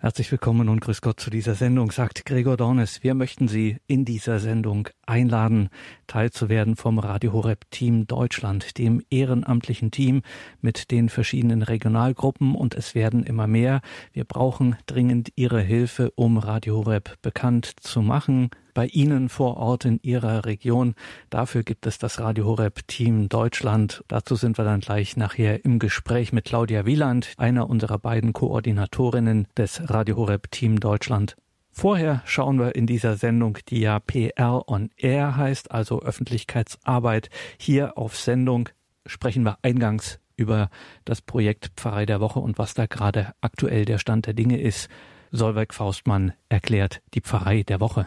Herzlich 0.00 0.30
willkommen 0.30 0.68
und 0.68 0.78
grüß 0.78 1.00
Gott 1.00 1.18
zu 1.18 1.28
dieser 1.28 1.56
Sendung, 1.56 1.90
sagt 1.90 2.24
Gregor 2.24 2.56
Dornes. 2.56 3.02
Wir 3.02 3.14
möchten 3.14 3.48
Sie 3.48 3.78
in 3.88 4.04
dieser 4.04 4.38
Sendung 4.38 4.88
einladen, 5.06 5.70
teilzuwerden 6.06 6.76
vom 6.76 7.00
Radio 7.00 7.32
Horeb 7.32 7.68
Team 7.72 8.06
Deutschland, 8.06 8.78
dem 8.78 9.02
ehrenamtlichen 9.10 9.90
Team 9.90 10.22
mit 10.60 10.92
den 10.92 11.08
verschiedenen 11.08 11.62
Regionalgruppen 11.62 12.54
und 12.54 12.76
es 12.76 12.94
werden 12.94 13.24
immer 13.24 13.48
mehr. 13.48 13.80
Wir 14.12 14.24
brauchen 14.24 14.76
dringend 14.86 15.32
Ihre 15.34 15.60
Hilfe, 15.60 16.12
um 16.14 16.38
Radio 16.38 16.76
Horeb 16.76 17.16
bekannt 17.20 17.66
zu 17.80 18.00
machen, 18.00 18.50
bei 18.78 18.86
Ihnen 18.86 19.28
vor 19.28 19.56
Ort 19.56 19.84
in 19.86 19.98
Ihrer 20.04 20.44
Region. 20.44 20.94
Dafür 21.30 21.64
gibt 21.64 21.84
es 21.88 21.98
das 21.98 22.20
Radio 22.20 22.44
Horeb 22.44 22.86
Team 22.86 23.28
Deutschland. 23.28 24.04
Dazu 24.06 24.36
sind 24.36 24.56
wir 24.56 24.64
dann 24.64 24.78
gleich 24.78 25.16
nachher 25.16 25.64
im 25.64 25.80
Gespräch 25.80 26.32
mit 26.32 26.44
Claudia 26.44 26.86
Wieland, 26.86 27.32
einer 27.38 27.68
unserer 27.68 27.98
beiden 27.98 28.32
Koordinatorinnen 28.32 29.48
des 29.56 29.90
Radio 29.90 30.14
Horeb 30.14 30.52
Team 30.52 30.78
Deutschland. 30.78 31.34
Vorher 31.72 32.22
schauen 32.24 32.60
wir 32.60 32.76
in 32.76 32.86
dieser 32.86 33.16
Sendung, 33.16 33.58
die 33.66 33.80
ja 33.80 33.98
PR 33.98 34.68
on 34.68 34.90
Air 34.96 35.36
heißt, 35.36 35.72
also 35.72 36.00
Öffentlichkeitsarbeit, 36.00 37.30
hier 37.58 37.98
auf 37.98 38.16
Sendung 38.16 38.68
sprechen 39.06 39.42
wir 39.42 39.58
eingangs 39.62 40.20
über 40.36 40.70
das 41.04 41.20
Projekt 41.20 41.72
Pfarrei 41.74 42.06
der 42.06 42.20
Woche 42.20 42.38
und 42.38 42.58
was 42.58 42.74
da 42.74 42.86
gerade 42.86 43.32
aktuell 43.40 43.84
der 43.84 43.98
Stand 43.98 44.26
der 44.26 44.34
Dinge 44.34 44.60
ist. 44.60 44.88
Solveig 45.32 45.74
Faustmann 45.74 46.32
erklärt 46.48 47.02
die 47.14 47.22
Pfarrei 47.22 47.64
der 47.64 47.80
Woche. 47.80 48.06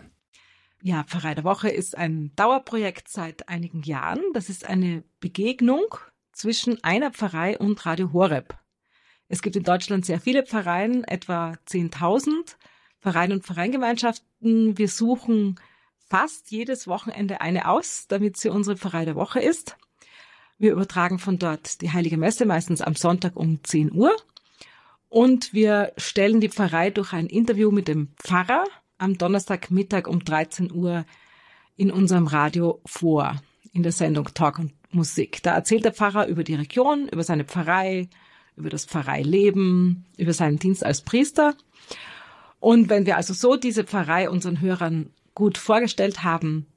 Ja, 0.84 1.04
Pfarrei 1.04 1.36
der 1.36 1.44
Woche 1.44 1.70
ist 1.70 1.96
ein 1.96 2.32
Dauerprojekt 2.36 3.08
seit 3.08 3.48
einigen 3.48 3.84
Jahren. 3.84 4.24
Das 4.34 4.50
ist 4.50 4.66
eine 4.66 5.04
Begegnung 5.20 5.86
zwischen 6.32 6.84
einer 6.84 7.12
Pfarrei 7.12 7.56
und 7.60 7.86
Radio 7.86 8.14
Horeb. 8.14 8.58
Es 9.28 9.44
gibt 9.44 9.56
in 9.56 9.64
Deutschland 9.64 10.08
sehr 10.08 10.20
viele 10.20 10.44
Pfarreien, 10.44 11.04
etwa 11.04 11.54
10.000 11.68 12.56
Vereine 13.00 13.36
und 13.36 13.46
Vereingemeinschaften. 13.46 14.78
Wir 14.78 14.88
suchen 14.88 15.60
fast 16.10 16.50
jedes 16.50 16.88
Wochenende 16.88 17.42
eine 17.42 17.68
aus, 17.68 18.08
damit 18.08 18.38
sie 18.38 18.50
unsere 18.50 18.76
Pfarrei 18.76 19.06
der 19.06 19.16
Woche 19.16 19.40
ist. 19.40 19.78
Wir 20.58 20.72
übertragen 20.72 21.20
von 21.20 21.38
dort 21.38 21.82
die 21.82 21.92
Heilige 21.92 22.18
Messe, 22.18 22.48
meistens 22.48 22.82
am 22.82 22.96
Sonntag 22.96 23.36
um 23.36 23.64
10 23.64 23.92
Uhr. 23.94 24.16
Und 25.10 25.54
wir 25.54 25.94
stellen 25.98 26.42
die 26.42 26.50
Pfarrei 26.50 26.90
durch 26.90 27.14
ein 27.14 27.28
Interview 27.28 27.70
mit 27.70 27.88
dem 27.88 28.14
Pfarrer 28.18 28.64
am 29.02 29.18
Donnerstagmittag 29.18 30.08
um 30.08 30.24
13 30.24 30.72
Uhr 30.72 31.06
in 31.76 31.92
unserem 31.92 32.28
Radio 32.28 32.82
vor, 32.86 33.42
in 33.74 33.84
der 33.84 33.92
Sendung 33.92 34.30
Talk 34.34 34.60
und 34.60 34.74
Musik. 34.92 35.42
Da 35.44 35.54
erzählt 35.56 35.86
der 35.86 35.94
Pfarrer 35.94 36.28
über 36.28 36.44
die 36.44 36.56
Region, 36.56 37.08
über 37.10 37.24
seine 37.24 37.46
Pfarrei, 37.46 38.10
über 38.56 38.70
das 38.70 38.86
Pfarreileben, 38.86 40.06
über 40.18 40.34
seinen 40.34 40.60
Dienst 40.60 40.86
als 40.86 41.02
Priester. 41.02 41.56
Und 42.60 42.90
wenn 42.90 43.06
wir 43.06 43.18
also 43.18 43.34
so 43.34 43.56
diese 43.56 43.84
Pfarrei 43.84 44.30
unseren 44.30 44.62
Hörern 44.62 45.10
gut 45.34 45.58
vorgestellt 45.58 46.24
haben, 46.24 46.68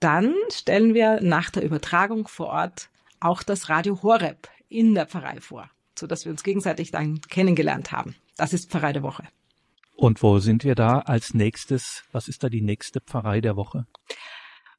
dann 0.00 0.34
stellen 0.50 0.94
wir 0.94 1.20
nach 1.20 1.50
der 1.50 1.64
Übertragung 1.64 2.28
vor 2.28 2.46
Ort 2.46 2.88
auch 3.20 3.42
das 3.42 3.68
Radio 3.68 4.02
Horeb 4.02 4.48
in 4.68 4.94
der 4.94 5.06
Pfarrei 5.06 5.40
vor, 5.40 5.68
so 5.98 6.06
dass 6.06 6.24
wir 6.24 6.32
uns 6.32 6.42
gegenseitig 6.42 6.90
dann 6.90 7.20
kennengelernt 7.22 7.92
haben. 7.92 8.14
Das 8.36 8.52
ist 8.52 8.70
Pfarrei 8.70 8.92
der 8.92 9.02
Woche. 9.02 9.24
Und 9.96 10.22
wo 10.22 10.38
sind 10.38 10.62
wir 10.62 10.74
da 10.74 11.00
als 11.00 11.32
nächstes? 11.32 12.04
Was 12.12 12.28
ist 12.28 12.44
da 12.44 12.48
die 12.50 12.60
nächste 12.60 13.00
Pfarrei 13.00 13.40
der 13.40 13.56
Woche? 13.56 13.86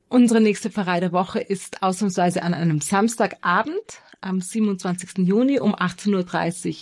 Unsere 0.09 0.39
nächste 0.39 0.69
Pfarrei 0.69 0.99
der 0.99 1.11
Woche 1.11 1.39
ist 1.39 1.81
ausnahmsweise 1.83 2.43
an 2.43 2.53
einem 2.53 2.79
Samstagabend 2.79 4.01
am 4.21 4.39
27. 4.39 5.27
Juni 5.27 5.59
um 5.59 5.75
18.30 5.75 6.69
Uhr 6.69 6.75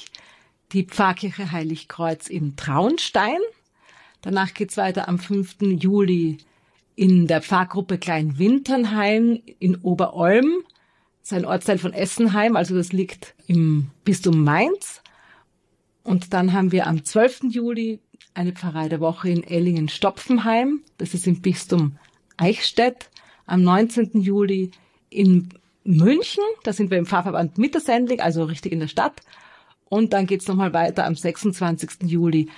die 0.74 0.84
Pfarrkirche 0.84 1.52
Heiligkreuz 1.52 2.28
in 2.28 2.56
Traunstein. 2.56 3.40
Danach 4.22 4.54
geht's 4.54 4.78
weiter 4.78 5.08
am 5.08 5.18
5. 5.18 5.58
Juli 5.80 6.40
in 6.96 7.28
der 7.28 7.42
Pfarrgruppe 7.42 7.98
Kleinwinternheim 7.98 9.42
in 9.60 9.78
Oberolm. 9.78 10.64
Das 11.22 11.32
ist 11.32 11.38
ein 11.38 11.46
Ortsteil 11.46 11.78
von 11.78 11.94
Essenheim, 11.94 12.56
also 12.56 12.76
das 12.76 12.92
liegt 12.92 13.34
im 13.48 13.92
Bistum 14.04 14.44
Mainz. 14.44 15.02
Und 16.04 16.34
dann 16.34 16.54
haben 16.54 16.72
wir 16.72 16.86
am 16.86 17.04
12. 17.04 17.46
Juli 17.50 18.00
eine 18.36 18.54
Pfarrei 18.54 18.90
der 18.90 19.00
Woche 19.00 19.30
in 19.30 19.44
Ellingen-Stopfenheim. 19.44 20.82
Das 20.98 21.14
ist 21.14 21.28
im 21.28 21.42
Bistum 21.42 21.98
Eichstätt. 22.38 23.10
Am 23.48 23.64
19. 23.64 24.22
Juli 24.22 24.72
in 25.10 25.50
München. 25.84 26.44
Da 26.64 26.74
sind 26.74 26.92
wir 26.92 26.98
im 26.98 27.06
Pfarrverband 27.06 27.58
Mittersendling, 27.58 28.20
also 28.20 28.44
richtig 28.44 28.72
in 28.72 28.80
der 28.80 28.88
Stadt. 28.88 29.22
Und 29.86 30.14
dann 30.14 30.26
geht's 30.26 30.48
nochmal 30.48 30.74
weiter 30.74 31.06
am 31.06 31.16
26. 31.16 32.04
Juli. 32.04 32.50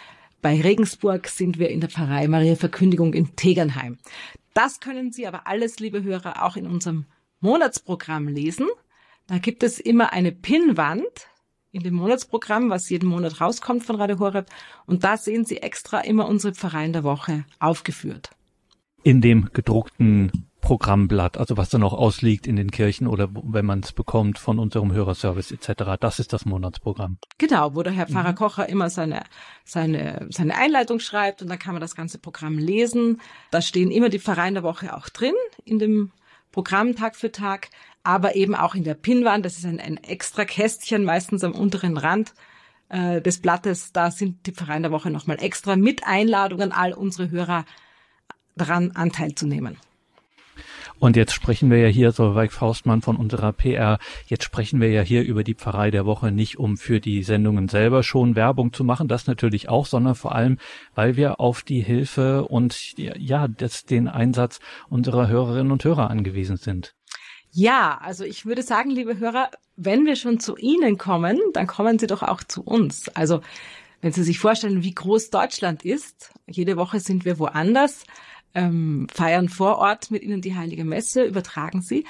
Bei 0.41 0.59
Regensburg 0.61 1.27
sind 1.27 1.59
wir 1.59 1.69
in 1.69 1.81
der 1.81 1.89
Pfarrei 1.89 2.27
Maria 2.27 2.55
Verkündigung 2.55 3.13
in 3.13 3.35
Tegernheim. 3.35 3.97
Das 4.53 4.79
können 4.79 5.11
Sie 5.11 5.27
aber 5.27 5.45
alles, 5.45 5.79
liebe 5.79 6.03
Hörer, 6.03 6.44
auch 6.44 6.55
in 6.55 6.67
unserem 6.67 7.05
Monatsprogramm 7.41 8.27
lesen. 8.27 8.67
Da 9.27 9.39
gibt 9.39 9.61
es 9.61 9.79
immer 9.79 10.13
eine 10.13 10.31
Pinnwand 10.31 11.27
in 11.77 11.83
dem 11.83 11.93
Monatsprogramm, 11.93 12.69
was 12.71 12.89
jeden 12.89 13.07
Monat 13.07 13.39
rauskommt 13.39 13.83
von 13.83 13.95
Radio 13.97 14.17
Horeb. 14.19 14.47
Und 14.88 15.03
da 15.03 15.15
sehen 15.15 15.45
Sie 15.45 15.57
extra 15.57 15.99
immer 15.99 16.27
unsere 16.27 16.53
Pfarreien 16.53 16.91
der 16.91 17.03
Woche 17.03 17.45
aufgeführt. 17.59 18.31
In 19.03 19.21
dem 19.21 19.49
gedruckten 19.53 20.47
Programmblatt, 20.59 21.38
also 21.38 21.55
was 21.55 21.69
dann 21.69 21.83
auch 21.83 21.93
ausliegt 21.93 22.47
in 22.47 22.55
den 22.55 22.71
Kirchen 22.71 23.05
oder 23.07 23.29
wenn 23.31 23.65
man 23.65 23.81
es 23.81 23.93
bekommt 23.93 24.39
von 24.39 24.57
unserem 24.57 24.91
Hörerservice 24.91 25.51
etc. 25.51 25.97
Das 25.99 26.19
ist 26.19 26.33
das 26.33 26.45
Monatsprogramm. 26.45 27.19
Genau, 27.38 27.75
wo 27.75 27.83
der 27.83 27.94
Herr 27.94 28.07
Pfarrer 28.07 28.31
mhm. 28.31 28.35
Kocher 28.35 28.67
immer 28.67 28.89
seine, 28.89 29.23
seine, 29.63 30.27
seine 30.29 30.57
Einleitung 30.57 30.99
schreibt 30.99 31.44
und 31.44 31.47
dann 31.47 31.59
kann 31.59 31.75
man 31.75 31.81
das 31.81 31.95
ganze 31.95 32.17
Programm 32.17 32.57
lesen. 32.57 33.21
Da 33.51 33.61
stehen 33.61 33.91
immer 33.91 34.09
die 34.09 34.19
Pfarreien 34.19 34.55
der 34.55 34.63
Woche 34.63 34.97
auch 34.97 35.09
drin 35.09 35.35
in 35.63 35.77
dem 35.77 36.11
Programm 36.51 36.95
Tag 36.95 37.15
für 37.15 37.31
Tag 37.31 37.69
aber 38.07 38.38
eben 38.38 38.56
auch 38.56 38.73
in 38.73 38.85
der 38.85 38.94
Pinnwand. 38.94 39.45
Das 39.45 39.57
ist 39.57 39.66
ein, 39.66 39.81
ein 39.81 39.97
extra 39.97 40.45
Kästchen, 40.45 41.03
meistens 41.03 41.44
am 41.44 41.51
unteren 41.51 41.97
Rand 41.97 42.34
äh, 42.88 43.22
des 43.22 43.41
Blattes. 43.41 43.91
Da 43.91 44.12
sind 44.12 44.47
die 44.47 44.53
Vereine 44.53 44.84
der 44.84 44.91
Woche 44.91 45.12
nochmal 45.12 45.44
extra 45.44 45.75
mit 45.75 46.07
Einladungen, 46.07 46.72
all 46.72 46.94
unsere 46.94 47.29
Hörer 47.31 47.66
daran 48.56 48.91
Anteil 48.91 49.35
zu 49.35 49.45
nehmen. 49.45 49.75
Und 51.00 51.18
jetzt 51.18 51.34
sprechen 51.34 51.69
wir 51.69 51.79
ja 51.79 51.90
hier, 51.90 52.13
so 52.13 52.34
Weig 52.34 52.53
Faustmann 52.53 53.01
von 53.01 53.18
unserer 53.18 53.51
PR, 53.51 54.00
jetzt 54.25 54.45
sprechen 54.45 54.79
wir 54.79 54.89
ja 54.89 55.01
hier 55.01 55.24
über 55.24 55.44
die 55.44 55.53
Pfarrei 55.53 55.91
der 55.91 56.06
Woche 56.06 56.31
nicht, 56.31 56.57
um 56.57 56.78
für 56.78 57.01
die 57.01 57.24
Sendungen 57.24 57.68
selber 57.68 58.03
schon 58.03 58.35
Werbung 58.38 58.72
zu 58.72 58.85
machen, 58.85 59.09
das 59.09 59.28
natürlich 59.28 59.68
auch, 59.68 59.85
sondern 59.85 60.16
vor 60.16 60.34
allem, 60.34 60.57
weil 60.95 61.18
wir 61.18 61.41
auf 61.41 61.62
die 61.62 61.81
Hilfe 61.81 62.45
und 62.45 62.97
ja, 62.97 63.50
das, 63.50 63.84
den 63.85 64.07
Einsatz 64.07 64.59
unserer 64.89 65.28
Hörerinnen 65.28 65.74
und 65.74 65.84
Hörer 65.84 66.09
angewiesen 66.09 66.56
sind. 66.56 66.95
Ja, 67.52 68.00
also 68.02 68.24
ich 68.24 68.46
würde 68.46 68.62
sagen, 68.62 68.90
liebe 68.90 69.18
Hörer, 69.18 69.50
wenn 69.75 70.06
wir 70.06 70.16
schon 70.16 70.40
zu 70.40 70.58
Ihnen 70.58 70.97
kommen, 70.97 71.40
dann 71.53 71.68
kommen 71.68 72.00
Sie 72.00 72.08
doch 72.08 72.24
auch 72.24 72.44
zu 72.44 72.62
uns. 72.63 73.09
Also 73.09 73.41
wenn 74.02 74.12
Sie 74.12 74.24
sich 74.24 74.40
vorstellen, 74.40 74.84
wie 74.84 74.94
groß 74.94 75.30
Deutschland 75.30 75.84
ist, 75.84 76.31
jede 76.46 76.78
Woche 76.78 77.00
sind 77.00 77.25
wir 77.25 77.40
woanders, 77.40 78.03
ähm, 78.53 79.07
feiern 79.13 79.50
vor 79.50 79.78
Ort 79.78 80.12
mit 80.12 80.24
Ihnen 80.24 80.41
die 80.41 80.56
Heilige 80.56 80.86
Messe, 80.86 81.24
übertragen 81.24 81.81
Sie, 81.81 82.06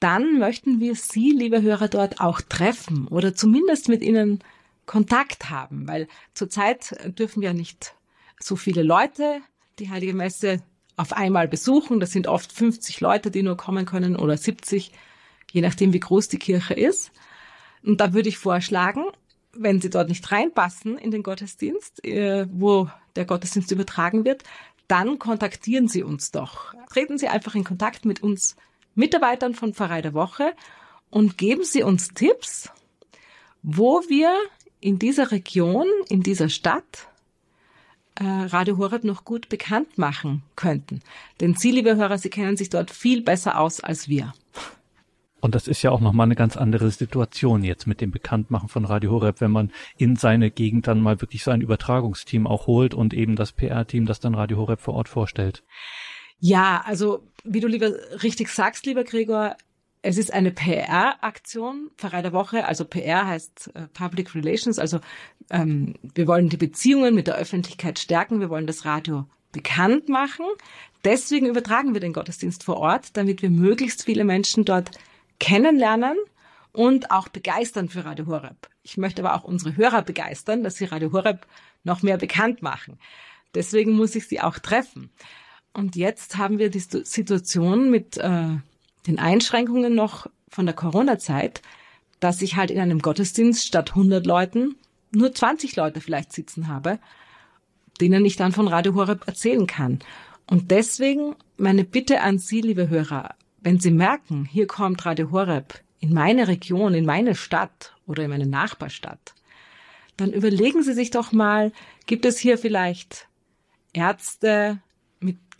dann 0.00 0.38
möchten 0.38 0.80
wir 0.80 0.94
Sie, 0.94 1.32
liebe 1.32 1.62
Hörer, 1.62 1.88
dort 1.88 2.20
auch 2.20 2.40
treffen 2.40 3.08
oder 3.08 3.34
zumindest 3.34 3.88
mit 3.88 4.02
Ihnen 4.02 4.40
Kontakt 4.86 5.50
haben, 5.50 5.86
weil 5.86 6.08
zurzeit 6.34 6.96
dürfen 7.18 7.42
ja 7.42 7.52
nicht 7.52 7.94
so 8.40 8.56
viele 8.56 8.82
Leute 8.82 9.40
die 9.78 9.90
Heilige 9.90 10.14
Messe 10.14 10.62
auf 10.98 11.12
einmal 11.12 11.48
besuchen. 11.48 12.00
Das 12.00 12.12
sind 12.12 12.26
oft 12.26 12.52
50 12.52 13.00
Leute, 13.00 13.30
die 13.30 13.42
nur 13.42 13.56
kommen 13.56 13.86
können 13.86 14.16
oder 14.16 14.36
70, 14.36 14.92
je 15.50 15.60
nachdem, 15.60 15.92
wie 15.92 16.00
groß 16.00 16.28
die 16.28 16.38
Kirche 16.38 16.74
ist. 16.74 17.12
Und 17.82 18.00
da 18.00 18.12
würde 18.12 18.28
ich 18.28 18.38
vorschlagen, 18.38 19.04
wenn 19.52 19.80
Sie 19.80 19.90
dort 19.90 20.08
nicht 20.08 20.30
reinpassen 20.30 20.98
in 20.98 21.10
den 21.10 21.22
Gottesdienst, 21.22 22.04
äh, 22.04 22.46
wo 22.50 22.90
der 23.16 23.24
Gottesdienst 23.24 23.70
übertragen 23.70 24.24
wird, 24.24 24.42
dann 24.88 25.18
kontaktieren 25.18 25.88
Sie 25.88 26.02
uns 26.02 26.30
doch. 26.30 26.74
Treten 26.90 27.18
Sie 27.18 27.28
einfach 27.28 27.54
in 27.54 27.64
Kontakt 27.64 28.04
mit 28.04 28.22
uns 28.22 28.56
Mitarbeitern 28.94 29.54
von 29.54 29.74
Pfarrei 29.74 30.02
der 30.02 30.14
Woche 30.14 30.52
und 31.10 31.38
geben 31.38 31.64
Sie 31.64 31.82
uns 31.82 32.08
Tipps, 32.08 32.70
wo 33.62 34.02
wir 34.08 34.34
in 34.80 34.98
dieser 34.98 35.30
Region, 35.30 35.86
in 36.08 36.22
dieser 36.22 36.48
Stadt 36.48 37.08
äh, 38.18 38.24
Radio 38.24 38.78
Horeb 38.78 39.04
noch 39.04 39.24
gut 39.24 39.48
bekannt 39.48 39.96
machen 39.96 40.42
könnten. 40.56 41.00
Denn 41.40 41.54
Sie, 41.54 41.70
liebe 41.70 41.96
Hörer, 41.96 42.18
Sie 42.18 42.30
kennen 42.30 42.56
sich 42.56 42.70
dort 42.70 42.90
viel 42.90 43.22
besser 43.22 43.58
aus 43.60 43.80
als 43.80 44.08
wir. 44.08 44.32
Und 45.40 45.54
das 45.54 45.68
ist 45.68 45.82
ja 45.82 45.92
auch 45.92 46.00
nochmal 46.00 46.24
eine 46.24 46.34
ganz 46.34 46.56
andere 46.56 46.90
Situation 46.90 47.62
jetzt 47.62 47.86
mit 47.86 48.00
dem 48.00 48.10
Bekanntmachen 48.10 48.68
von 48.68 48.84
Radio 48.84 49.12
Horeb, 49.12 49.40
wenn 49.40 49.52
man 49.52 49.70
in 49.96 50.16
seine 50.16 50.50
Gegend 50.50 50.88
dann 50.88 51.00
mal 51.00 51.20
wirklich 51.20 51.44
so 51.44 51.52
ein 51.52 51.60
Übertragungsteam 51.60 52.46
auch 52.46 52.66
holt 52.66 52.92
und 52.92 53.14
eben 53.14 53.36
das 53.36 53.52
PR-Team, 53.52 54.06
das 54.06 54.18
dann 54.18 54.34
Radio 54.34 54.56
Horeb 54.58 54.80
vor 54.80 54.94
Ort 54.94 55.08
vorstellt. 55.08 55.62
Ja, 56.40 56.82
also 56.84 57.22
wie 57.44 57.60
du 57.60 57.68
lieber 57.68 57.92
richtig 58.22 58.48
sagst, 58.48 58.86
lieber 58.86 59.04
Gregor, 59.04 59.56
es 60.02 60.16
ist 60.16 60.32
eine 60.32 60.50
PR-Aktion, 60.50 61.90
Pfarrei 61.96 62.22
der 62.22 62.32
Woche. 62.32 62.66
Also 62.66 62.84
PR 62.84 63.26
heißt 63.26 63.70
äh, 63.74 63.88
Public 63.88 64.34
Relations. 64.34 64.78
Also 64.78 65.00
ähm, 65.50 65.94
wir 66.14 66.26
wollen 66.26 66.48
die 66.48 66.56
Beziehungen 66.56 67.14
mit 67.14 67.26
der 67.26 67.36
Öffentlichkeit 67.36 67.98
stärken. 67.98 68.40
Wir 68.40 68.50
wollen 68.50 68.66
das 68.66 68.84
Radio 68.84 69.26
bekannt 69.52 70.08
machen. 70.08 70.46
Deswegen 71.04 71.46
übertragen 71.46 71.94
wir 71.94 72.00
den 72.00 72.12
Gottesdienst 72.12 72.64
vor 72.64 72.76
Ort, 72.76 73.16
damit 73.16 73.42
wir 73.42 73.50
möglichst 73.50 74.04
viele 74.04 74.24
Menschen 74.24 74.64
dort 74.64 74.90
kennenlernen 75.40 76.16
und 76.72 77.10
auch 77.10 77.28
begeistern 77.28 77.88
für 77.88 78.04
Radio 78.04 78.26
Horeb. 78.26 78.68
Ich 78.82 78.96
möchte 78.98 79.24
aber 79.24 79.34
auch 79.34 79.44
unsere 79.44 79.76
Hörer 79.76 80.02
begeistern, 80.02 80.62
dass 80.62 80.76
sie 80.76 80.84
Radio 80.84 81.12
Horeb 81.12 81.46
noch 81.84 82.02
mehr 82.02 82.18
bekannt 82.18 82.62
machen. 82.62 82.98
Deswegen 83.54 83.92
muss 83.92 84.14
ich 84.14 84.28
sie 84.28 84.40
auch 84.40 84.58
treffen. 84.58 85.10
Und 85.72 85.96
jetzt 85.96 86.36
haben 86.36 86.58
wir 86.58 86.70
die 86.70 86.80
Situation 86.80 87.90
mit 87.90 88.16
äh, 88.18 88.56
den 89.08 89.18
Einschränkungen 89.18 89.94
noch 89.94 90.28
von 90.48 90.66
der 90.66 90.74
Corona-Zeit, 90.74 91.62
dass 92.20 92.42
ich 92.42 92.56
halt 92.56 92.70
in 92.70 92.78
einem 92.78 93.00
Gottesdienst 93.00 93.66
statt 93.66 93.90
100 93.90 94.24
Leuten 94.26 94.76
nur 95.10 95.34
20 95.34 95.74
Leute 95.76 96.00
vielleicht 96.00 96.32
sitzen 96.32 96.68
habe, 96.68 96.98
denen 98.00 98.24
ich 98.24 98.36
dann 98.36 98.52
von 98.52 98.68
Radio 98.68 98.94
Horeb 98.94 99.26
erzählen 99.26 99.66
kann. 99.66 100.00
Und 100.46 100.70
deswegen 100.70 101.34
meine 101.56 101.84
Bitte 101.84 102.20
an 102.20 102.38
Sie, 102.38 102.60
liebe 102.60 102.88
Hörer, 102.88 103.34
wenn 103.60 103.80
Sie 103.80 103.90
merken, 103.90 104.44
hier 104.44 104.66
kommt 104.66 105.04
Radio 105.04 105.30
Horeb 105.32 105.80
in 106.00 106.12
meine 106.12 106.46
Region, 106.46 106.94
in 106.94 107.06
meine 107.06 107.34
Stadt 107.34 107.94
oder 108.06 108.24
in 108.24 108.30
meine 108.30 108.46
Nachbarstadt, 108.46 109.34
dann 110.16 110.32
überlegen 110.32 110.82
Sie 110.82 110.92
sich 110.92 111.10
doch 111.10 111.32
mal, 111.32 111.72
gibt 112.06 112.24
es 112.24 112.38
hier 112.38 112.58
vielleicht 112.58 113.28
Ärzte, 113.92 114.80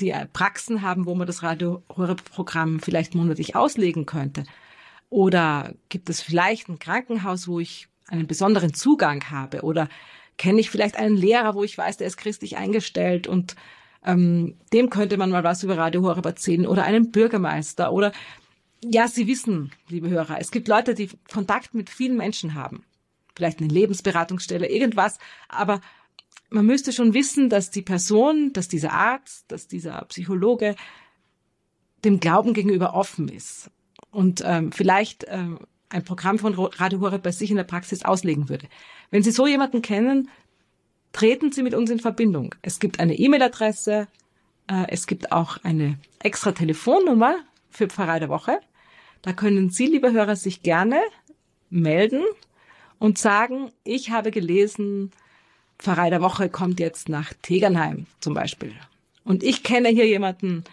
die 0.01 0.15
Praxen 0.33 0.83
haben, 0.83 1.07
wo 1.07 1.15
man 1.15 1.27
das 1.27 1.43
Radio 1.43 1.83
Horeb 1.89 2.25
Programm 2.25 2.81
vielleicht 2.81 3.15
monatlich 3.15 3.57
auslegen 3.57 4.07
könnte? 4.07 4.45
Oder 5.11 5.75
gibt 5.89 6.11
es 6.11 6.21
vielleicht 6.21 6.69
ein 6.69 6.79
Krankenhaus, 6.79 7.49
wo 7.49 7.61
ich 7.61 7.89
einen 8.09 8.27
besonderen 8.27 8.75
Zugang 8.75 9.31
habe? 9.31 9.63
Oder 9.63 9.89
kenne 10.37 10.61
ich 10.61 10.71
vielleicht 10.71 10.97
einen 10.97 11.17
Lehrer, 11.17 11.55
wo 11.55 11.65
ich 11.65 11.77
weiß, 11.77 11.97
der 11.97 12.07
ist 12.07 12.17
christlich 12.17 12.57
eingestellt 12.57 13.27
und 13.27 13.57
ähm, 14.05 14.57
dem 14.73 14.91
könnte 14.91 15.17
man 15.17 15.31
mal 15.31 15.45
was 15.45 15.65
über 15.65 15.77
Radio 15.77 16.03
Horeb 16.03 16.25
erzählen 16.25 16.67
oder 16.67 16.85
einen 16.85 17.11
Bürgermeister 17.11 17.93
oder 17.93 18.13
ja, 18.85 19.09
Sie 19.09 19.27
wissen, 19.27 19.73
liebe 19.89 20.09
Hörer, 20.09 20.39
es 20.41 20.53
gibt 20.53 20.69
Leute, 20.69 20.95
die 20.95 21.11
Kontakt 21.33 21.75
mit 21.75 21.91
vielen 21.91 22.17
Menschen 22.17 22.55
haben. 22.55 22.85
Vielleicht 23.35 23.61
eine 23.61 23.69
Lebensberatungsstelle, 23.69 24.69
irgendwas. 24.69 25.19
Aber 25.49 25.81
man 26.51 26.67
müsste 26.67 26.93
schon 26.93 27.15
wissen, 27.15 27.51
dass 27.51 27.71
die 27.71 27.83
Person, 27.83 28.53
dass 28.53 28.69
dieser 28.69 28.93
Arzt, 28.93 29.45
dass 29.49 29.69
dieser 29.69 30.05
Psychologe 30.07 30.77
dem 32.05 32.21
Glauben 32.21 32.55
gegenüber 32.55 32.95
offen 32.95 33.29
ist 33.29 33.71
und 34.11 34.43
ähm, 34.45 34.73
vielleicht 34.73 35.27
ähm, 35.29 35.59
ein 35.91 36.05
Programm 36.05 36.39
von 36.39 36.55
Radio 36.55 37.01
Horeb 37.01 37.23
bei 37.23 37.33
sich 37.33 37.51
in 37.51 37.57
der 37.57 37.65
Praxis 37.65 38.05
auslegen 38.05 38.49
würde. 38.49 38.69
Wenn 39.11 39.23
Sie 39.23 39.31
so 39.31 39.47
jemanden 39.47 39.83
kennen, 39.83 40.29
treten 41.13 41.51
Sie 41.53 41.63
mit 41.63 41.75
uns 41.75 41.91
in 41.91 41.99
Verbindung. 41.99 42.55
Es 42.63 42.79
gibt 42.79 43.01
eine 43.01 43.19
E-Mail-Adresse, 43.19 44.07
äh, 44.69 44.85
es 44.89 45.07
gibt 45.07 45.33
auch 45.33 45.59
eine 45.65 45.99
extra 46.21 46.53
Telefonnummer 46.53 47.37
für 47.71 47.89
Pfarrei 47.89 48.19
der 48.21 48.29
Woche. 48.29 48.61
Da 49.23 49.33
können 49.33 49.71
Sie, 49.71 49.87
liebe 49.87 50.13
Hörer, 50.13 50.37
sich 50.37 50.63
gerne 50.63 51.01
melden 51.71 52.23
und 52.99 53.19
sagen, 53.19 53.73
ich 53.85 54.11
habe 54.11 54.31
gelesen, 54.31 55.11
Pfarrei 55.79 56.11
der 56.11 56.21
Woche 56.21 56.49
kommt 56.49 56.81
jetzt 56.81 57.09
nach 57.09 57.33
Tegernheim 57.43 58.07
zum 58.21 58.35
Beispiel. 58.35 58.75
Und 59.25 59.43
ich 59.43 59.63
kenne 59.63 59.89
hier 59.89 60.07
jemanden, 60.07 60.65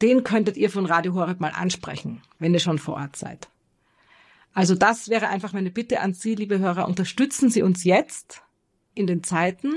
den 0.00 0.24
könntet 0.24 0.56
ihr 0.56 0.70
von 0.70 0.86
Radio 0.86 1.14
Horeb 1.14 1.40
mal 1.40 1.50
ansprechen, 1.50 2.22
wenn 2.38 2.54
ihr 2.54 2.60
schon 2.60 2.78
vor 2.78 2.94
Ort 2.94 3.16
seid. 3.16 3.48
Also 4.52 4.74
das 4.74 5.08
wäre 5.08 5.28
einfach 5.28 5.52
meine 5.52 5.70
Bitte 5.70 6.00
an 6.00 6.14
Sie, 6.14 6.34
liebe 6.34 6.58
Hörer, 6.58 6.86
unterstützen 6.86 7.50
Sie 7.50 7.62
uns 7.62 7.84
jetzt 7.84 8.42
in 8.94 9.06
den 9.06 9.24
Zeiten, 9.24 9.72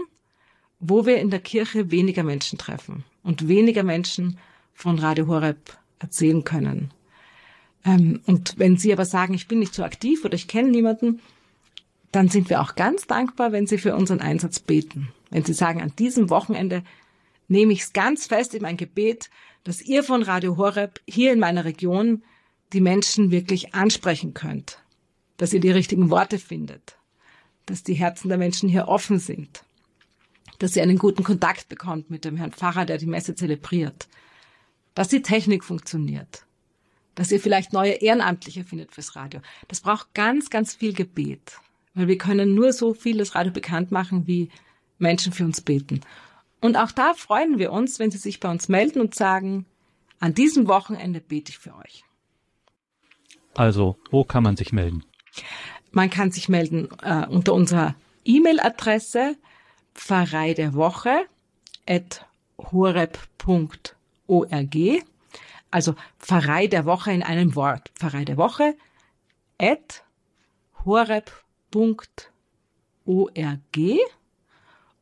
wo 0.80 1.06
wir 1.06 1.18
in 1.20 1.32
der 1.32 1.40
Kirche 1.40 1.92
weniger 1.92 2.24
Menschen 2.24 2.60
treffen 2.60 3.04
und 3.24 3.48
weniger 3.48 3.84
Menschen 3.84 4.38
von 4.74 5.00
Radio 5.00 5.28
Horeb 5.28 5.78
erzählen 6.00 6.44
können. 6.44 6.92
Ähm, 7.84 8.22
und 8.28 8.60
wenn 8.60 8.78
Sie 8.78 8.94
aber 8.94 9.06
sagen, 9.06 9.34
ich 9.34 9.48
bin 9.48 9.60
nicht 9.60 9.74
so 9.74 9.84
aktiv 9.84 10.24
oder 10.24 10.36
ich 10.36 10.48
kenne 10.48 10.70
niemanden, 10.70 11.22
dann 12.12 12.30
sind 12.30 12.50
wir 12.50 12.62
auch 12.62 12.76
ganz 12.76 13.08
dankbar, 13.08 13.52
wenn 13.52 13.68
Sie 13.68 13.78
für 13.78 13.96
unseren 13.96 14.22
Einsatz 14.22 14.60
beten. 14.60 15.10
Wenn 15.30 15.44
Sie 15.44 15.54
sagen, 15.54 15.82
an 15.82 15.94
diesem 15.98 16.30
Wochenende 16.30 16.84
nehme 17.48 17.74
ich 17.74 17.82
es 17.82 17.94
ganz 17.94 18.28
fest 18.28 18.54
in 18.54 18.62
mein 18.62 18.78
Gebet, 18.78 19.30
dass 19.64 19.82
ihr 19.82 20.04
von 20.04 20.24
Radio 20.24 20.58
Horeb 20.58 21.02
hier 21.08 21.34
in 21.34 21.40
meiner 21.40 21.66
Region 21.66 22.24
die 22.74 22.82
Menschen 22.82 23.32
wirklich 23.32 23.74
ansprechen 23.74 24.34
könnt, 24.34 24.80
dass 25.38 25.54
ihr 25.54 25.60
die 25.60 25.72
richtigen 25.72 26.10
Worte 26.10 26.40
findet, 26.40 26.98
dass 27.66 27.84
die 27.84 27.94
Herzen 27.94 28.30
der 28.30 28.38
Menschen 28.38 28.70
hier 28.70 28.88
offen 28.88 29.20
sind, 29.20 29.64
dass 30.60 30.76
ihr 30.76 30.84
einen 30.84 30.98
guten 30.98 31.24
Kontakt 31.24 31.70
bekommt 31.70 32.10
mit 32.10 32.26
dem 32.26 32.38
Herrn 32.38 32.52
Pfarrer, 32.52 32.86
der 32.86 32.98
die 32.98 33.06
Messe 33.06 33.36
zelebriert, 33.36 34.08
dass 34.96 35.10
die 35.10 35.22
Technik 35.22 35.64
funktioniert, 35.64 36.46
dass 37.16 37.32
ihr 37.32 37.40
vielleicht 37.40 37.74
neue 37.74 37.94
Ehrenamtliche 37.94 38.64
findet 38.64 38.94
fürs 38.94 39.16
Radio. 39.16 39.42
Das 39.68 39.82
braucht 39.82 40.14
ganz, 40.14 40.50
ganz 40.50 40.76
viel 40.76 40.94
Gebet, 40.94 41.60
weil 41.98 42.08
wir 42.08 42.18
können 42.18 42.54
nur 42.54 42.72
so 42.74 42.94
viel 42.94 43.18
das 43.18 43.34
Radio 43.36 43.52
bekannt 43.52 43.92
machen, 43.92 44.28
wie 44.28 44.50
Menschen 45.00 45.34
für 45.34 45.44
uns 45.44 45.62
beten. 45.62 46.02
Und 46.62 46.78
auch 46.78 46.92
da 46.92 47.14
freuen 47.16 47.58
wir 47.58 47.72
uns, 47.72 48.00
wenn 48.00 48.12
Sie 48.12 48.18
sich 48.20 48.40
bei 48.40 48.50
uns 48.50 48.70
melden 48.70 49.02
und 49.02 49.16
sagen, 49.16 49.66
an 50.20 50.34
diesem 50.34 50.68
Wochenende 50.68 51.20
bete 51.20 51.52
ich 51.52 51.58
für 51.58 51.76
euch. 51.76 52.04
Also, 53.56 53.98
wo 54.12 54.24
kann 54.24 54.44
man 54.44 54.56
sich 54.56 54.72
melden? 54.72 55.04
Man 55.92 56.10
kann 56.10 56.32
sich 56.32 56.50
melden 56.50 56.90
äh, 57.02 57.26
unter 57.28 57.54
unserer 57.54 57.96
E-Mail-Adresse 58.26 59.36
Pfarrei 59.96 60.54
der 60.54 60.76
Woche 60.76 61.26
at 61.88 62.26
horeb.org. 62.60 63.96
Also 65.72 65.96
Pfarrei 66.20 66.68
der 66.68 66.86
Woche 66.86 67.12
in 67.12 67.24
einem 67.24 67.56
Wort. 67.56 67.92
Pfarrei 67.96 68.26
der 68.26 68.38
Woche 68.38 68.76
at 69.60 70.04
horeb.org 70.86 71.47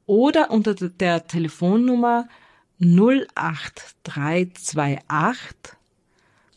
oder 0.06 0.52
unter 0.52 0.76
der 0.76 1.28
Telefonnummer 1.28 2.28
08328 2.80 5.76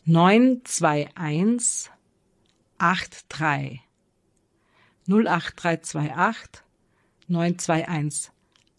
921 0.05 1.91
83 2.77 3.81
08328 5.07 6.63
921 7.27 8.31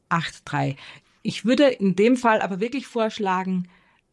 83. 0.08 0.76
Ich 1.22 1.44
würde 1.44 1.68
in 1.68 1.96
dem 1.96 2.16
Fall 2.16 2.40
aber 2.40 2.60
wirklich 2.60 2.87
vorschlagen, 2.87 3.68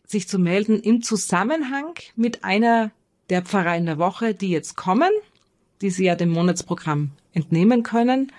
sich 0.05 0.27
zu 0.27 0.39
melden 0.39 0.79
im 0.79 1.01
Zusammenhang 1.01 1.93
mit 2.15 2.43
einer 2.43 2.91
der 3.29 3.41
Pfarreien 3.41 3.85
der 3.85 3.97
Woche, 3.97 4.33
die 4.33 4.49
jetzt 4.49 4.75
kommen, 4.75 5.11
die 5.81 5.89
Sie 5.89 6.05
ja 6.05 6.15
dem 6.15 6.29
Monatsprogramm 6.29 7.11
entnehmen 7.33 7.83
können. 7.83 8.31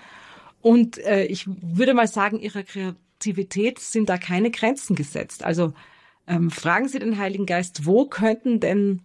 Und 0.61 0.99
äh, 0.99 1.25
ich 1.25 1.47
würde 1.47 1.95
mal 1.95 2.09
sagen, 2.09 2.40
Ihrer 2.40 2.62
Kreativität 2.62 3.78
sind 3.78 4.09
da 4.09 4.18
keine 4.18 4.50
Grenzen 4.50 4.97
gesetzt. 4.97 5.45
Also 5.45 5.73
ähm, 6.26 6.50
fragen 6.50 6.88
Sie 6.88 6.99
den 6.99 7.18
Heiligen 7.18 7.47
Geist, 7.47 7.87
wo 7.87 8.07
könnten 8.07 8.61
denn 8.61 9.02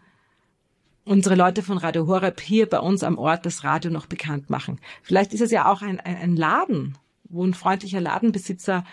unsere 1.05 1.35
Leute 1.35 1.61
von 1.61 1.77
Radio 1.77 2.07
Horeb 2.07 2.39
hier 2.41 2.67
bei 2.67 2.79
uns 2.79 3.03
am 3.03 3.17
Ort 3.17 3.45
das 3.45 3.63
Radio 3.63 3.91
noch 3.91 4.07
bekannt 4.07 4.49
machen? 4.49 4.79
Vielleicht 5.01 5.33
ist 5.33 5.41
es 5.41 5.51
ja 5.51 5.71
auch 5.71 5.81
ein, 5.81 5.99
ein, 5.99 6.17
ein 6.17 6.35
Laden, 6.35 6.97
wo 7.29 7.45
ein 7.45 7.53
freundlicher 7.53 8.01
Ladenbesitzer 8.01 8.83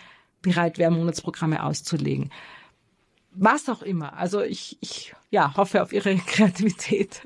bereit 0.42 0.78
wäre, 0.78 0.90
Monatsprogramme 0.90 1.62
auszulegen. 1.62 2.30
Was 3.32 3.68
auch 3.68 3.82
immer. 3.82 4.16
Also 4.16 4.42
ich, 4.42 4.78
ich 4.80 5.14
ja, 5.30 5.56
hoffe 5.56 5.82
auf 5.82 5.92
Ihre 5.92 6.16
Kreativität. 6.26 7.22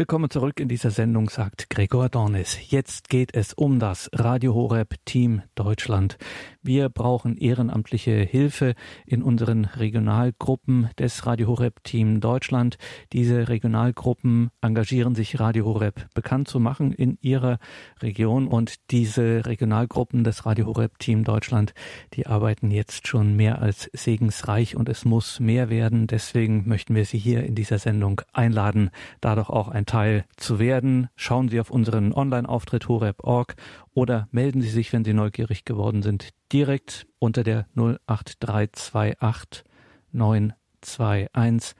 Willkommen 0.00 0.30
zurück 0.30 0.60
in 0.60 0.68
dieser 0.68 0.90
Sendung, 0.90 1.28
sagt 1.28 1.68
Gregor 1.68 2.08
Dornis. 2.08 2.56
Jetzt 2.70 3.10
geht 3.10 3.34
es 3.34 3.52
um 3.52 3.78
das 3.78 4.08
Radio 4.14 4.54
Horeb 4.54 4.94
Team 5.04 5.42
Deutschland. 5.56 6.16
Wir 6.62 6.88
brauchen 6.88 7.36
ehrenamtliche 7.36 8.12
Hilfe 8.12 8.74
in 9.04 9.22
unseren 9.22 9.66
Regionalgruppen 9.66 10.88
des 10.98 11.26
Radio 11.26 11.48
Horeb 11.48 11.84
Team 11.84 12.20
Deutschland. 12.20 12.78
Diese 13.12 13.50
Regionalgruppen 13.50 14.48
engagieren 14.62 15.14
sich 15.14 15.38
Radio 15.38 15.66
Horeb 15.66 16.06
bekannt 16.14 16.48
zu 16.48 16.60
machen 16.60 16.94
in 16.94 17.18
ihrer 17.20 17.58
Region 18.00 18.48
und 18.48 18.90
diese 18.90 19.44
Regionalgruppen 19.44 20.24
des 20.24 20.46
Radio 20.46 20.64
Horeb 20.64 20.98
Team 20.98 21.24
Deutschland, 21.24 21.74
die 22.14 22.26
arbeiten 22.26 22.70
jetzt 22.70 23.06
schon 23.06 23.36
mehr 23.36 23.60
als 23.60 23.90
segensreich 23.92 24.76
und 24.76 24.88
es 24.88 25.04
muss 25.04 25.40
mehr 25.40 25.68
werden. 25.68 26.06
Deswegen 26.06 26.66
möchten 26.66 26.94
wir 26.94 27.04
Sie 27.04 27.18
hier 27.18 27.44
in 27.44 27.54
dieser 27.54 27.78
Sendung 27.78 28.22
einladen, 28.32 28.88
da 29.20 29.34
doch 29.34 29.50
auch 29.50 29.68
ein 29.68 29.84
Teil 29.90 30.24
zu 30.36 30.60
werden. 30.60 31.08
Schauen 31.16 31.48
Sie 31.48 31.58
auf 31.58 31.68
unseren 31.68 32.12
Online-Auftritt 32.12 32.86
horeb.org 32.86 33.56
oder 33.92 34.28
melden 34.30 34.62
Sie 34.62 34.68
sich, 34.68 34.92
wenn 34.92 35.04
Sie 35.04 35.14
neugierig 35.14 35.64
geworden 35.64 36.02
sind, 36.02 36.28
direkt 36.52 37.08
unter 37.18 37.42
der 37.42 37.66
08328 37.74 39.64
921 40.12 41.74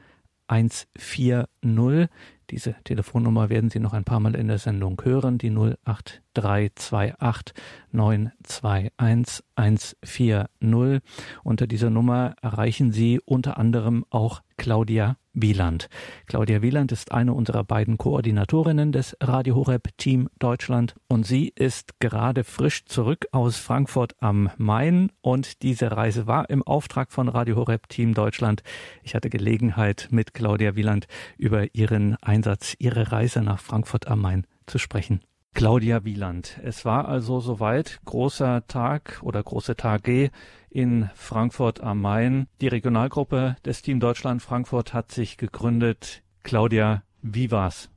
140. 0.48 2.08
Diese 2.50 2.74
Telefonnummer 2.82 3.48
werden 3.48 3.70
Sie 3.70 3.78
noch 3.78 3.92
ein 3.92 4.02
paar 4.02 4.18
Mal 4.18 4.34
in 4.34 4.48
der 4.48 4.58
Sendung 4.58 5.00
hören, 5.04 5.38
die 5.38 5.50
08328 5.50 7.54
921 7.92 9.44
140. 9.54 11.00
Unter 11.44 11.68
dieser 11.68 11.90
Nummer 11.90 12.34
erreichen 12.42 12.90
Sie 12.90 13.20
unter 13.24 13.56
anderem 13.56 14.04
auch 14.10 14.42
Claudia 14.56 15.16
Wieland. 15.32 15.88
Claudia 16.26 16.62
Wieland 16.62 16.92
ist 16.92 17.12
eine 17.12 17.34
unserer 17.34 17.64
beiden 17.64 17.98
Koordinatorinnen 17.98 18.92
des 18.92 19.16
Radio 19.20 19.54
Horeb 19.54 19.88
Team 19.96 20.28
Deutschland 20.38 20.94
und 21.08 21.26
sie 21.26 21.52
ist 21.54 22.00
gerade 22.00 22.44
frisch 22.44 22.84
zurück 22.86 23.26
aus 23.32 23.56
Frankfurt 23.56 24.14
am 24.20 24.50
Main 24.56 25.10
und 25.20 25.62
diese 25.62 25.92
Reise 25.92 26.26
war 26.26 26.50
im 26.50 26.62
Auftrag 26.62 27.12
von 27.12 27.28
Radio 27.28 27.56
Horeb 27.56 27.88
Team 27.88 28.14
Deutschland. 28.14 28.62
Ich 29.02 29.14
hatte 29.14 29.30
Gelegenheit 29.30 30.08
mit 30.10 30.34
Claudia 30.34 30.74
Wieland 30.74 31.06
über 31.38 31.74
ihren 31.74 32.16
Einsatz, 32.22 32.74
ihre 32.78 33.12
Reise 33.12 33.42
nach 33.42 33.60
Frankfurt 33.60 34.08
am 34.08 34.20
Main 34.20 34.46
zu 34.66 34.78
sprechen. 34.78 35.20
Claudia 35.54 36.04
Wieland. 36.04 36.58
Es 36.62 36.84
war 36.84 37.08
also 37.08 37.40
soweit 37.40 38.00
großer 38.04 38.66
Tag 38.66 39.20
oder 39.22 39.42
große 39.42 39.76
Tage 39.76 40.30
in 40.70 41.10
Frankfurt 41.14 41.80
am 41.80 42.00
Main. 42.00 42.46
Die 42.60 42.68
Regionalgruppe 42.68 43.56
des 43.64 43.82
Team 43.82 44.00
Deutschland 44.00 44.42
Frankfurt 44.42 44.94
hat 44.94 45.12
sich 45.12 45.36
gegründet. 45.36 46.22
Claudia, 46.42 47.02
wie 47.20 47.50
war's? 47.50 47.90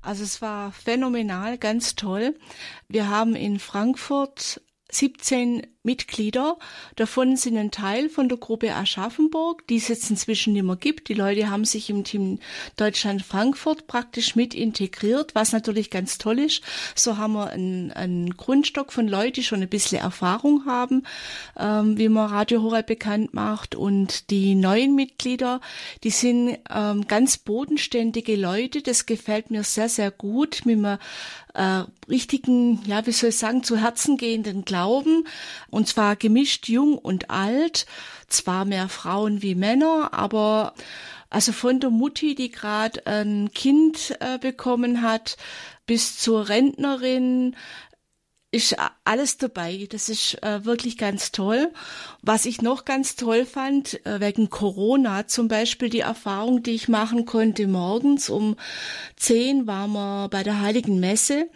Also 0.00 0.24
es 0.24 0.42
war 0.42 0.72
phänomenal, 0.72 1.58
ganz 1.58 1.94
toll. 1.94 2.36
Wir 2.88 3.08
haben 3.08 3.36
in 3.36 3.58
Frankfurt 3.58 4.60
17 4.90 5.66
Mitglieder. 5.84 6.58
Davon 6.94 7.36
sind 7.36 7.56
ein 7.56 7.72
Teil 7.72 8.08
von 8.08 8.28
der 8.28 8.38
Gruppe 8.38 8.74
Aschaffenburg, 8.74 9.66
die 9.66 9.76
es 9.76 9.88
jetzt 9.88 10.10
inzwischen 10.10 10.52
nicht 10.52 10.62
mehr 10.62 10.76
gibt. 10.76 11.08
Die 11.08 11.14
Leute 11.14 11.50
haben 11.50 11.64
sich 11.64 11.90
im 11.90 12.04
Team 12.04 12.38
Deutschland 12.76 13.22
Frankfurt 13.22 13.88
praktisch 13.88 14.36
mit 14.36 14.54
integriert, 14.54 15.34
was 15.34 15.52
natürlich 15.52 15.90
ganz 15.90 16.18
toll 16.18 16.38
ist. 16.38 16.62
So 16.94 17.16
haben 17.16 17.32
wir 17.32 17.50
einen, 17.50 17.90
einen 17.92 18.36
Grundstock 18.36 18.92
von 18.92 19.08
Leuten, 19.08 19.32
die 19.34 19.42
schon 19.42 19.62
ein 19.62 19.68
bisschen 19.68 19.98
Erfahrung 19.98 20.66
haben, 20.66 21.02
ähm, 21.58 21.98
wie 21.98 22.08
man 22.08 22.30
Radio 22.30 22.62
Horeb 22.62 22.86
bekannt 22.86 23.34
macht. 23.34 23.74
Und 23.74 24.30
die 24.30 24.54
neuen 24.54 24.94
Mitglieder, 24.94 25.60
die 26.04 26.10
sind 26.10 26.58
ähm, 26.70 27.08
ganz 27.08 27.38
bodenständige 27.38 28.36
Leute. 28.36 28.82
Das 28.82 29.06
gefällt 29.06 29.50
mir 29.50 29.64
sehr, 29.64 29.88
sehr 29.88 30.12
gut 30.12 30.62
mit 30.64 30.76
einem 30.78 30.98
äh, 31.54 31.84
richtigen, 32.08 32.82
ja, 32.86 33.06
wie 33.06 33.12
soll 33.12 33.30
ich 33.30 33.36
sagen, 33.36 33.62
zu 33.62 33.76
Herzen 33.76 34.16
gehenden 34.16 34.64
Glauben 34.64 35.24
und 35.72 35.88
zwar 35.88 36.16
gemischt 36.16 36.68
jung 36.68 36.98
und 36.98 37.30
alt, 37.30 37.86
zwar 38.28 38.66
mehr 38.66 38.90
Frauen 38.90 39.40
wie 39.40 39.54
Männer, 39.54 40.10
aber 40.12 40.74
also 41.30 41.52
von 41.52 41.80
der 41.80 41.88
Mutti, 41.88 42.34
die 42.34 42.50
gerade 42.50 43.06
ein 43.06 43.50
Kind 43.54 44.14
äh, 44.20 44.38
bekommen 44.38 45.00
hat, 45.00 45.38
bis 45.86 46.18
zur 46.18 46.50
Rentnerin, 46.50 47.56
ist 48.50 48.76
alles 49.04 49.38
dabei. 49.38 49.88
Das 49.90 50.10
ist 50.10 50.42
äh, 50.42 50.66
wirklich 50.66 50.98
ganz 50.98 51.32
toll. 51.32 51.72
Was 52.20 52.44
ich 52.44 52.60
noch 52.60 52.84
ganz 52.84 53.16
toll 53.16 53.46
fand, 53.46 54.04
äh, 54.04 54.20
wegen 54.20 54.50
Corona 54.50 55.26
zum 55.26 55.48
Beispiel 55.48 55.88
die 55.88 56.00
Erfahrung, 56.00 56.62
die 56.62 56.72
ich 56.72 56.86
machen 56.86 57.24
konnte, 57.24 57.66
morgens 57.66 58.28
um 58.28 58.56
zehn 59.16 59.66
waren 59.66 59.92
wir 59.92 60.28
bei 60.28 60.42
der 60.42 60.60
Heiligen 60.60 61.00
Messe 61.00 61.48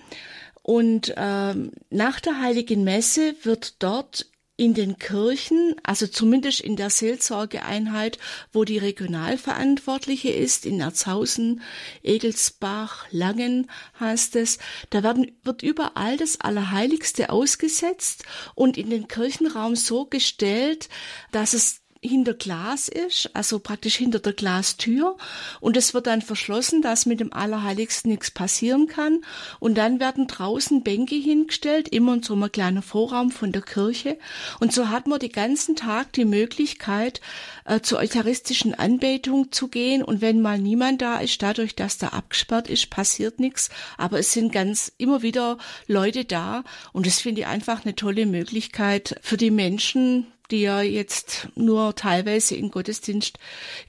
und 0.66 1.14
ähm, 1.16 1.70
nach 1.90 2.18
der 2.18 2.40
Heiligen 2.40 2.82
Messe 2.82 3.36
wird 3.44 3.80
dort 3.84 4.26
in 4.56 4.74
den 4.74 4.98
Kirchen, 4.98 5.76
also 5.84 6.08
zumindest 6.08 6.60
in 6.60 6.74
der 6.74 6.90
Seelsorgeeinheit, 6.90 8.18
wo 8.52 8.64
die 8.64 8.78
Regionalverantwortliche 8.78 10.30
ist, 10.30 10.66
in 10.66 10.80
Erzhausen, 10.80 11.62
Egelsbach, 12.02 13.06
Langen 13.12 13.70
heißt 14.00 14.34
es, 14.34 14.58
da 14.90 15.04
werden, 15.04 15.38
wird 15.44 15.62
überall 15.62 16.16
das 16.16 16.40
Allerheiligste 16.40 17.30
ausgesetzt 17.30 18.24
und 18.56 18.76
in 18.76 18.90
den 18.90 19.06
Kirchenraum 19.06 19.76
so 19.76 20.06
gestellt, 20.06 20.88
dass 21.30 21.52
es 21.52 21.85
hinter 22.06 22.34
Glas 22.34 22.88
ist, 22.88 23.30
also 23.34 23.58
praktisch 23.58 23.96
hinter 23.96 24.18
der 24.18 24.32
Glastür. 24.32 25.16
Und 25.60 25.76
es 25.76 25.94
wird 25.94 26.06
dann 26.06 26.22
verschlossen, 26.22 26.82
dass 26.82 27.06
mit 27.06 27.20
dem 27.20 27.32
Allerheiligsten 27.32 28.10
nichts 28.10 28.30
passieren 28.30 28.86
kann. 28.86 29.20
Und 29.60 29.76
dann 29.76 30.00
werden 30.00 30.26
draußen 30.26 30.82
Bänke 30.82 31.14
hingestellt, 31.14 31.88
immer 31.88 32.14
in 32.14 32.22
so 32.22 32.34
einem 32.34 32.50
kleinen 32.50 32.82
Vorraum 32.82 33.30
von 33.30 33.52
der 33.52 33.62
Kirche. 33.62 34.18
Und 34.60 34.72
so 34.72 34.88
hat 34.88 35.06
man 35.06 35.18
den 35.18 35.32
ganzen 35.32 35.76
Tag 35.76 36.12
die 36.12 36.24
Möglichkeit, 36.24 37.20
äh, 37.64 37.80
zur 37.80 37.98
eucharistischen 37.98 38.74
Anbetung 38.74 39.52
zu 39.52 39.68
gehen. 39.68 40.02
Und 40.02 40.20
wenn 40.20 40.40
mal 40.40 40.58
niemand 40.58 41.02
da 41.02 41.18
ist, 41.18 41.42
dadurch, 41.42 41.74
dass 41.74 41.98
da 41.98 42.08
abgesperrt 42.08 42.68
ist, 42.68 42.90
passiert 42.90 43.40
nichts. 43.40 43.70
Aber 43.98 44.18
es 44.18 44.32
sind 44.32 44.52
ganz 44.52 44.92
immer 44.98 45.22
wieder 45.22 45.58
Leute 45.86 46.24
da. 46.24 46.64
Und 46.92 47.06
das 47.06 47.20
finde 47.20 47.42
ich 47.42 47.46
einfach 47.46 47.84
eine 47.84 47.94
tolle 47.94 48.26
Möglichkeit 48.26 49.18
für 49.22 49.36
die 49.36 49.50
Menschen, 49.50 50.26
die 50.50 50.62
ja 50.62 50.82
jetzt 50.82 51.48
nur 51.54 51.94
teilweise 51.94 52.56
in 52.56 52.70
Gottesdienst 52.70 53.38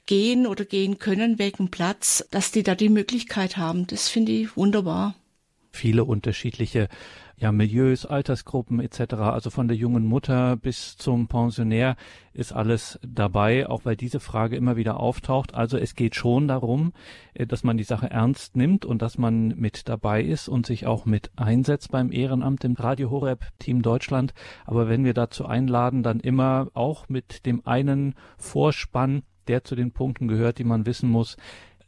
gehen 0.06 0.46
oder 0.46 0.64
gehen 0.64 0.98
können 0.98 1.38
wegen 1.38 1.70
Platz, 1.70 2.26
dass 2.30 2.50
die 2.50 2.62
da 2.62 2.74
die 2.74 2.88
Möglichkeit 2.88 3.56
haben. 3.56 3.86
Das 3.86 4.08
finde 4.08 4.32
ich 4.32 4.56
wunderbar. 4.56 5.14
Viele 5.72 6.04
unterschiedliche 6.04 6.88
ja, 7.38 7.52
Milieus, 7.52 8.04
Altersgruppen 8.04 8.80
etc. 8.80 9.14
Also 9.14 9.50
von 9.50 9.68
der 9.68 9.76
jungen 9.76 10.04
Mutter 10.04 10.56
bis 10.56 10.96
zum 10.96 11.28
Pensionär 11.28 11.96
ist 12.32 12.52
alles 12.52 12.98
dabei, 13.02 13.68
auch 13.68 13.84
weil 13.84 13.96
diese 13.96 14.18
Frage 14.18 14.56
immer 14.56 14.76
wieder 14.76 14.98
auftaucht. 14.98 15.54
Also 15.54 15.78
es 15.78 15.94
geht 15.94 16.16
schon 16.16 16.48
darum, 16.48 16.92
äh, 17.34 17.46
dass 17.46 17.62
man 17.62 17.76
die 17.76 17.84
Sache 17.84 18.10
ernst 18.10 18.56
nimmt 18.56 18.84
und 18.84 19.02
dass 19.02 19.18
man 19.18 19.48
mit 19.56 19.88
dabei 19.88 20.22
ist 20.22 20.48
und 20.48 20.66
sich 20.66 20.86
auch 20.86 21.06
mit 21.06 21.30
einsetzt 21.36 21.92
beim 21.92 22.10
Ehrenamt 22.10 22.64
im 22.64 22.74
Radio 22.74 23.10
Horeb 23.10 23.46
Team 23.60 23.82
Deutschland. 23.82 24.34
Aber 24.64 24.88
wenn 24.88 25.04
wir 25.04 25.14
dazu 25.14 25.46
einladen, 25.46 26.02
dann 26.02 26.20
immer 26.20 26.68
auch 26.74 27.08
mit 27.08 27.46
dem 27.46 27.64
einen 27.66 28.14
Vorspann, 28.36 29.22
der 29.46 29.64
zu 29.64 29.76
den 29.76 29.92
Punkten 29.92 30.28
gehört, 30.28 30.58
die 30.58 30.64
man 30.64 30.86
wissen 30.86 31.08
muss, 31.08 31.36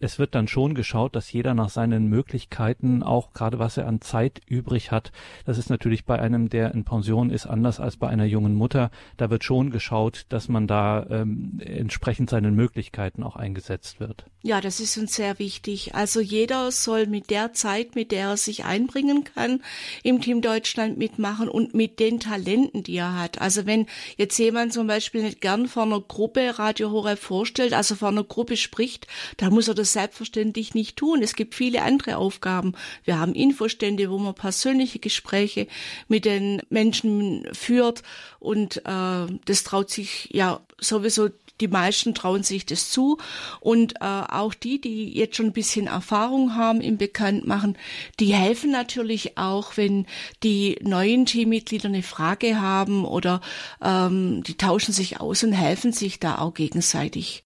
es 0.00 0.18
wird 0.18 0.34
dann 0.34 0.48
schon 0.48 0.74
geschaut, 0.74 1.14
dass 1.14 1.30
jeder 1.30 1.54
nach 1.54 1.68
seinen 1.68 2.08
Möglichkeiten, 2.08 3.02
auch 3.02 3.32
gerade 3.34 3.58
was 3.58 3.76
er 3.76 3.86
an 3.86 4.00
Zeit 4.00 4.40
übrig 4.46 4.90
hat, 4.90 5.12
das 5.44 5.58
ist 5.58 5.68
natürlich 5.68 6.06
bei 6.06 6.18
einem, 6.18 6.48
der 6.48 6.74
in 6.74 6.84
Pension 6.84 7.30
ist, 7.30 7.46
anders 7.46 7.80
als 7.80 7.96
bei 7.96 8.08
einer 8.08 8.24
jungen 8.24 8.54
Mutter. 8.54 8.90
Da 9.18 9.30
wird 9.30 9.44
schon 9.44 9.70
geschaut, 9.70 10.24
dass 10.30 10.48
man 10.48 10.66
da 10.66 11.06
ähm, 11.10 11.60
entsprechend 11.64 12.30
seinen 12.30 12.54
Möglichkeiten 12.54 13.22
auch 13.22 13.36
eingesetzt 13.36 14.00
wird. 14.00 14.24
Ja, 14.42 14.62
das 14.62 14.80
ist 14.80 14.96
uns 14.96 15.14
sehr 15.14 15.38
wichtig. 15.38 15.94
Also 15.94 16.20
jeder 16.20 16.72
soll 16.72 17.06
mit 17.06 17.28
der 17.28 17.52
Zeit, 17.52 17.94
mit 17.94 18.10
der 18.10 18.30
er 18.30 18.36
sich 18.38 18.64
einbringen 18.64 19.24
kann, 19.24 19.60
im 20.02 20.22
Team 20.22 20.40
Deutschland 20.40 20.96
mitmachen 20.96 21.48
und 21.48 21.74
mit 21.74 22.00
den 22.00 22.20
Talenten, 22.20 22.82
die 22.82 22.96
er 22.96 23.20
hat. 23.20 23.40
Also 23.40 23.66
wenn 23.66 23.86
jetzt 24.16 24.38
jemand 24.38 24.72
zum 24.72 24.86
Beispiel 24.86 25.22
nicht 25.24 25.42
gern 25.42 25.68
vor 25.68 25.82
einer 25.82 26.00
Gruppe 26.00 26.58
Radio 26.58 26.90
Horeb 26.90 27.18
vorstellt, 27.18 27.74
also 27.74 27.94
vor 27.96 28.08
einer 28.08 28.24
Gruppe 28.24 28.56
spricht, 28.56 29.06
da 29.36 29.50
muss 29.50 29.68
er 29.68 29.74
das 29.74 29.89
selbstverständlich 29.92 30.74
nicht 30.74 30.96
tun. 30.96 31.22
Es 31.22 31.34
gibt 31.34 31.54
viele 31.54 31.82
andere 31.82 32.16
Aufgaben. 32.16 32.74
Wir 33.04 33.18
haben 33.18 33.34
Infostände, 33.34 34.10
wo 34.10 34.18
man 34.18 34.34
persönliche 34.34 34.98
Gespräche 34.98 35.66
mit 36.08 36.24
den 36.24 36.62
Menschen 36.70 37.48
führt 37.52 38.02
und 38.38 38.78
äh, 38.86 39.26
das 39.44 39.64
traut 39.64 39.90
sich 39.90 40.28
ja 40.32 40.60
sowieso 40.78 41.28
die 41.60 41.68
meisten 41.68 42.14
trauen 42.14 42.42
sich 42.42 42.66
das 42.66 42.90
zu 42.90 43.18
und 43.60 43.96
äh, 44.00 44.04
auch 44.04 44.54
die, 44.54 44.80
die 44.80 45.16
jetzt 45.16 45.36
schon 45.36 45.46
ein 45.46 45.52
bisschen 45.52 45.86
Erfahrung 45.86 46.56
haben 46.56 46.80
im 46.80 46.96
Bekanntmachen, 46.96 47.76
die 48.18 48.34
helfen 48.34 48.70
natürlich 48.70 49.36
auch, 49.38 49.76
wenn 49.76 50.06
die 50.42 50.78
neuen 50.82 51.26
Teammitglieder 51.26 51.88
eine 51.88 52.02
Frage 52.02 52.60
haben 52.60 53.04
oder 53.04 53.40
ähm, 53.82 54.42
die 54.42 54.56
tauschen 54.56 54.92
sich 54.92 55.20
aus 55.20 55.42
und 55.42 55.52
helfen 55.52 55.92
sich 55.92 56.18
da 56.20 56.38
auch 56.38 56.54
gegenseitig. 56.54 57.44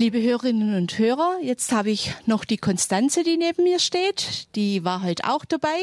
Liebe 0.00 0.22
Hörerinnen 0.22 0.76
und 0.76 0.98
Hörer, 0.98 1.40
jetzt 1.42 1.72
habe 1.72 1.90
ich 1.90 2.14
noch 2.24 2.46
die 2.46 2.56
Konstanze, 2.56 3.22
die 3.22 3.36
neben 3.36 3.64
mir 3.64 3.78
steht. 3.78 4.46
Die 4.54 4.82
war 4.82 5.02
heute 5.02 5.24
auch 5.24 5.44
dabei 5.44 5.76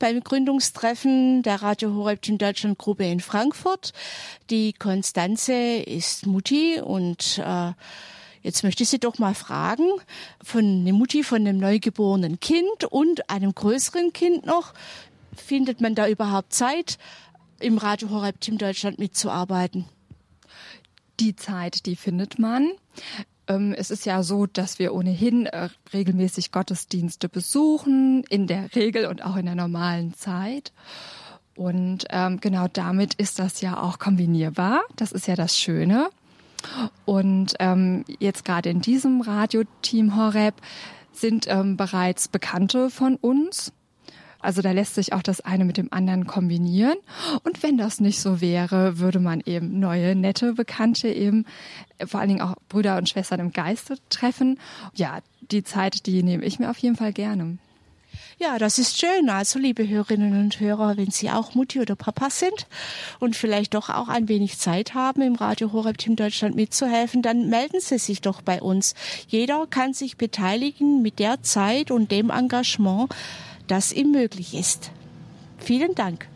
beim 0.00 0.24
Gründungstreffen 0.24 1.44
der 1.44 1.62
Radio 1.62 1.94
Horeb 1.94 2.20
Team 2.20 2.36
Deutschland 2.36 2.78
Gruppe 2.78 3.04
in 3.04 3.20
Frankfurt. 3.20 3.92
Die 4.50 4.72
Konstanze 4.72 5.52
ist 5.54 6.26
Mutti 6.26 6.80
und 6.80 7.38
äh, 7.38 7.70
Jetzt 8.42 8.64
möchte 8.64 8.82
ich 8.82 8.88
Sie 8.88 8.98
doch 8.98 9.18
mal 9.18 9.34
fragen, 9.34 9.86
von 10.42 10.64
einer 10.64 10.92
Mutti 10.92 11.22
von 11.22 11.46
einem 11.46 11.58
neugeborenen 11.58 12.40
Kind 12.40 12.86
und 12.90 13.30
einem 13.30 13.54
größeren 13.54 14.12
Kind 14.12 14.46
noch, 14.46 14.74
findet 15.36 15.80
man 15.80 15.94
da 15.94 16.08
überhaupt 16.08 16.52
Zeit, 16.52 16.98
im 17.60 17.78
Radio 17.78 18.10
Horeb 18.10 18.40
Team 18.40 18.58
Deutschland 18.58 18.98
mitzuarbeiten? 18.98 19.84
Die 21.20 21.36
Zeit, 21.36 21.86
die 21.86 21.94
findet 21.94 22.40
man. 22.40 22.72
Ähm, 23.50 23.74
es 23.76 23.90
ist 23.90 24.06
ja 24.06 24.22
so, 24.22 24.46
dass 24.46 24.78
wir 24.78 24.94
ohnehin 24.94 25.46
äh, 25.46 25.68
regelmäßig 25.92 26.52
Gottesdienste 26.52 27.28
besuchen, 27.28 28.22
in 28.28 28.46
der 28.46 28.74
Regel 28.74 29.06
und 29.06 29.24
auch 29.24 29.36
in 29.36 29.46
der 29.46 29.56
normalen 29.56 30.14
Zeit. 30.14 30.72
Und 31.56 32.06
ähm, 32.10 32.40
genau 32.40 32.68
damit 32.72 33.14
ist 33.14 33.38
das 33.38 33.60
ja 33.60 33.82
auch 33.82 33.98
kombinierbar. 33.98 34.82
Das 34.96 35.12
ist 35.12 35.26
ja 35.26 35.34
das 35.34 35.58
Schöne. 35.58 36.08
Und 37.04 37.54
ähm, 37.58 38.04
jetzt 38.18 38.44
gerade 38.44 38.70
in 38.70 38.80
diesem 38.80 39.20
Radioteam 39.20 40.16
Horeb 40.16 40.54
sind 41.12 41.46
bereits 41.76 42.28
Bekannte 42.28 42.88
von 42.88 43.16
uns. 43.16 43.72
Also 44.40 44.62
da 44.62 44.72
lässt 44.72 44.94
sich 44.94 45.12
auch 45.12 45.22
das 45.22 45.40
eine 45.40 45.64
mit 45.64 45.76
dem 45.76 45.92
anderen 45.92 46.26
kombinieren. 46.26 46.96
Und 47.44 47.62
wenn 47.62 47.76
das 47.76 48.00
nicht 48.00 48.20
so 48.20 48.40
wäre, 48.40 48.98
würde 48.98 49.20
man 49.20 49.40
eben 49.44 49.78
neue, 49.80 50.14
nette 50.14 50.54
Bekannte 50.54 51.08
eben, 51.08 51.44
vor 52.04 52.20
allen 52.20 52.30
Dingen 52.30 52.40
auch 52.40 52.54
Brüder 52.68 52.96
und 52.96 53.08
Schwestern 53.08 53.40
im 53.40 53.52
Geiste 53.52 53.96
treffen. 54.08 54.58
Ja, 54.94 55.18
die 55.50 55.64
Zeit, 55.64 56.06
die 56.06 56.22
nehme 56.22 56.44
ich 56.44 56.58
mir 56.58 56.70
auf 56.70 56.78
jeden 56.78 56.96
Fall 56.96 57.12
gerne. 57.12 57.58
Ja, 58.38 58.58
das 58.58 58.78
ist 58.78 58.98
schön. 58.98 59.28
Also, 59.28 59.58
liebe 59.58 59.86
Hörerinnen 59.86 60.40
und 60.40 60.60
Hörer, 60.60 60.96
wenn 60.96 61.10
Sie 61.10 61.30
auch 61.30 61.54
Mutti 61.54 61.78
oder 61.78 61.94
Papa 61.94 62.30
sind 62.30 62.66
und 63.18 63.36
vielleicht 63.36 63.74
doch 63.74 63.90
auch 63.90 64.08
ein 64.08 64.28
wenig 64.28 64.58
Zeit 64.58 64.94
haben, 64.94 65.20
im 65.20 65.34
Radio 65.34 65.72
Horeb 65.72 65.98
Team 65.98 66.16
Deutschland 66.16 66.56
mitzuhelfen, 66.56 67.20
dann 67.20 67.50
melden 67.50 67.80
Sie 67.80 67.98
sich 67.98 68.22
doch 68.22 68.40
bei 68.40 68.62
uns. 68.62 68.94
Jeder 69.28 69.66
kann 69.66 69.92
sich 69.92 70.16
beteiligen 70.16 71.02
mit 71.02 71.18
der 71.18 71.42
Zeit 71.42 71.90
und 71.90 72.10
dem 72.10 72.30
Engagement, 72.30 73.14
das 73.70 73.92
ihm 73.92 74.10
möglich 74.10 74.54
ist. 74.54 74.90
Vielen 75.58 75.94
Dank. 75.94 76.28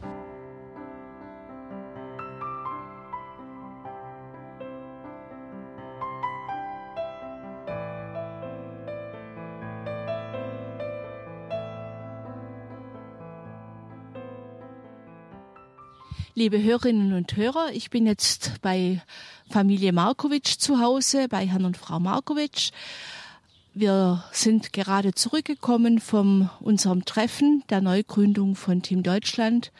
Liebe 16.37 16.63
Hörerinnen 16.63 17.15
und 17.15 17.37
Hörer, 17.37 17.71
ich 17.73 17.91
bin 17.91 18.07
jetzt 18.07 18.61
bei 18.61 19.01
Familie 19.51 19.93
Markovic 19.93 20.61
zu 20.61 20.81
Hause, 20.81 21.29
bei 21.29 21.47
Herrn 21.47 21.65
und 21.65 21.77
Frau 21.77 21.99
Markovic. 21.99 22.71
Wir 23.77 24.23
sind 24.31 24.73
gerade 24.73 25.15
zurückgekommen 25.15 25.99
von 25.99 26.49
unserem 26.61 27.05
Treffen 27.05 27.65
der 27.71 27.81
Neugründung 27.81 28.55
von 28.55 28.83
Team 28.83 29.03
Deutschland 29.03 29.73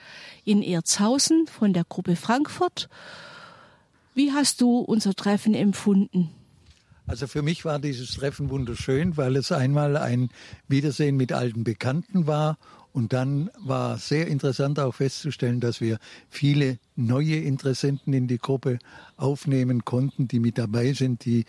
in 0.45 0.63
Erzhausen 0.63 1.47
von 1.47 1.73
der 1.73 1.85
Gruppe 1.85 2.17
Frankfurt. 2.17 2.89
Wie 4.13 4.33
hast 4.33 4.61
du 4.61 4.79
unser 4.79 5.15
Treffen 5.15 5.55
empfunden? 5.55 6.31
Also 7.07 7.29
für 7.29 7.43
mich 7.43 7.65
war 7.65 7.79
dieses 7.79 8.15
Treffen 8.15 8.51
wunderschön, 8.51 9.17
weil 9.17 9.37
es 9.37 9.53
einmal 9.53 9.97
ein 9.97 10.31
Wiedersehen 10.67 11.17
mit 11.17 11.33
alten 11.33 11.63
Bekannten 11.63 12.27
war 12.27 12.59
und 12.95 13.13
dann 13.13 13.51
war 13.59 13.99
sehr 13.99 14.29
interessant 14.29 14.79
auch 14.79 14.95
festzustellen, 14.95 15.59
dass 15.59 15.81
wir 15.81 15.99
viele 16.29 16.79
neue 16.95 17.39
Interessenten 17.39 18.13
in 18.13 18.29
die 18.29 18.39
Gruppe 18.39 18.79
aufnehmen 19.17 19.85
konnten, 19.85 20.29
die 20.29 20.39
mit 20.39 20.59
dabei 20.59 20.93
sind, 20.93 21.25
die 21.25 21.45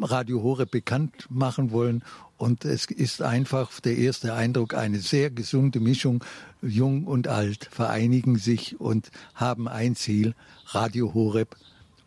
Radio 0.00 0.42
Hore 0.42 0.64
bekannt 0.64 1.26
machen 1.28 1.70
wollen. 1.70 2.02
Und 2.38 2.64
es 2.64 2.86
ist 2.86 3.20
einfach 3.20 3.78
der 3.80 3.98
erste 3.98 4.32
Eindruck, 4.32 4.72
eine 4.72 5.00
sehr 5.00 5.30
gesunde 5.30 5.80
Mischung. 5.80 6.24
Jung 6.62 7.04
und 7.04 7.28
alt 7.28 7.68
vereinigen 7.70 8.36
sich 8.36 8.80
und 8.80 9.10
haben 9.34 9.68
ein 9.68 9.94
Ziel, 9.96 10.34
Radio 10.68 11.12
Horeb, 11.12 11.56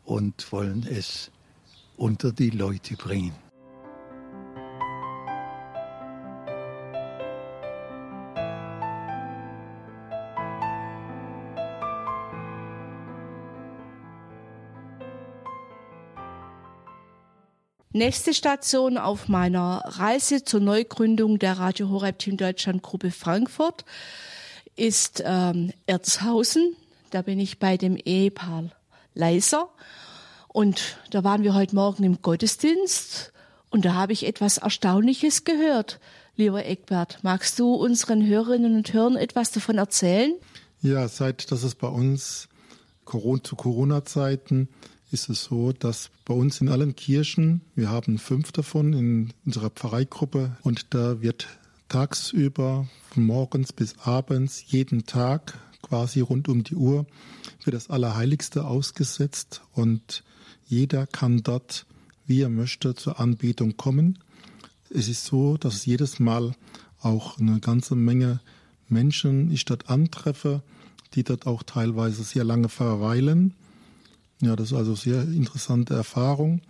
und 0.03 0.51
wollen 0.51 0.83
es 0.89 1.29
unter 1.95 2.31
die 2.31 2.49
Leute 2.49 2.95
bringen. 2.95 3.46
Nächste 17.97 18.35
Station 18.35 18.99
auf 18.99 19.27
meiner 19.27 19.81
Reise 19.83 20.43
zur 20.43 20.59
Neugründung 20.59 21.39
der 21.39 21.57
Radio 21.57 21.89
Horeb 21.89 22.19
Team 22.19 22.37
Deutschland 22.37 22.83
Gruppe 22.83 23.09
Frankfurt 23.09 23.85
ist 24.75 25.23
ähm, 25.25 25.73
Erzhausen. 25.87 26.75
Da 27.09 27.23
bin 27.23 27.39
ich 27.39 27.57
bei 27.57 27.75
dem 27.75 27.95
Ehepaar 27.95 28.65
Leiser. 29.15 29.69
Und 30.47 30.99
da 31.09 31.23
waren 31.23 31.41
wir 31.41 31.55
heute 31.55 31.73
Morgen 31.73 32.03
im 32.03 32.21
Gottesdienst 32.21 33.33
und 33.71 33.83
da 33.83 33.95
habe 33.95 34.13
ich 34.13 34.27
etwas 34.27 34.59
Erstaunliches 34.59 35.43
gehört. 35.43 35.99
Lieber 36.35 36.63
Eckbert, 36.67 37.17
magst 37.23 37.57
du 37.57 37.73
unseren 37.73 38.23
Hörerinnen 38.23 38.75
und 38.75 38.93
Hörern 38.93 39.15
etwas 39.15 39.49
davon 39.49 39.79
erzählen? 39.79 40.35
Ja, 40.83 41.07
seit 41.07 41.51
dass 41.51 41.63
es 41.63 41.73
bei 41.73 41.87
uns 41.87 42.47
zu 43.41 43.55
Corona-Zeiten 43.55 44.69
ist 45.11 45.29
es 45.29 45.45
so, 45.45 45.71
dass 45.71 46.09
bei 46.25 46.33
uns 46.33 46.59
in 46.59 46.69
allen 46.69 46.95
Kirchen, 46.95 47.61
wir 47.75 47.89
haben 47.89 48.17
fünf 48.17 48.51
davon 48.51 48.93
in 48.93 49.33
unserer 49.45 49.69
Pfarreigruppe 49.69 50.57
und 50.63 50.93
da 50.93 51.21
wird 51.21 51.47
tagsüber 51.87 52.87
von 53.09 53.23
morgens 53.25 53.71
bis 53.71 53.97
abends 53.99 54.63
jeden 54.67 55.05
Tag 55.05 55.57
quasi 55.81 56.19
rund 56.19 56.49
um 56.49 56.63
die 56.63 56.75
Uhr 56.75 57.05
für 57.59 57.71
das 57.71 57.89
Allerheiligste 57.89 58.65
ausgesetzt 58.65 59.61
und 59.73 60.23
jeder 60.65 61.07
kann 61.07 61.43
dort, 61.43 61.85
wie 62.25 62.41
er 62.41 62.49
möchte, 62.49 62.93
zur 62.93 63.21
Anbetung 63.21 63.77
kommen. 63.77 64.19
Es 64.89 65.07
ist 65.07 65.25
so, 65.25 65.55
dass 65.55 65.85
jedes 65.85 66.19
Mal 66.19 66.53
auch 66.99 67.39
eine 67.39 67.61
ganze 67.61 67.95
Menge 67.95 68.41
Menschen 68.89 69.51
ich 69.51 69.63
dort 69.63 69.89
antreffe, 69.89 70.61
die 71.13 71.23
dort 71.23 71.47
auch 71.47 71.63
teilweise 71.63 72.23
sehr 72.23 72.43
lange 72.43 72.67
verweilen 72.67 73.53
ja, 74.41 74.55
das 74.55 74.71
ist 74.71 74.77
also 74.77 74.91
eine 74.91 74.97
sehr 74.97 75.21
interessante 75.23 75.93
Erfahrung. 75.93 76.61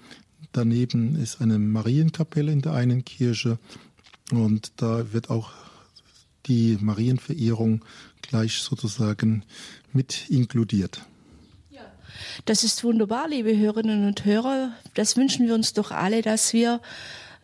Daneben 0.51 1.15
ist 1.15 1.41
eine 1.41 1.59
Marienkapelle 1.59 2.51
in 2.51 2.61
der 2.61 2.73
einen 2.73 3.03
Kirche 3.03 3.59
und 4.31 4.71
da 4.77 5.11
wird 5.13 5.29
auch 5.29 5.51
die 6.45 6.77
Marienverehrung 6.79 7.83
gleich 8.21 8.59
sozusagen 8.59 9.43
mit 9.93 10.29
inkludiert. 10.29 11.01
Das 12.45 12.63
ist 12.63 12.83
wunderbar, 12.83 13.27
liebe 13.27 13.55
Hörerinnen 13.55 14.07
und 14.07 14.25
Hörer. 14.25 14.71
Das 14.93 15.17
wünschen 15.17 15.47
wir 15.47 15.53
uns 15.53 15.73
doch 15.73 15.91
alle, 15.91 16.21
dass 16.21 16.53
wir 16.53 16.81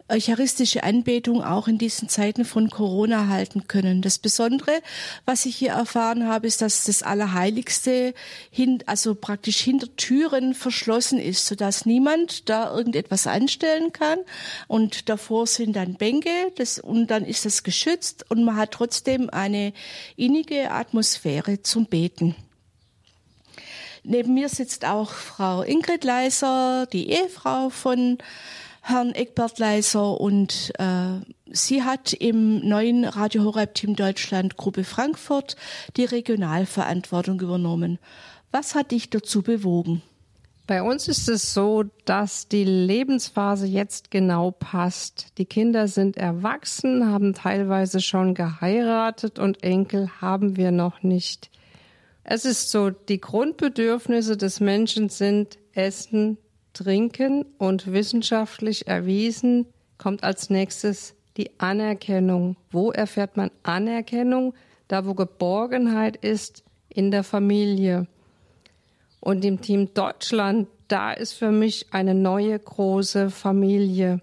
eucharistische 0.09 0.83
Anbetung 0.83 1.43
auch 1.43 1.67
in 1.67 1.77
diesen 1.77 2.09
Zeiten 2.09 2.45
von 2.45 2.69
Corona 2.69 3.27
halten 3.27 3.67
können. 3.67 4.01
Das 4.01 4.19
Besondere, 4.19 4.81
was 5.25 5.45
ich 5.45 5.55
hier 5.55 5.71
erfahren 5.71 6.27
habe, 6.27 6.47
ist, 6.47 6.61
dass 6.61 6.83
das 6.83 7.03
Allerheiligste 7.03 8.13
hin, 8.51 8.83
also 8.85 9.15
praktisch 9.15 9.59
hinter 9.59 9.95
Türen 9.95 10.53
verschlossen 10.53 11.19
ist, 11.19 11.45
sodass 11.45 11.85
niemand 11.85 12.49
da 12.49 12.75
irgendetwas 12.75 13.27
anstellen 13.27 13.93
kann. 13.93 14.19
Und 14.67 15.09
davor 15.09 15.47
sind 15.47 15.75
dann 15.75 15.95
Bänke, 15.95 16.51
das, 16.55 16.79
und 16.79 17.07
dann 17.07 17.25
ist 17.25 17.45
das 17.45 17.63
geschützt 17.63 18.25
und 18.29 18.43
man 18.43 18.57
hat 18.57 18.71
trotzdem 18.71 19.29
eine 19.29 19.73
innige 20.15 20.71
Atmosphäre 20.71 21.61
zum 21.61 21.85
Beten. 21.85 22.35
Neben 24.03 24.33
mir 24.33 24.49
sitzt 24.49 24.83
auch 24.83 25.11
Frau 25.11 25.61
Ingrid 25.61 26.03
Leiser, 26.03 26.87
die 26.91 27.09
Ehefrau 27.09 27.69
von 27.69 28.17
Herrn 28.85 29.13
Eckbert 29.15 29.59
Leiser 29.59 30.19
und 30.19 30.73
äh, 30.77 31.21
sie 31.49 31.83
hat 31.83 32.11
im 32.11 32.67
neuen 32.67 33.05
Radio 33.05 33.45
Horeb 33.45 33.75
Team 33.75 33.95
Deutschland 33.95 34.57
Gruppe 34.57 34.83
Frankfurt 34.83 35.55
die 35.95 36.03
Regionalverantwortung 36.03 37.39
übernommen. 37.39 37.97
Was 38.51 38.75
hat 38.75 38.91
dich 38.91 39.09
dazu 39.09 39.41
bewogen? 39.41 40.01
Bei 40.67 40.83
uns 40.83 41.07
ist 41.07 41.29
es 41.29 41.53
so, 41.53 41.85
dass 42.03 42.49
die 42.49 42.65
Lebensphase 42.65 43.67
jetzt 43.67 44.11
genau 44.11 44.51
passt. 44.51 45.37
Die 45.37 45.45
Kinder 45.45 45.87
sind 45.87 46.17
erwachsen, 46.17 47.09
haben 47.09 47.33
teilweise 47.33 48.01
schon 48.01 48.33
geheiratet 48.33 49.39
und 49.39 49.63
Enkel 49.63 50.09
haben 50.19 50.57
wir 50.57 50.71
noch 50.71 51.03
nicht. 51.03 51.51
Es 52.25 52.43
ist 52.43 52.69
so, 52.69 52.89
die 52.89 53.21
Grundbedürfnisse 53.21 54.35
des 54.35 54.59
Menschen 54.59 55.07
sind 55.07 55.57
Essen, 55.71 56.37
Trinken 56.73 57.45
und 57.57 57.91
wissenschaftlich 57.91 58.87
erwiesen 58.87 59.67
kommt 59.97 60.23
als 60.23 60.49
nächstes 60.49 61.15
die 61.37 61.51
Anerkennung. 61.59 62.57
Wo 62.71 62.91
erfährt 62.91 63.37
man 63.37 63.51
Anerkennung? 63.63 64.53
Da, 64.87 65.05
wo 65.05 65.13
Geborgenheit 65.13 66.17
ist, 66.17 66.63
in 66.89 67.11
der 67.11 67.23
Familie. 67.23 68.07
Und 69.19 69.45
im 69.45 69.61
Team 69.61 69.93
Deutschland, 69.93 70.67
da 70.87 71.11
ist 71.11 71.33
für 71.33 71.51
mich 71.51 71.87
eine 71.93 72.13
neue 72.13 72.59
große 72.59 73.29
Familie. 73.29 74.21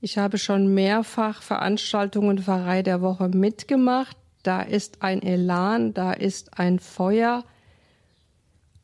Ich 0.00 0.18
habe 0.18 0.38
schon 0.38 0.74
mehrfach 0.74 1.42
Veranstaltungen 1.42 2.38
Pfarrei 2.38 2.82
der 2.82 3.00
Woche 3.00 3.28
mitgemacht. 3.28 4.16
Da 4.42 4.62
ist 4.62 5.02
ein 5.02 5.22
Elan, 5.22 5.94
da 5.94 6.12
ist 6.12 6.58
ein 6.58 6.78
Feuer. 6.78 7.44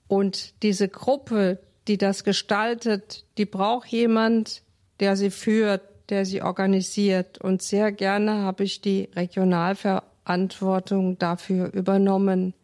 Und 0.08 0.62
diese 0.62 0.88
Gruppe, 0.88 1.58
die 1.92 1.98
das 1.98 2.24
gestaltet, 2.24 3.26
die 3.36 3.44
braucht 3.44 3.88
jemand, 3.88 4.62
der 4.98 5.14
sie 5.14 5.28
führt, 5.28 5.82
der 6.08 6.24
sie 6.24 6.40
organisiert. 6.40 7.36
Und 7.36 7.60
sehr 7.60 7.92
gerne 7.92 8.38
habe 8.38 8.64
ich 8.64 8.80
die 8.80 9.10
Regionalverantwortung 9.14 11.18
dafür 11.18 11.70
übernommen. 11.74 12.54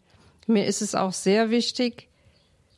Mir 0.47 0.65
ist 0.65 0.81
es 0.81 0.95
auch 0.95 1.13
sehr 1.13 1.51
wichtig, 1.51 2.09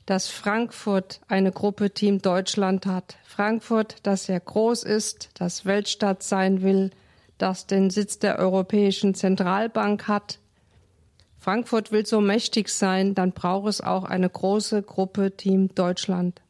dass 0.06 0.26
Frankfurt 0.26 1.20
eine 1.28 1.52
Gruppe 1.52 1.92
Team 1.92 2.20
Deutschland 2.20 2.84
hat. 2.84 3.16
Frankfurt, 3.22 3.98
das 4.02 4.24
sehr 4.24 4.40
groß 4.40 4.82
ist, 4.82 5.30
das 5.34 5.66
Weltstadt 5.66 6.24
sein 6.24 6.62
will, 6.62 6.90
das 7.38 7.68
den 7.68 7.90
Sitz 7.90 8.18
der 8.18 8.40
Europäischen 8.40 9.14
Zentralbank 9.14 10.08
hat. 10.08 10.39
Frankfurt 11.40 11.90
will 11.90 12.04
so 12.04 12.20
mächtig 12.20 12.68
sein, 12.68 13.14
dann 13.14 13.32
braucht 13.32 13.68
es 13.68 13.80
auch 13.80 14.04
eine 14.04 14.28
große 14.28 14.82
Gruppe 14.82 15.36
Team 15.36 15.74
Deutschland. 15.74 16.42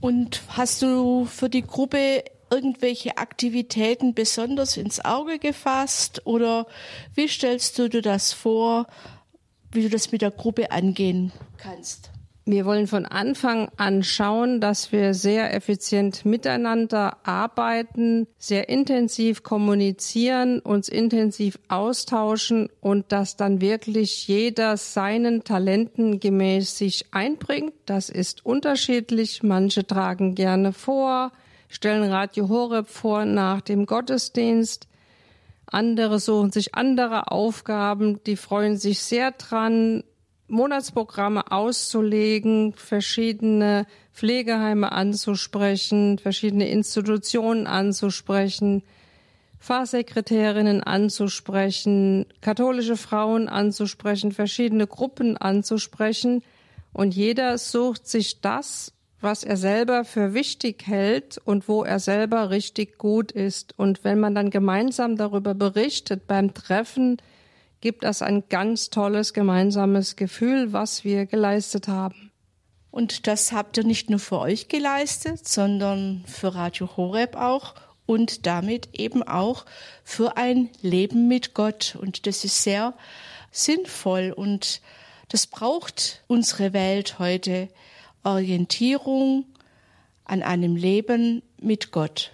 Und 0.00 0.42
hast 0.48 0.82
du 0.82 1.26
für 1.26 1.48
die 1.48 1.62
Gruppe 1.62 2.24
irgendwelche 2.50 3.16
Aktivitäten 3.18 4.14
besonders 4.14 4.76
ins 4.76 5.04
Auge 5.04 5.38
gefasst 5.38 6.26
oder 6.26 6.66
wie 7.14 7.28
stellst 7.28 7.78
du 7.78 7.88
dir 7.88 8.02
das 8.02 8.32
vor, 8.32 8.88
wie 9.70 9.82
du 9.82 9.88
das 9.88 10.12
mit 10.12 10.22
der 10.22 10.32
Gruppe 10.32 10.70
angehen 10.70 11.32
kannst? 11.56 12.11
Wir 12.44 12.64
wollen 12.64 12.88
von 12.88 13.06
Anfang 13.06 13.70
an 13.76 14.02
schauen, 14.02 14.60
dass 14.60 14.90
wir 14.90 15.14
sehr 15.14 15.54
effizient 15.54 16.24
miteinander 16.24 17.18
arbeiten, 17.22 18.26
sehr 18.36 18.68
intensiv 18.68 19.44
kommunizieren, 19.44 20.58
uns 20.58 20.88
intensiv 20.88 21.60
austauschen 21.68 22.68
und 22.80 23.12
dass 23.12 23.36
dann 23.36 23.60
wirklich 23.60 24.26
jeder 24.26 24.76
seinen 24.76 25.44
Talenten 25.44 26.18
gemäß 26.18 26.76
sich 26.76 27.06
einbringt. 27.12 27.74
Das 27.86 28.08
ist 28.08 28.44
unterschiedlich. 28.44 29.44
Manche 29.44 29.86
tragen 29.86 30.34
gerne 30.34 30.72
vor, 30.72 31.30
stellen 31.68 32.10
Radio 32.10 32.48
Horeb 32.48 32.88
vor 32.88 33.24
nach 33.24 33.60
dem 33.60 33.86
Gottesdienst. 33.86 34.88
Andere 35.66 36.18
suchen 36.18 36.50
sich 36.50 36.74
andere 36.74 37.30
Aufgaben, 37.30 38.20
die 38.24 38.36
freuen 38.36 38.76
sich 38.76 38.98
sehr 38.98 39.30
dran, 39.30 40.02
Monatsprogramme 40.52 41.50
auszulegen, 41.50 42.74
verschiedene 42.74 43.86
Pflegeheime 44.12 44.92
anzusprechen, 44.92 46.18
verschiedene 46.18 46.68
Institutionen 46.68 47.66
anzusprechen, 47.66 48.82
Fahrsekretärinnen 49.58 50.82
anzusprechen, 50.82 52.26
katholische 52.42 52.98
Frauen 52.98 53.48
anzusprechen, 53.48 54.32
verschiedene 54.32 54.86
Gruppen 54.86 55.38
anzusprechen. 55.38 56.42
Und 56.92 57.14
jeder 57.14 57.56
sucht 57.56 58.06
sich 58.06 58.42
das, 58.42 58.92
was 59.22 59.44
er 59.44 59.56
selber 59.56 60.04
für 60.04 60.34
wichtig 60.34 60.86
hält 60.86 61.40
und 61.42 61.66
wo 61.66 61.82
er 61.82 61.98
selber 61.98 62.50
richtig 62.50 62.98
gut 62.98 63.32
ist. 63.32 63.78
Und 63.78 64.04
wenn 64.04 64.20
man 64.20 64.34
dann 64.34 64.50
gemeinsam 64.50 65.16
darüber 65.16 65.54
berichtet 65.54 66.26
beim 66.26 66.52
Treffen, 66.52 67.16
gibt 67.82 68.04
es 68.04 68.22
ein 68.22 68.44
ganz 68.48 68.88
tolles 68.88 69.34
gemeinsames 69.34 70.16
Gefühl, 70.16 70.72
was 70.72 71.04
wir 71.04 71.26
geleistet 71.26 71.88
haben. 71.88 72.30
Und 72.90 73.26
das 73.26 73.52
habt 73.52 73.76
ihr 73.76 73.84
nicht 73.84 74.08
nur 74.08 74.20
für 74.20 74.38
euch 74.38 74.68
geleistet, 74.68 75.46
sondern 75.46 76.24
für 76.26 76.54
Radio 76.54 76.96
Horeb 76.96 77.36
auch 77.36 77.74
und 78.06 78.46
damit 78.46 78.88
eben 78.92 79.22
auch 79.22 79.66
für 80.04 80.36
ein 80.36 80.70
Leben 80.80 81.28
mit 81.28 81.54
Gott. 81.54 81.98
Und 82.00 82.26
das 82.26 82.44
ist 82.44 82.62
sehr 82.62 82.94
sinnvoll 83.50 84.32
und 84.34 84.80
das 85.28 85.46
braucht 85.46 86.22
unsere 86.28 86.72
Welt 86.72 87.18
heute. 87.18 87.68
Orientierung 88.24 89.46
an 90.24 90.44
einem 90.44 90.76
Leben 90.76 91.42
mit 91.60 91.90
Gott. 91.90 92.30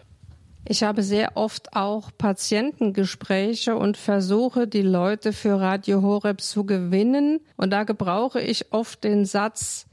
Ich 0.70 0.83
habe 0.83 1.02
sehr 1.02 1.38
oft 1.38 1.74
auch 1.74 2.11
Patientengespräche 2.18 3.74
und 3.74 3.96
versuche, 3.96 4.66
die 4.68 4.83
Leute 4.83 5.33
für 5.33 5.59
Radio 5.59 6.02
Horeb 6.02 6.42
zu 6.42 6.66
gewinnen. 6.66 7.40
Und 7.57 7.70
da 7.70 7.85
gebrauche 7.85 8.42
ich 8.42 8.70
oft 8.70 9.02
den 9.02 9.24
Satz, 9.24 9.87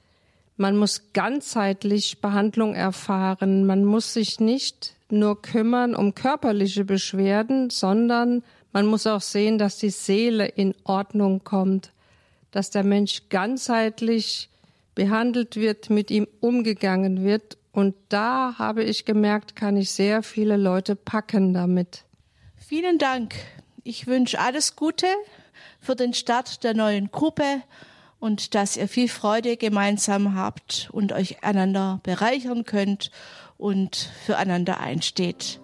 man 0.58 0.76
muss 0.76 1.14
ganzheitlich 1.14 2.20
Behandlung 2.20 2.76
erfahren. 2.76 3.66
Man 3.66 3.86
muss 3.86 4.14
sich 4.14 4.42
nicht 4.42 4.96
nur 5.10 5.42
kümmern 5.42 5.96
um 5.96 6.14
körperliche 6.14 6.84
Beschwerden, 6.84 7.70
sondern 7.70 8.44
man 8.74 8.86
muss 8.86 9.08
auch 9.08 9.22
sehen, 9.22 9.58
dass 9.58 9.78
die 9.78 9.92
Seele 9.92 10.46
in 10.46 10.76
Ordnung 10.84 11.46
kommt, 11.46 11.94
dass 12.52 12.70
der 12.70 12.84
Mensch 12.84 13.30
ganzheitlich 13.30 14.50
behandelt 14.94 15.56
wird, 15.56 15.90
mit 15.90 16.12
ihm 16.12 16.28
umgegangen 16.42 17.24
wird 17.24 17.58
und 17.76 17.94
da 18.08 18.56
habe 18.58 18.86
ich 18.86 19.04
gemerkt, 19.04 19.58
kann 19.58 19.76
ich 19.76 19.92
sehr 19.92 20.24
viele 20.24 20.56
Leute 20.56 20.96
packen 20.96 21.54
damit. 21.54 22.06
Vielen 22.56 22.98
Dank. 22.98 23.36
Ich 23.84 24.08
wünsche 24.08 24.40
alles 24.40 24.78
Gute 24.78 25.08
für 25.82 25.94
den 25.94 26.14
Start 26.14 26.64
der 26.64 26.74
neuen 26.74 27.12
Gruppe 27.12 27.62
und 28.20 28.56
dass 28.56 28.78
ihr 28.78 28.88
viel 28.88 29.10
Freude 29.10 29.58
gemeinsam 29.58 30.36
habt 30.36 30.90
und 30.94 31.12
euch 31.12 31.44
einander 31.44 32.00
bereichern 32.04 32.64
könnt 32.64 33.12
und 33.58 34.10
füreinander 34.26 34.80
einsteht. 34.80 35.60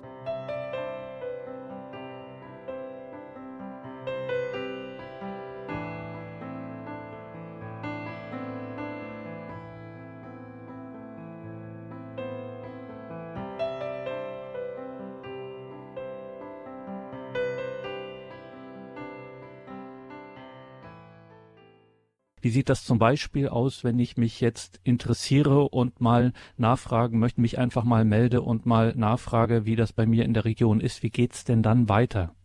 Wie 22.41 22.49
sieht 22.49 22.69
das 22.69 22.84
zum 22.84 22.99
Beispiel 22.99 23.47
aus, 23.47 23.84
wenn 23.84 23.99
ich 23.99 24.17
mich 24.17 24.41
jetzt 24.41 24.80
interessiere 24.84 25.69
und 25.69 26.01
mal 26.01 26.34
nachfragen 26.58 27.19
möchte, 27.19 27.41
mich 27.41 27.58
einfach 27.58 27.84
mal 27.84 28.06
melde 28.06 28.41
und 28.41 28.65
mal 28.65 28.93
nachfrage, 28.95 29.65
wie 29.65 29.75
das 29.75 29.93
bei 29.93 30.06
mir 30.06 30.25
in 30.25 30.34
der 30.34 30.45
Region 30.45 30.82
ist? 30.82 31.04
Wie 31.04 31.10
geht's 31.10 31.43
denn 31.43 31.63
dann 31.63 31.89
weiter? 31.89 32.36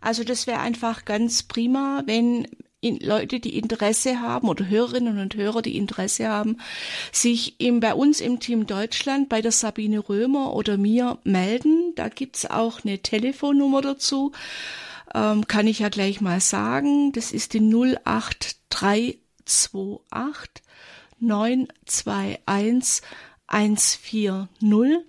Also 0.00 0.24
das 0.24 0.46
wäre 0.46 0.60
einfach 0.60 1.04
ganz 1.04 1.42
prima, 1.42 2.02
wenn 2.06 2.46
Leute, 2.90 3.40
die 3.40 3.56
Interesse 3.56 4.20
haben 4.20 4.48
oder 4.48 4.68
Hörerinnen 4.68 5.18
und 5.18 5.34
Hörer, 5.34 5.62
die 5.62 5.76
Interesse 5.76 6.28
haben, 6.28 6.58
sich 7.12 7.58
im, 7.60 7.80
bei 7.80 7.94
uns 7.94 8.20
im 8.20 8.40
Team 8.40 8.66
Deutschland 8.66 9.28
bei 9.28 9.40
der 9.40 9.52
Sabine 9.52 10.06
Römer 10.06 10.54
oder 10.54 10.76
mir 10.76 11.18
melden. 11.24 11.92
Da 11.96 12.08
gibt's 12.08 12.44
auch 12.44 12.84
eine 12.84 12.98
Telefonnummer 12.98 13.80
dazu. 13.80 14.32
Ähm, 15.14 15.46
kann 15.46 15.66
ich 15.66 15.78
ja 15.78 15.88
gleich 15.88 16.20
mal 16.20 16.40
sagen. 16.40 17.12
Das 17.12 17.32
ist 17.32 17.54
die 17.54 17.60
083 17.60 19.23
28 19.46 20.62
921 21.20 23.02
140. 23.46 25.04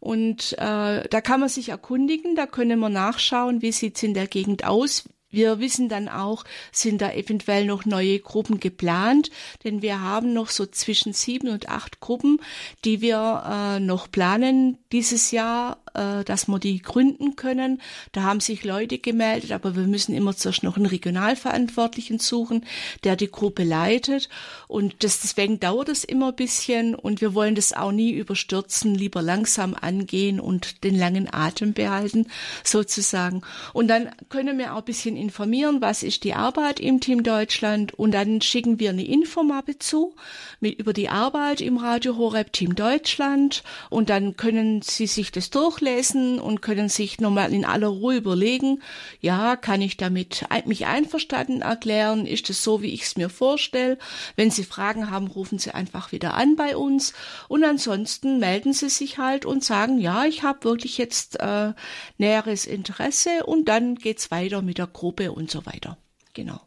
Und 0.00 0.52
äh, 0.58 1.08
da 1.08 1.20
kann 1.20 1.40
man 1.40 1.48
sich 1.48 1.70
erkundigen, 1.70 2.36
da 2.36 2.46
können 2.46 2.78
wir 2.78 2.88
nachschauen, 2.88 3.62
wie 3.62 3.72
sieht's 3.72 4.02
in 4.02 4.14
der 4.14 4.26
Gegend 4.26 4.64
aus, 4.64 5.08
wir 5.36 5.60
wissen 5.60 5.88
dann 5.88 6.08
auch, 6.08 6.44
sind 6.72 7.00
da 7.00 7.12
eventuell 7.12 7.66
noch 7.66 7.84
neue 7.84 8.18
Gruppen 8.18 8.58
geplant, 8.58 9.30
denn 9.62 9.82
wir 9.82 10.00
haben 10.00 10.32
noch 10.32 10.48
so 10.48 10.66
zwischen 10.66 11.12
sieben 11.12 11.48
und 11.50 11.68
acht 11.68 12.00
Gruppen, 12.00 12.40
die 12.84 13.00
wir 13.00 13.44
äh, 13.48 13.80
noch 13.80 14.10
planen 14.10 14.78
dieses 14.92 15.30
Jahr, 15.30 15.78
äh, 15.96 16.24
dass 16.24 16.48
wir 16.48 16.58
die 16.58 16.80
gründen 16.80 17.36
können. 17.36 17.80
Da 18.12 18.22
haben 18.22 18.40
sich 18.40 18.64
Leute 18.64 18.98
gemeldet, 18.98 19.52
aber 19.52 19.76
wir 19.76 19.84
müssen 19.84 20.14
immer 20.14 20.36
zuerst 20.36 20.62
noch 20.62 20.76
einen 20.76 20.86
Regionalverantwortlichen 20.86 22.18
suchen, 22.18 22.64
der 23.04 23.16
die 23.16 23.30
Gruppe 23.30 23.64
leitet. 23.64 24.28
Und 24.68 25.04
das, 25.04 25.20
deswegen 25.20 25.60
dauert 25.60 25.88
es 25.88 26.04
immer 26.04 26.28
ein 26.28 26.36
bisschen 26.36 26.94
und 26.94 27.20
wir 27.20 27.34
wollen 27.34 27.54
das 27.54 27.72
auch 27.72 27.92
nie 27.92 28.12
überstürzen, 28.12 28.94
lieber 28.94 29.22
langsam 29.22 29.74
angehen 29.74 30.40
und 30.40 30.84
den 30.84 30.96
langen 30.96 31.32
Atem 31.32 31.72
behalten, 31.72 32.26
sozusagen. 32.64 33.42
Und 33.72 33.88
dann 33.88 34.10
können 34.28 34.58
wir 34.58 34.74
auch 34.74 34.78
ein 34.78 34.84
bisschen 34.84 35.16
informieren, 35.26 35.80
was 35.80 36.04
ist 36.04 36.22
die 36.22 36.34
Arbeit 36.34 36.78
im 36.78 37.00
Team 37.00 37.24
Deutschland 37.24 37.92
und 37.94 38.12
dann 38.12 38.40
schicken 38.40 38.78
wir 38.78 38.90
eine 38.90 39.04
Infomappe 39.04 39.76
zu 39.76 40.14
mit 40.60 40.78
über 40.78 40.92
die 40.92 41.08
Arbeit 41.08 41.60
im 41.60 41.78
Radio 41.78 42.16
Horeb 42.16 42.52
Team 42.52 42.76
Deutschland 42.76 43.64
und 43.90 44.08
dann 44.08 44.36
können 44.36 44.82
Sie 44.82 45.08
sich 45.08 45.32
das 45.32 45.50
durchlesen 45.50 46.38
und 46.38 46.62
können 46.62 46.88
sich 46.88 47.20
nochmal 47.20 47.52
in 47.52 47.64
aller 47.64 47.88
Ruhe 47.88 48.18
überlegen, 48.18 48.82
ja, 49.20 49.56
kann 49.56 49.82
ich 49.82 49.96
damit 49.96 50.46
mich 50.64 50.86
einverstanden 50.86 51.60
erklären, 51.60 52.24
ist 52.24 52.48
es 52.48 52.62
so, 52.62 52.80
wie 52.80 52.94
ich 52.94 53.02
es 53.02 53.16
mir 53.16 53.28
vorstelle. 53.28 53.98
Wenn 54.36 54.52
Sie 54.52 54.62
Fragen 54.62 55.10
haben, 55.10 55.26
rufen 55.26 55.58
Sie 55.58 55.72
einfach 55.72 56.12
wieder 56.12 56.34
an 56.34 56.54
bei 56.54 56.76
uns 56.76 57.14
und 57.48 57.64
ansonsten 57.64 58.38
melden 58.38 58.72
Sie 58.72 58.90
sich 58.90 59.18
halt 59.18 59.44
und 59.44 59.64
sagen, 59.64 59.98
ja, 59.98 60.24
ich 60.24 60.44
habe 60.44 60.62
wirklich 60.62 60.98
jetzt 60.98 61.40
äh, 61.40 61.72
näheres 62.16 62.64
Interesse 62.64 63.44
und 63.44 63.68
dann 63.68 63.96
geht's 63.96 64.30
weiter 64.30 64.62
mit 64.62 64.78
der 64.78 64.86
Gruppe 64.86 65.05
und 65.12 65.50
so 65.50 65.66
weiter. 65.66 65.98
Genau. 66.34 66.60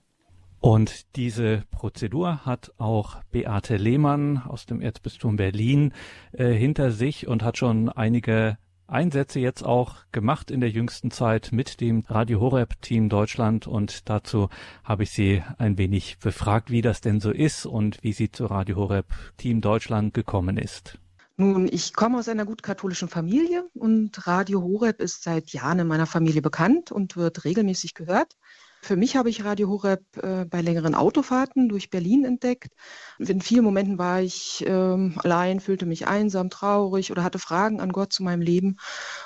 Und 0.60 1.16
diese 1.16 1.64
Prozedur 1.72 2.46
hat 2.46 2.72
auch 2.78 3.24
Beate 3.32 3.78
Lehmann 3.78 4.40
aus 4.40 4.66
dem 4.66 4.82
Erzbistum 4.82 5.38
Berlin 5.38 5.94
äh, 6.34 6.52
hinter 6.52 6.92
sich 6.92 7.28
und 7.28 7.44
hat 7.44 7.58
schon 7.58 7.88
einige 7.88 8.58
Einsätze 8.90 9.40
jetzt 9.40 9.64
auch 9.64 9.98
gemacht 10.12 10.52
in 10.52 10.60
der 10.60 10.70
jüngsten 10.70 11.12
Zeit 11.12 11.50
mit 11.52 11.80
dem 11.80 12.04
Radio 12.08 12.42
Horeb 12.42 12.82
Team 12.82 13.08
Deutschland 13.08 13.68
und 13.68 14.10
dazu 14.10 14.50
habe 14.84 15.04
ich 15.04 15.12
sie 15.12 15.44
ein 15.58 15.78
wenig 15.78 16.18
befragt, 16.20 16.72
wie 16.72 16.82
das 16.82 17.00
denn 17.00 17.20
so 17.20 17.32
ist 17.32 17.66
und 17.66 18.00
wie 18.02 18.14
sie 18.14 18.32
zu 18.32 18.48
Radio 18.48 18.76
Horeb 18.78 19.06
Team 19.38 19.62
Deutschland 19.62 20.14
gekommen 20.14 20.58
ist. 20.58 20.98
Nun, 21.40 21.70
ich 21.72 21.94
komme 21.94 22.18
aus 22.18 22.28
einer 22.28 22.44
gut 22.46 22.64
katholischen 22.64 23.08
Familie 23.08 23.64
und 23.74 24.28
Radio 24.28 24.62
Horeb 24.62 25.00
ist 25.00 25.24
seit 25.24 25.52
Jahren 25.52 25.80
in 25.80 25.88
meiner 25.88 26.06
Familie 26.06 26.42
bekannt 26.42 26.92
und 26.92 27.16
wird 27.16 27.46
regelmäßig 27.46 27.94
gehört. 27.94 28.36
Für 28.82 28.98
mich 28.98 29.16
habe 29.16 29.30
ich 29.30 29.46
Radio 29.46 29.70
Horeb 29.70 30.02
äh, 30.18 30.44
bei 30.44 30.62
längeren 30.62 30.96
Autofahrten 30.96 31.70
durch 31.70 31.90
Berlin 31.90 32.26
entdeckt. 32.26 32.74
In 33.20 33.40
vielen 33.40 33.64
Momenten 33.64 33.98
war 33.98 34.22
ich 34.22 34.66
äh, 34.66 34.70
allein, 34.70 35.62
fühlte 35.62 35.86
mich 35.86 36.08
einsam, 36.08 36.50
traurig 36.50 37.10
oder 37.10 37.24
hatte 37.24 37.40
Fragen 37.40 37.80
an 37.80 37.94
Gott 37.94 38.12
zu 38.12 38.22
meinem 38.22 38.42
Leben. 38.42 38.76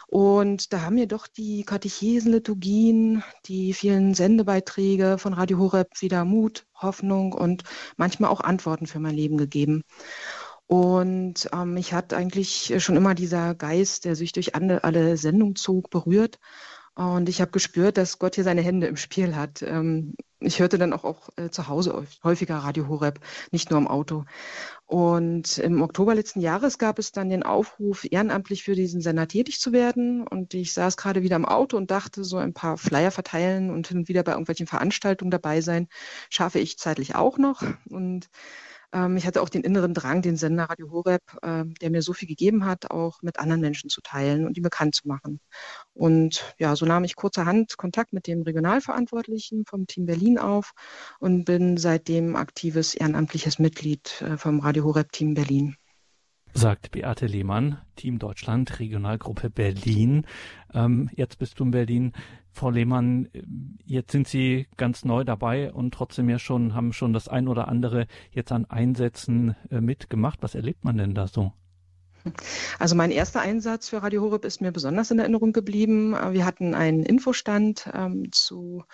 Und 0.06 0.72
da 0.72 0.82
haben 0.82 0.96
mir 0.96 1.08
doch 1.08 1.26
die 1.26 1.64
Katechesen, 1.64 2.44
die 3.48 3.74
vielen 3.74 4.14
Sendebeiträge 4.14 5.18
von 5.18 5.34
Radio 5.34 5.58
Horeb 5.58 6.00
wieder 6.00 6.26
Mut, 6.26 6.68
Hoffnung 6.76 7.34
und 7.34 7.64
manchmal 7.98 8.30
auch 8.30 8.42
Antworten 8.42 8.86
für 8.86 9.00
mein 9.00 9.16
Leben 9.16 9.38
gegeben. 9.38 9.84
Und 10.74 11.50
ähm, 11.54 11.76
mich 11.76 11.94
hat 11.94 12.16
eigentlich 12.16 12.74
schon 12.80 12.96
immer 12.96 13.14
dieser 13.14 13.54
Geist, 13.54 14.06
der 14.06 14.16
sich 14.16 14.32
durch 14.32 14.56
alle, 14.56 14.84
alle 14.84 15.18
Sendungen 15.18 15.56
zog, 15.56 15.92
berührt. 15.92 16.40
Und 16.96 17.30
ich 17.30 17.42
habe 17.42 17.52
gespürt, 17.52 17.96
dass 17.96 18.18
Gott 18.18 18.34
hier 18.34 18.44
seine 18.44 18.64
Hände 18.64 18.88
im 18.88 18.98
Spiel 18.98 19.36
hat. 19.36 19.62
Ähm, 19.62 20.16
ich 20.40 20.60
hörte 20.62 20.80
dann 20.80 20.92
auch, 20.92 21.04
auch 21.04 21.30
äh, 21.36 21.52
zu 21.52 21.68
Hause 21.68 22.08
häufiger 22.24 22.56
Radio 22.58 22.88
Horeb, 22.88 23.20
nicht 23.52 23.70
nur 23.70 23.80
im 23.80 23.88
Auto. 23.88 24.26
Und 24.88 25.60
im 25.60 25.84
Oktober 25.84 26.16
letzten 26.16 26.40
Jahres 26.40 26.80
gab 26.80 26.98
es 26.98 27.12
dann 27.12 27.30
den 27.30 27.44
Aufruf, 27.44 28.08
ehrenamtlich 28.10 28.64
für 28.64 28.74
diesen 28.74 29.02
Sender 29.02 29.28
tätig 29.28 29.60
zu 29.60 29.74
werden. 29.74 30.26
Und 30.28 30.56
ich 30.56 30.74
saß 30.74 30.98
gerade 30.98 31.22
wieder 31.22 31.36
im 31.36 31.46
Auto 31.46 31.78
und 31.78 31.92
dachte, 31.92 32.24
so 32.24 32.38
ein 32.38 32.56
paar 32.56 32.80
Flyer 32.80 33.12
verteilen 33.12 33.70
und 33.70 33.90
hin 33.90 34.00
und 34.00 34.08
wieder 34.08 34.24
bei 34.24 34.32
irgendwelchen 34.32 34.66
Veranstaltungen 34.66 35.30
dabei 35.30 35.62
sein, 35.62 35.88
schaffe 36.32 36.58
ich 36.58 36.80
zeitlich 36.80 37.14
auch 37.14 37.38
noch. 37.38 37.62
Und 37.92 38.28
ähm, 38.94 39.18
ich 39.18 39.26
hatte 39.26 39.42
auch 39.42 39.50
den 39.50 39.64
inneren 39.64 39.94
Drang, 39.94 40.22
den 40.22 40.38
Sender 40.38 40.66
Radio 40.66 40.92
Horeb, 40.92 41.22
äh, 41.42 41.66
der 41.82 41.90
mir 41.90 42.02
so 42.02 42.14
viel 42.14 42.28
gegeben 42.28 42.66
hat, 42.66 42.92
auch 42.92 43.22
mit 43.22 43.40
anderen 43.40 43.62
Menschen 43.62 43.90
zu 43.90 44.02
teilen 44.02 44.46
und 44.46 44.56
die 44.56 44.62
bekannt 44.62 44.96
zu 44.96 45.08
machen. 45.08 45.40
Und 45.94 46.56
ja, 46.60 46.76
so 46.76 46.86
nahm 46.86 47.04
ich 47.04 47.16
kurzerhand 47.16 47.78
Kontakt 47.78 48.14
mit 48.14 48.28
dem 48.28 48.44
Regionalverantwortlichen 48.44 49.66
vom 49.66 49.88
Team 49.88 50.06
Berlin 50.06 50.38
auf 50.38 50.72
und 51.20 51.46
bin 51.46 51.78
seitdem 51.78 52.36
aktives 52.36 52.94
ehrenamtliches 52.96 53.60
Mitglied 53.60 54.22
äh, 54.22 54.38
vom 54.38 54.60
Radio 54.60 54.86
Horeb 54.86 55.12
Team 55.12 55.34
Berlin 55.34 55.76
sagt 56.54 56.92
Beate 56.92 57.26
Lehmann, 57.26 57.78
Team 57.96 58.20
Deutschland, 58.20 58.80
Regionalgruppe 58.80 59.50
Berlin. 59.50 60.26
Ähm, 60.74 61.10
jetzt 61.16 61.40
bist 61.40 61.60
du 61.60 61.66
in 61.66 61.72
Berlin. 61.72 62.14
Frau 62.52 62.70
Lehmann, 62.70 63.30
jetzt 63.84 64.12
sind 64.12 64.28
Sie 64.28 64.68
ganz 64.78 65.06
neu 65.06 65.24
dabei 65.24 65.74
und 65.74 65.94
trotzdem 65.94 66.30
ja 66.30 66.38
schon, 66.38 66.76
haben 66.76 66.94
schon 66.94 67.12
das 67.12 67.28
ein 67.28 67.48
oder 67.48 67.68
andere 67.68 68.08
jetzt 68.32 68.52
an 68.52 68.66
Einsätzen 68.66 69.56
äh, 69.72 69.82
mitgemacht. 69.82 70.40
Was 70.42 70.54
erlebt 70.54 70.84
man 70.84 70.98
denn 70.98 71.16
da 71.16 71.28
so? 71.28 71.52
Also 72.80 72.96
mein 72.96 73.12
erster 73.12 73.42
Einsatz 73.42 73.90
für 73.90 74.02
Radio 74.02 74.22
Horeb 74.22 74.46
ist 74.46 74.62
mir 74.62 74.72
besonders 74.72 75.12
in 75.12 75.20
Erinnerung 75.20 75.52
geblieben. 75.52 76.16
Wir 76.32 76.46
hatten 76.46 76.74
einen 76.74 77.04
Infostand 77.04 77.90
ähm, 77.94 78.32
zu 78.32 78.86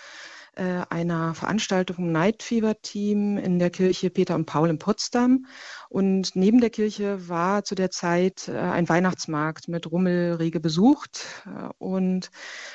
äh, 0.59 0.83
einer 0.89 1.33
Veranstaltung 1.33 1.95
vom 1.95 2.11
Night 2.11 2.43
Fever 2.43 2.81
Team 2.81 3.37
in 3.37 3.59
der 3.59 3.69
Kirche 3.69 4.09
Peter 4.09 4.35
und 4.35 4.45
Paul 4.45 4.69
in 4.69 4.77
Potsdam. 4.77 5.45
Und 5.87 6.35
neben 6.35 6.59
der 6.59 6.69
Kirche 6.69 7.29
war 7.29 7.63
zu 7.63 7.73
der 7.73 7.89
Zeit 7.89 8.47
äh, 8.47 8.57
ein 8.57 8.89
Weihnachtsmarkt 8.89 9.69
mit 9.69 9.89
Rummel 9.89 10.33
rege 10.33 10.59
besucht. 10.59 11.25
Äh, 11.45 11.69
und 11.77 12.29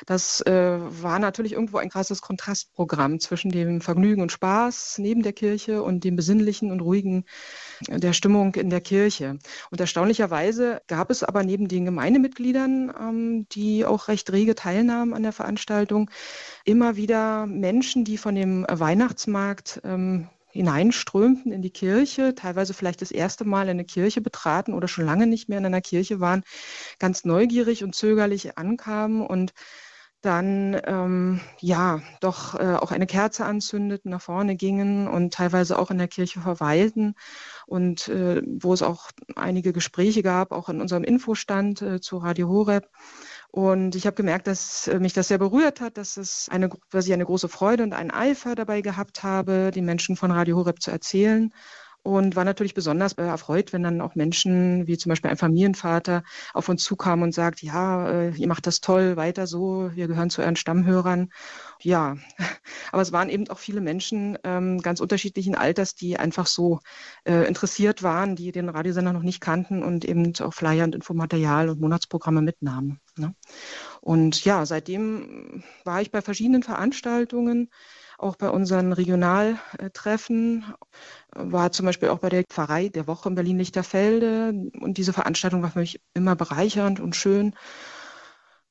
das 0.06 0.40
äh, 0.46 0.78
war 1.02 1.18
natürlich 1.18 1.52
irgendwo 1.52 1.76
ein 1.76 1.90
krasses 1.90 2.22
Kontrastprogramm 2.22 3.20
zwischen 3.20 3.50
dem 3.50 3.80
Vergnügen 3.82 4.22
und 4.22 4.32
Spaß 4.32 4.96
neben 4.98 5.22
der 5.22 5.34
Kirche 5.34 5.82
und 5.82 6.04
dem 6.04 6.16
besinnlichen 6.16 6.72
und 6.72 6.80
ruhigen 6.80 7.24
der 7.88 8.14
Stimmung 8.14 8.54
in 8.54 8.70
der 8.70 8.80
Kirche. 8.80 9.38
Und 9.70 9.80
erstaunlicherweise 9.80 10.80
gab 10.86 11.10
es 11.10 11.22
aber 11.22 11.44
neben 11.44 11.68
den 11.68 11.84
Gemeindemitgliedern, 11.84 12.92
ähm, 12.98 13.46
die 13.50 13.84
auch 13.84 14.08
recht 14.08 14.32
rege 14.32 14.54
teilnahmen 14.54 15.12
an 15.12 15.22
der 15.22 15.32
Veranstaltung, 15.32 16.10
immer 16.64 16.96
wieder 16.96 17.46
Menschen, 17.46 18.04
die 18.04 18.18
von 18.18 18.34
dem 18.34 18.66
Weihnachtsmarkt 18.68 19.80
ähm, 19.84 20.28
hineinströmten 20.54 21.52
in 21.52 21.62
die 21.62 21.70
Kirche, 21.70 22.34
teilweise 22.34 22.74
vielleicht 22.74 23.02
das 23.02 23.10
erste 23.10 23.44
Mal 23.44 23.68
eine 23.68 23.84
Kirche 23.84 24.20
betraten 24.20 24.72
oder 24.72 24.86
schon 24.86 25.04
lange 25.04 25.26
nicht 25.26 25.48
mehr 25.48 25.58
in 25.58 25.66
einer 25.66 25.80
Kirche 25.80 26.20
waren, 26.20 26.44
ganz 26.98 27.24
neugierig 27.24 27.82
und 27.82 27.94
zögerlich 27.94 28.56
ankamen 28.56 29.26
und 29.26 29.52
dann 30.24 30.80
ähm, 30.86 31.40
ja 31.60 32.00
doch 32.20 32.54
äh, 32.54 32.76
auch 32.76 32.92
eine 32.92 33.06
Kerze 33.06 33.44
anzündeten, 33.44 34.10
nach 34.10 34.22
vorne 34.22 34.56
gingen 34.56 35.06
und 35.06 35.34
teilweise 35.34 35.78
auch 35.78 35.90
in 35.90 35.98
der 35.98 36.08
Kirche 36.08 36.40
verweilten 36.40 37.14
und 37.66 38.08
äh, 38.08 38.42
wo 38.46 38.72
es 38.72 38.82
auch 38.82 39.10
einige 39.36 39.72
Gespräche 39.72 40.22
gab, 40.22 40.52
auch 40.52 40.68
in 40.68 40.80
unserem 40.80 41.04
Infostand 41.04 41.82
äh, 41.82 42.00
zu 42.00 42.18
Radio 42.18 42.48
Horeb. 42.48 42.88
Und 43.54 43.94
ich 43.94 44.04
habe 44.04 44.16
gemerkt, 44.16 44.48
dass 44.48 44.88
äh, 44.88 44.98
mich 44.98 45.12
das 45.12 45.28
sehr 45.28 45.38
berührt 45.38 45.80
hat, 45.80 45.96
dass 45.96 46.16
es 46.16 46.48
eine, 46.48 46.70
dass 46.90 47.06
ich 47.06 47.12
eine 47.12 47.24
große 47.24 47.48
Freude 47.48 47.84
und 47.84 47.92
einen 47.92 48.10
Eifer 48.10 48.56
dabei 48.56 48.80
gehabt 48.80 49.22
habe, 49.22 49.70
den 49.70 49.84
Menschen 49.84 50.16
von 50.16 50.32
Radio 50.32 50.56
Horeb 50.56 50.82
zu 50.82 50.90
erzählen 50.90 51.54
und 52.04 52.36
war 52.36 52.44
natürlich 52.44 52.74
besonders 52.74 53.14
erfreut, 53.14 53.72
wenn 53.72 53.82
dann 53.82 54.02
auch 54.02 54.14
Menschen 54.14 54.86
wie 54.86 54.98
zum 54.98 55.08
Beispiel 55.08 55.30
ein 55.30 55.38
Familienvater 55.38 56.22
auf 56.52 56.68
uns 56.68 56.84
zukamen 56.84 57.24
und 57.24 57.32
sagt, 57.32 57.62
ja, 57.62 58.08
äh, 58.08 58.30
ihr 58.36 58.46
macht 58.46 58.66
das 58.66 58.80
toll, 58.80 59.16
weiter 59.16 59.46
so, 59.46 59.90
wir 59.94 60.06
gehören 60.06 60.28
zu 60.28 60.42
euren 60.42 60.56
Stammhörern. 60.56 61.30
Ja, 61.80 62.16
aber 62.92 63.00
es 63.00 63.12
waren 63.12 63.30
eben 63.30 63.48
auch 63.48 63.58
viele 63.58 63.80
Menschen 63.80 64.38
ähm, 64.44 64.80
ganz 64.82 65.00
unterschiedlichen 65.00 65.54
Alters, 65.54 65.94
die 65.94 66.18
einfach 66.18 66.46
so 66.46 66.80
äh, 67.24 67.48
interessiert 67.48 68.02
waren, 68.02 68.36
die 68.36 68.52
den 68.52 68.68
Radiosender 68.68 69.14
noch 69.14 69.22
nicht 69.22 69.40
kannten 69.40 69.82
und 69.82 70.04
eben 70.04 70.34
auch 70.40 70.52
Flyer 70.52 70.84
und 70.84 70.94
Infomaterial 70.94 71.70
und 71.70 71.80
Monatsprogramme 71.80 72.42
mitnahmen. 72.42 73.00
Ne? 73.16 73.34
Und 74.02 74.44
ja, 74.44 74.66
seitdem 74.66 75.64
war 75.84 76.02
ich 76.02 76.10
bei 76.10 76.20
verschiedenen 76.20 76.62
Veranstaltungen 76.62 77.70
auch 78.24 78.36
bei 78.36 78.48
unseren 78.48 78.92
Regionaltreffen, 78.92 80.64
war 81.34 81.70
zum 81.72 81.86
Beispiel 81.86 82.08
auch 82.08 82.18
bei 82.18 82.30
der 82.30 82.44
Pfarrei 82.44 82.88
der 82.88 83.06
Woche 83.06 83.28
in 83.28 83.34
Berlin-Lichterfelde. 83.34 84.52
Und 84.80 84.98
diese 84.98 85.12
Veranstaltung 85.12 85.62
war 85.62 85.70
für 85.70 85.80
mich 85.80 86.00
immer 86.14 86.34
bereichernd 86.34 87.00
und 87.00 87.14
schön, 87.14 87.54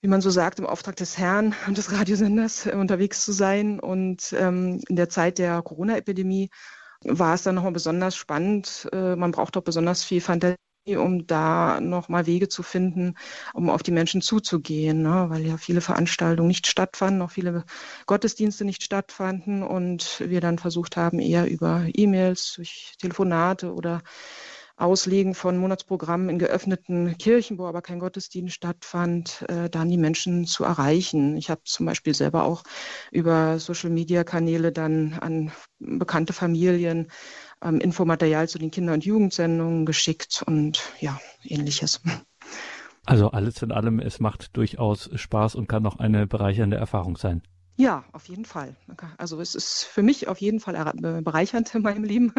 wie 0.02 0.08
man 0.10 0.22
so 0.22 0.30
sagt, 0.30 0.60
im 0.60 0.66
Auftrag 0.66 0.96
des 0.98 1.18
Herrn 1.18 1.56
und 1.68 1.78
des 1.78 1.92
Radiosenders 1.92 2.68
unterwegs 2.68 3.24
zu 3.24 3.32
sein. 3.32 3.80
Und 3.80 4.34
ähm, 4.38 4.82
in 4.90 4.96
der 4.96 5.10
Zeit 5.10 5.38
der 5.38 5.62
Corona-Epidemie 5.62 6.50
war 7.04 7.36
es 7.36 7.44
dann 7.44 7.56
nochmal 7.56 7.74
besonders 7.74 8.16
spannend. 8.16 8.90
Äh, 8.92 9.16
man 9.16 9.32
braucht 9.32 9.56
doch 9.56 9.64
besonders 9.64 10.04
viel 10.04 10.22
Fantasie 10.22 10.56
um 10.88 11.26
da 11.28 11.80
nochmal 11.80 12.26
Wege 12.26 12.50
zu 12.50 12.64
finden, 12.64 13.16
um 13.54 13.70
auf 13.70 13.84
die 13.84 13.92
Menschen 13.92 14.22
zuzugehen, 14.22 15.02
ne? 15.02 15.26
weil 15.30 15.46
ja 15.46 15.58
viele 15.58 15.82
Veranstaltungen 15.82 16.50
nicht 16.50 16.68
stattfanden, 16.68 17.22
auch 17.22 17.32
viele 17.32 17.64
Gottesdienste 18.06 18.66
nicht 18.66 18.84
stattfanden 18.84 19.64
und 19.64 20.22
wir 20.26 20.42
dann 20.42 20.60
versucht 20.60 20.98
haben, 20.98 21.20
eher 21.20 21.50
über 21.50 21.86
E-Mails, 21.94 22.54
durch 22.56 22.96
Telefonate 23.00 23.74
oder 23.74 24.02
Auslegen 24.76 25.36
von 25.36 25.58
Monatsprogrammen 25.58 26.30
in 26.30 26.40
geöffneten 26.40 27.16
Kirchen, 27.18 27.60
wo 27.60 27.68
aber 27.68 27.84
kein 27.84 28.00
Gottesdienst 28.00 28.56
stattfand, 28.56 29.46
äh, 29.48 29.70
dann 29.70 29.90
die 29.90 29.98
Menschen 29.98 30.46
zu 30.46 30.64
erreichen. 30.64 31.38
Ich 31.38 31.52
habe 31.52 31.62
zum 31.64 31.86
Beispiel 31.86 32.16
selber 32.16 32.44
auch 32.44 32.64
über 33.12 33.60
Social-Media-Kanäle 33.60 34.72
dann 34.72 35.14
an 35.14 35.52
bekannte 35.80 36.34
Familien 36.34 37.12
ähm, 37.64 37.80
Infomaterial 37.80 38.48
zu 38.48 38.60
den 38.60 38.72
Kinder- 38.72 38.94
und 38.94 39.06
Jugendsendungen 39.06 39.86
geschickt 39.86 40.44
und 40.46 40.82
ja, 41.00 41.20
ähnliches. 41.44 42.02
Also 43.06 43.32
alles 43.32 43.62
in 43.62 43.72
allem, 43.72 44.00
es 44.00 44.20
macht 44.20 44.56
durchaus 44.56 45.10
Spaß 45.14 45.56
und 45.56 45.68
kann 45.68 45.86
auch 45.86 45.98
eine 45.98 46.28
bereichernde 46.28 46.78
Erfahrung 46.78 47.18
sein. 47.18 47.42
Ja, 47.76 48.06
auf 48.12 48.30
jeden 48.30 48.46
Fall. 48.46 48.76
Also 49.18 49.42
es 49.42 49.56
ist 49.56 49.84
für 49.84 50.04
mich 50.04 50.28
auf 50.28 50.40
jeden 50.40 50.60
Fall 50.60 50.94
bereichernd 51.24 51.74
in 51.74 51.82
meinem 51.82 52.04
Leben. 52.04 52.34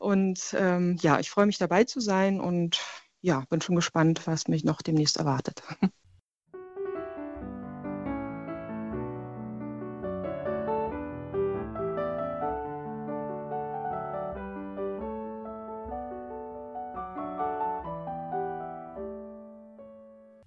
Und 0.00 0.54
ähm, 0.58 0.96
ja, 1.02 1.20
ich 1.20 1.30
freue 1.30 1.46
mich 1.46 1.58
dabei 1.58 1.84
zu 1.84 2.00
sein 2.00 2.40
und 2.40 2.80
ja, 3.20 3.44
bin 3.50 3.60
schon 3.60 3.76
gespannt, 3.76 4.26
was 4.26 4.48
mich 4.48 4.64
noch 4.64 4.80
demnächst 4.80 5.18
erwartet. 5.18 5.62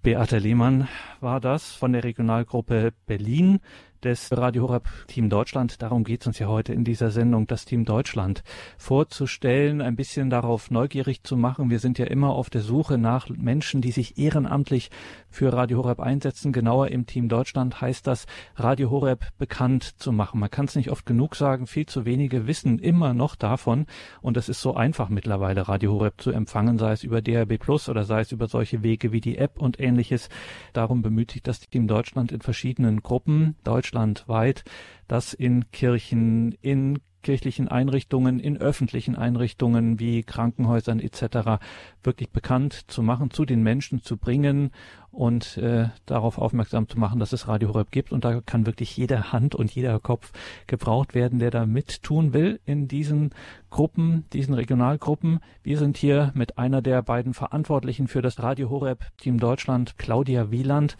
Beate 0.04 0.36
Lehmann 0.36 0.86
war 1.20 1.40
das 1.40 1.72
von 1.72 1.94
der 1.94 2.04
Regionalgruppe 2.04 2.92
Berlin 3.06 3.60
des 4.04 4.30
Radio 4.36 4.64
Horeb 4.64 4.86
Team 5.06 5.30
Deutschland. 5.30 5.80
Darum 5.80 6.04
geht 6.04 6.20
es 6.20 6.26
uns 6.26 6.38
ja 6.38 6.46
heute 6.46 6.74
in 6.74 6.84
dieser 6.84 7.10
Sendung, 7.10 7.46
das 7.46 7.64
Team 7.64 7.86
Deutschland 7.86 8.42
vorzustellen, 8.76 9.80
ein 9.80 9.96
bisschen 9.96 10.28
darauf 10.28 10.70
neugierig 10.70 11.22
zu 11.24 11.38
machen. 11.38 11.70
Wir 11.70 11.78
sind 11.78 11.98
ja 11.98 12.04
immer 12.04 12.30
auf 12.30 12.50
der 12.50 12.60
Suche 12.60 12.98
nach 12.98 13.30
Menschen, 13.30 13.80
die 13.80 13.92
sich 13.92 14.18
ehrenamtlich 14.18 14.90
für 15.30 15.52
Radio 15.52 15.78
Horeb 15.78 16.00
einsetzen. 16.00 16.52
Genauer 16.52 16.88
im 16.88 17.06
Team 17.06 17.30
Deutschland 17.30 17.80
heißt 17.80 18.06
das, 18.06 18.26
Radio 18.56 18.90
Horeb 18.90 19.24
bekannt 19.38 19.98
zu 19.98 20.12
machen. 20.12 20.38
Man 20.38 20.50
kann 20.50 20.66
es 20.66 20.76
nicht 20.76 20.90
oft 20.90 21.06
genug 21.06 21.34
sagen, 21.34 21.66
viel 21.66 21.86
zu 21.86 22.04
wenige 22.04 22.46
wissen 22.46 22.78
immer 22.78 23.14
noch 23.14 23.36
davon. 23.36 23.86
Und 24.20 24.36
es 24.36 24.50
ist 24.50 24.60
so 24.60 24.74
einfach 24.74 25.08
mittlerweile, 25.08 25.66
Radio 25.66 25.92
Horeb 25.94 26.20
zu 26.20 26.30
empfangen, 26.30 26.76
sei 26.76 26.92
es 26.92 27.04
über 27.04 27.22
DRB 27.22 27.58
Plus 27.58 27.88
oder 27.88 28.04
sei 28.04 28.20
es 28.20 28.32
über 28.32 28.48
solche 28.48 28.82
Wege 28.82 29.12
wie 29.12 29.22
die 29.22 29.38
App 29.38 29.58
und 29.58 29.80
ähnliches. 29.80 30.28
Darum 30.74 31.00
bemüht 31.00 31.30
sich 31.30 31.42
das 31.42 31.60
Team 31.60 31.88
Deutschland 31.88 32.30
in 32.30 32.42
verschiedenen 32.42 33.02
Gruppen. 33.02 33.56
Deutschland 33.64 33.93
deutschlandweit, 33.94 34.64
das 35.08 35.32
in 35.32 35.70
Kirchen, 35.70 36.52
in 36.60 37.00
kirchlichen 37.22 37.68
Einrichtungen, 37.68 38.38
in 38.38 38.58
öffentlichen 38.58 39.16
Einrichtungen 39.16 39.98
wie 39.98 40.24
Krankenhäusern 40.24 41.00
etc. 41.00 41.62
wirklich 42.02 42.28
bekannt 42.28 42.82
zu 42.88 43.02
machen, 43.02 43.30
zu 43.30 43.46
den 43.46 43.62
Menschen 43.62 44.02
zu 44.02 44.18
bringen 44.18 44.72
und 45.10 45.56
äh, 45.56 45.88
darauf 46.04 46.36
aufmerksam 46.36 46.86
zu 46.86 46.98
machen, 46.98 47.20
dass 47.20 47.32
es 47.32 47.48
Radio 47.48 47.68
Horeb 47.68 47.90
gibt. 47.92 48.12
Und 48.12 48.26
da 48.26 48.42
kann 48.42 48.66
wirklich 48.66 48.94
jede 48.98 49.32
Hand 49.32 49.54
und 49.54 49.74
jeder 49.74 49.98
Kopf 50.00 50.32
gebraucht 50.66 51.14
werden, 51.14 51.38
der 51.38 51.50
da 51.50 51.64
mittun 51.64 52.34
will 52.34 52.60
in 52.66 52.88
diesen 52.88 53.30
Gruppen, 53.70 54.26
diesen 54.34 54.52
Regionalgruppen. 54.52 55.40
Wir 55.62 55.78
sind 55.78 55.96
hier 55.96 56.30
mit 56.34 56.58
einer 56.58 56.82
der 56.82 57.00
beiden 57.00 57.32
Verantwortlichen 57.32 58.06
für 58.06 58.20
das 58.20 58.42
Radio 58.42 58.68
Horeb 58.68 59.02
Team 59.16 59.38
Deutschland, 59.40 59.96
Claudia 59.96 60.50
Wieland. 60.50 60.98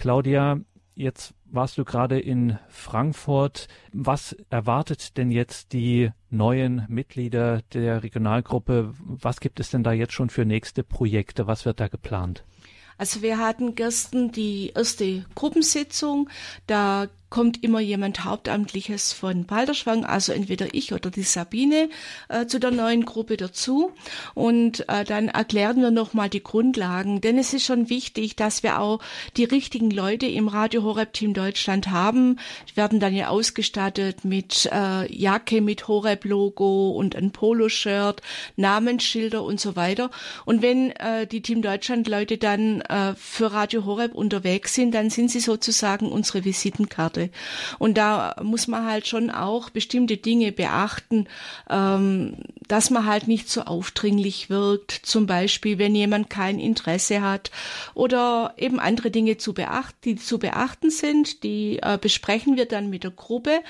Claudia, 0.00 0.58
Jetzt 1.00 1.32
warst 1.46 1.78
du 1.78 1.84
gerade 1.86 2.20
in 2.20 2.58
Frankfurt. 2.68 3.68
Was 3.90 4.36
erwartet 4.50 5.16
denn 5.16 5.30
jetzt 5.30 5.72
die 5.72 6.10
neuen 6.28 6.84
Mitglieder 6.90 7.62
der 7.72 8.02
Regionalgruppe? 8.02 8.92
Was 8.98 9.40
gibt 9.40 9.60
es 9.60 9.70
denn 9.70 9.82
da 9.82 9.92
jetzt 9.92 10.12
schon 10.12 10.28
für 10.28 10.44
nächste 10.44 10.82
Projekte? 10.82 11.46
Was 11.46 11.64
wird 11.64 11.80
da 11.80 11.88
geplant? 11.88 12.44
Also 12.98 13.22
wir 13.22 13.38
hatten 13.38 13.76
gestern 13.76 14.30
die 14.30 14.72
erste 14.74 15.24
Gruppensitzung. 15.34 16.28
Da 16.66 17.08
kommt 17.30 17.62
immer 17.62 17.80
jemand 17.80 18.24
Hauptamtliches 18.24 19.12
von 19.12 19.46
Balderschwang, 19.46 20.04
also 20.04 20.32
entweder 20.32 20.74
ich 20.74 20.92
oder 20.92 21.10
die 21.10 21.22
Sabine, 21.22 21.88
äh, 22.28 22.46
zu 22.46 22.58
der 22.58 22.72
neuen 22.72 23.04
Gruppe 23.04 23.36
dazu. 23.36 23.92
Und 24.34 24.88
äh, 24.88 25.04
dann 25.04 25.28
erklären 25.28 25.80
wir 25.80 25.92
nochmal 25.92 26.28
die 26.28 26.42
Grundlagen. 26.42 27.20
Denn 27.20 27.38
es 27.38 27.54
ist 27.54 27.64
schon 27.64 27.88
wichtig, 27.88 28.34
dass 28.34 28.64
wir 28.64 28.80
auch 28.80 29.00
die 29.36 29.44
richtigen 29.44 29.90
Leute 29.90 30.26
im 30.26 30.48
Radio 30.48 30.82
Horeb 30.82 31.12
Team 31.12 31.32
Deutschland 31.32 31.90
haben. 31.90 32.38
Die 32.68 32.76
werden 32.76 32.98
dann 32.98 33.14
ja 33.14 33.28
ausgestattet 33.28 34.24
mit 34.24 34.68
äh, 34.72 35.12
Jacke 35.14 35.60
mit 35.60 35.86
Horeb-Logo 35.86 36.90
und 36.90 37.14
ein 37.14 37.30
Poloshirt, 37.30 38.22
Namensschilder 38.56 39.44
und 39.44 39.60
so 39.60 39.76
weiter. 39.76 40.10
Und 40.44 40.62
wenn 40.62 40.90
äh, 40.92 41.28
die 41.28 41.42
Team 41.42 41.62
Deutschland 41.62 42.08
Leute 42.08 42.38
dann 42.38 42.80
äh, 42.80 43.14
für 43.14 43.52
Radio 43.52 43.84
Horeb 43.84 44.14
unterwegs 44.14 44.74
sind, 44.74 44.92
dann 44.94 45.10
sind 45.10 45.30
sie 45.30 45.40
sozusagen 45.40 46.10
unsere 46.10 46.44
Visitenkarte. 46.44 47.19
Jahre. 47.20 47.30
Und 47.78 47.98
da 47.98 48.36
muss 48.42 48.66
man 48.66 48.86
halt 48.86 49.06
schon 49.06 49.30
auch 49.30 49.70
bestimmte 49.70 50.16
Dinge 50.16 50.52
beachten, 50.52 51.26
ähm, 51.68 52.36
dass 52.68 52.90
man 52.90 53.06
halt 53.06 53.28
nicht 53.28 53.50
so 53.50 53.62
aufdringlich 53.62 54.50
wirkt. 54.50 54.92
Zum 54.92 55.26
Beispiel, 55.26 55.78
wenn 55.78 55.94
jemand 55.94 56.30
kein 56.30 56.58
Interesse 56.58 57.22
hat 57.22 57.50
oder 57.94 58.54
eben 58.56 58.80
andere 58.80 59.10
Dinge 59.10 59.36
zu 59.36 59.52
beachten, 59.52 59.96
die 60.04 60.16
zu 60.16 60.38
beachten 60.38 60.90
sind, 60.90 61.42
die 61.42 61.78
äh, 61.82 61.98
besprechen 62.00 62.56
wir 62.56 62.66
dann 62.66 62.90
mit 62.90 63.04
der 63.04 63.10
Gruppe 63.10 63.60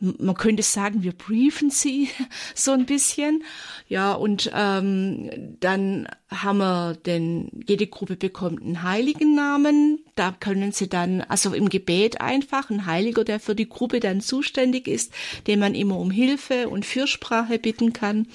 man 0.00 0.36
könnte 0.36 0.62
sagen, 0.62 1.02
wir 1.02 1.12
briefen 1.12 1.70
sie 1.70 2.08
so 2.54 2.72
ein 2.72 2.86
bisschen. 2.86 3.42
Ja, 3.88 4.12
und 4.12 4.50
ähm, 4.54 5.56
dann 5.60 6.08
haben 6.30 6.58
wir 6.58 6.94
denn, 7.06 7.50
jede 7.66 7.86
Gruppe 7.86 8.16
bekommt 8.16 8.62
einen 8.62 8.82
heiligen 8.82 9.34
Namen. 9.34 10.00
Da 10.14 10.34
können 10.38 10.72
sie 10.72 10.88
dann, 10.88 11.22
also 11.22 11.54
im 11.54 11.68
Gebet 11.68 12.20
einfach, 12.20 12.70
ein 12.70 12.86
Heiliger, 12.86 13.24
der 13.24 13.40
für 13.40 13.54
die 13.54 13.68
Gruppe 13.68 13.98
dann 14.00 14.20
zuständig 14.20 14.86
ist, 14.86 15.12
den 15.46 15.58
man 15.58 15.74
immer 15.74 15.98
um 15.98 16.10
Hilfe 16.10 16.68
und 16.68 16.84
Fürsprache 16.84 17.58
bitten 17.58 17.92
kann. 17.92 18.26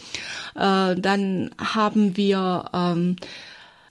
Äh, 0.55 0.95
dann 0.95 1.51
haben 1.57 2.17
wir 2.17 2.69
ähm, 2.73 3.15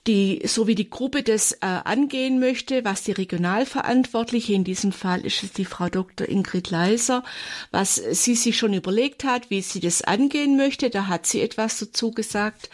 die, 0.07 0.41
so 0.45 0.67
wie 0.67 0.75
die 0.75 0.89
Gruppe 0.89 1.23
das 1.23 1.53
äh, 1.53 1.57
angehen 1.61 2.39
möchte, 2.39 2.83
was 2.83 3.03
die 3.03 3.13
Regionalverantwortliche, 3.13 4.53
in 4.53 4.63
diesem 4.63 4.91
Fall 4.91 5.25
ist 5.25 5.43
es 5.43 5.53
die 5.53 5.65
Frau 5.65 5.87
Dr. 5.87 6.27
Ingrid 6.27 6.69
Leiser, 6.71 7.23
was 7.71 7.95
sie 7.95 8.35
sich 8.35 8.57
schon 8.57 8.73
überlegt 8.73 9.23
hat, 9.23 9.49
wie 9.49 9.61
sie 9.61 9.79
das 9.79 10.01
angehen 10.01 10.57
möchte, 10.57 10.89
da 10.89 11.07
hat 11.07 11.25
sie 11.25 11.41
etwas 11.41 11.79
dazu 11.79 12.11
gesagt. 12.11 12.69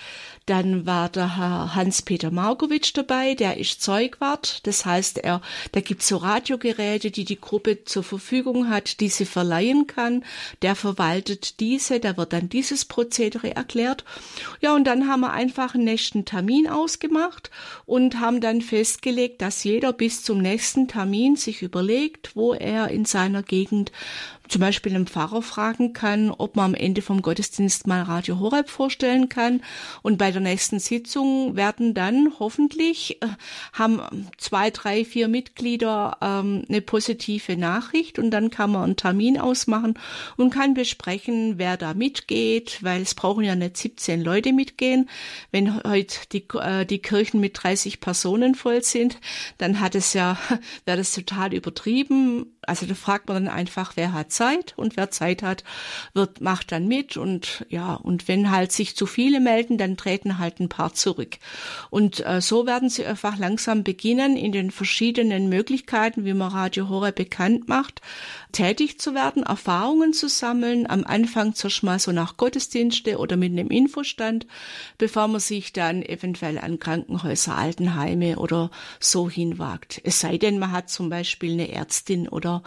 Dann 0.49 0.87
war 0.87 1.09
der 1.09 1.37
Herr 1.37 1.75
Hans-Peter 1.75 2.31
Markowitsch 2.31 2.93
dabei, 2.95 3.35
der 3.35 3.57
ist 3.57 3.83
Zeugwart. 3.83 4.65
Das 4.65 4.83
heißt, 4.83 5.19
er, 5.19 5.43
da 5.73 5.79
gibt's 5.79 6.07
so 6.07 6.17
Radiogeräte, 6.17 7.11
die 7.11 7.23
die 7.23 7.39
Gruppe 7.39 7.83
zur 7.83 8.01
Verfügung 8.01 8.67
hat, 8.67 8.99
die 8.99 9.09
sie 9.09 9.25
verleihen 9.25 9.85
kann. 9.85 10.25
Der 10.63 10.73
verwaltet 10.73 11.59
diese, 11.59 11.99
da 11.99 12.17
wird 12.17 12.33
dann 12.33 12.49
dieses 12.49 12.85
Prozedere 12.85 13.55
erklärt. 13.55 14.05
Ja, 14.59 14.73
und 14.73 14.85
dann 14.85 15.07
haben 15.07 15.19
wir 15.19 15.33
einfach 15.33 15.75
einen 15.75 15.83
nächsten 15.83 16.25
Termin 16.25 16.67
ausgemacht 16.67 17.51
und 17.85 18.19
haben 18.19 18.41
dann 18.41 18.61
festgelegt, 18.61 19.43
dass 19.43 19.63
jeder 19.63 19.93
bis 19.93 20.23
zum 20.23 20.39
nächsten 20.39 20.87
Termin 20.87 21.35
sich 21.35 21.61
überlegt, 21.61 22.35
wo 22.35 22.55
er 22.55 22.87
in 22.87 23.05
seiner 23.05 23.43
Gegend 23.43 23.91
zum 24.49 24.61
Beispiel 24.61 24.95
einen 24.95 25.07
Pfarrer 25.07 25.41
fragen 25.41 25.93
kann, 25.93 26.31
ob 26.31 26.55
man 26.55 26.65
am 26.65 26.73
Ende 26.73 27.01
vom 27.01 27.21
Gottesdienst 27.21 27.87
mal 27.87 28.01
Radio 28.01 28.39
Horeb 28.39 28.69
vorstellen 28.69 29.29
kann. 29.29 29.61
Und 30.01 30.17
bei 30.17 30.31
der 30.31 30.41
nächsten 30.41 30.79
Sitzung 30.79 31.55
werden 31.55 31.93
dann 31.93 32.33
hoffentlich, 32.39 33.21
äh, 33.21 33.27
haben 33.73 34.01
zwei, 34.37 34.71
drei, 34.71 35.05
vier 35.05 35.27
Mitglieder 35.27 36.17
ähm, 36.21 36.63
eine 36.67 36.81
positive 36.81 37.55
Nachricht 37.55 38.17
und 38.17 38.31
dann 38.31 38.49
kann 38.49 38.71
man 38.71 38.83
einen 38.83 38.95
Termin 38.95 39.39
ausmachen 39.39 39.93
und 40.35 40.49
kann 40.49 40.73
besprechen, 40.73 41.57
wer 41.57 41.77
da 41.77 41.93
mitgeht, 41.93 42.79
weil 42.81 43.03
es 43.03 43.13
brauchen 43.13 43.43
ja 43.43 43.55
nicht 43.55 43.77
17 43.77 44.21
Leute 44.21 44.51
mitgehen. 44.51 45.09
Wenn 45.51 45.83
heute 45.83 46.17
die, 46.31 46.45
äh, 46.55 46.85
die 46.85 46.99
Kirchen 46.99 47.39
mit 47.39 47.61
30 47.61 47.99
Personen 47.99 48.55
voll 48.55 48.83
sind, 48.83 49.19
dann 49.59 49.79
hat 49.79 49.93
es 49.93 50.13
ja, 50.13 50.37
wäre 50.85 50.97
das 50.97 51.13
total 51.13 51.53
übertrieben. 51.53 52.57
Also 52.61 52.85
da 52.85 52.95
fragt 52.95 53.27
man 53.27 53.45
dann 53.45 53.53
einfach, 53.53 53.93
wer 53.95 54.13
hat 54.13 54.31
Zeit 54.39 54.73
und 54.77 54.95
wer 54.95 55.11
Zeit 55.11 55.43
hat, 55.43 55.65
wird, 56.13 56.39
macht 56.39 56.71
dann 56.71 56.87
mit 56.87 57.17
und 57.17 57.65
ja, 57.67 57.95
und 57.95 58.29
wenn 58.29 58.51
halt 58.51 58.71
sich 58.71 58.95
zu 58.95 59.05
viele 59.05 59.41
melden, 59.41 59.77
dann 59.77 59.97
treten 59.97 60.37
halt 60.37 60.61
ein 60.61 60.69
paar 60.69 60.93
zurück. 60.93 61.37
Und 61.89 62.25
äh, 62.25 62.39
so 62.39 62.65
werden 62.65 62.89
sie 62.89 63.05
einfach 63.05 63.37
langsam 63.37 63.83
beginnen, 63.83 64.37
in 64.37 64.53
den 64.53 64.71
verschiedenen 64.71 65.49
Möglichkeiten, 65.49 66.23
wie 66.23 66.33
man 66.33 66.53
Radio 66.53 66.87
Horeb 66.87 67.15
bekannt 67.15 67.67
macht, 67.67 68.01
tätig 68.53 68.97
zu 68.97 69.13
werden, 69.13 69.43
Erfahrungen 69.43 70.13
zu 70.13 70.29
sammeln, 70.29 70.89
am 70.89 71.03
Anfang 71.03 71.53
zuerst 71.53 71.83
mal 71.83 71.99
so 71.99 72.13
nach 72.13 72.37
Gottesdienste 72.37 73.17
oder 73.17 73.35
mit 73.35 73.51
einem 73.51 73.69
Infostand, 73.69 74.47
bevor 74.97 75.27
man 75.27 75.41
sich 75.41 75.73
dann 75.73 76.01
eventuell 76.01 76.57
an 76.59 76.79
Krankenhäuser, 76.79 77.57
Altenheime 77.57 78.37
oder 78.37 78.71
so 79.01 79.29
hinwagt. 79.29 79.99
Es 80.05 80.21
sei 80.21 80.37
denn, 80.37 80.59
man 80.59 80.71
hat 80.71 80.89
zum 80.89 81.09
Beispiel 81.09 81.53
eine 81.53 81.71
Ärztin 81.71 82.29
oder 82.29 82.63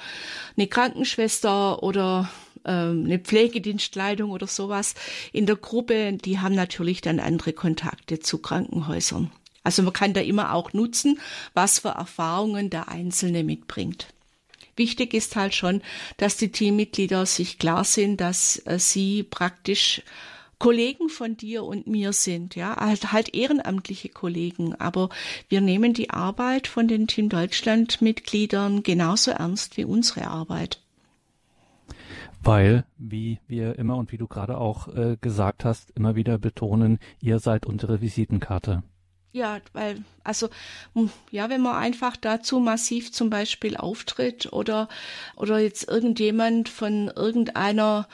eine 0.57 0.67
Krankenschwester 0.67 1.62
oder 1.83 2.31
ähm, 2.65 3.05
eine 3.05 3.19
Pflegedienstleitung 3.19 4.31
oder 4.31 4.47
sowas 4.47 4.95
in 5.33 5.47
der 5.47 5.57
Gruppe, 5.57 6.13
die 6.13 6.39
haben 6.39 6.55
natürlich 6.55 7.01
dann 7.01 7.21
andere 7.21 7.53
Kontakte 7.53 8.21
zu 8.21 8.39
Krankenhäusern. 8.39 9.31
Also 9.65 9.83
man 9.83 9.93
kann 9.93 10.13
da 10.13 10.21
immer 10.21 10.55
auch 10.55 10.73
nutzen, 10.73 11.21
was 11.55 11.81
für 11.81 11.91
Erfahrungen 11.91 12.71
der 12.71 12.89
Einzelne 12.89 13.45
mitbringt. 13.45 14.09
Wichtig 14.77 15.15
ist 15.15 15.37
halt 15.37 15.55
schon, 15.55 15.83
dass 16.17 16.37
die 16.37 16.51
Teammitglieder 16.51 17.27
sich 17.27 17.59
klar 17.59 17.85
sind, 17.85 18.21
dass 18.21 18.63
äh, 18.65 18.79
sie 18.79 19.23
praktisch 19.23 20.03
Kollegen 20.59 21.09
von 21.09 21.37
dir 21.37 21.65
und 21.65 21.89
mir 21.89 22.13
sind, 22.13 22.55
ja, 22.55 22.77
halt, 22.77 23.13
halt 23.13 23.35
ehrenamtliche 23.35 24.09
Kollegen. 24.09 24.75
Aber 24.77 25.11
wir 25.49 25.61
nehmen 25.61 25.93
die 25.93 26.11
Arbeit 26.11 26.69
von 26.69 26.87
den 26.87 27.09
Team 27.09 27.29
Deutschland 27.29 28.01
Mitgliedern 28.01 28.83
genauso 28.85 29.33
ernst 29.33 29.77
wie 29.77 29.85
unsere 29.85 30.29
Arbeit. 30.29 30.82
Weil, 32.45 32.85
wie 32.99 33.39
wir 33.47 33.79
immer 33.79 33.97
und 33.97 34.11
wie 34.11 34.19
du 34.19 34.27
gerade 34.27 34.59
auch 34.59 34.89
äh, 34.89 35.17
gesagt 35.21 35.65
hast, 35.65 35.91
immer 35.93 36.17
wieder 36.17 36.39
betonen, 36.39 36.99
ihr 37.21 37.39
seid 37.39 37.67
unsere 37.67 38.01
Visitenkarte. 38.01 38.83
Ja, 39.31 39.61
weil, 39.73 40.05
also, 40.25 40.51
hm, 40.95 41.11
ja, 41.31 41.49
wenn 41.49 41.63
man 41.63 41.77
einfach 41.77 42.17
dazu 42.17 42.59
massiv 42.59 43.13
zum 43.13 43.31
Beispiel 43.31 43.77
auftritt 43.77 44.53
oder, 44.53 44.89
oder 45.37 45.59
jetzt 45.59 45.89
irgendjemand 45.89 46.69
von 46.69 47.09
irgendeiner 47.15 48.09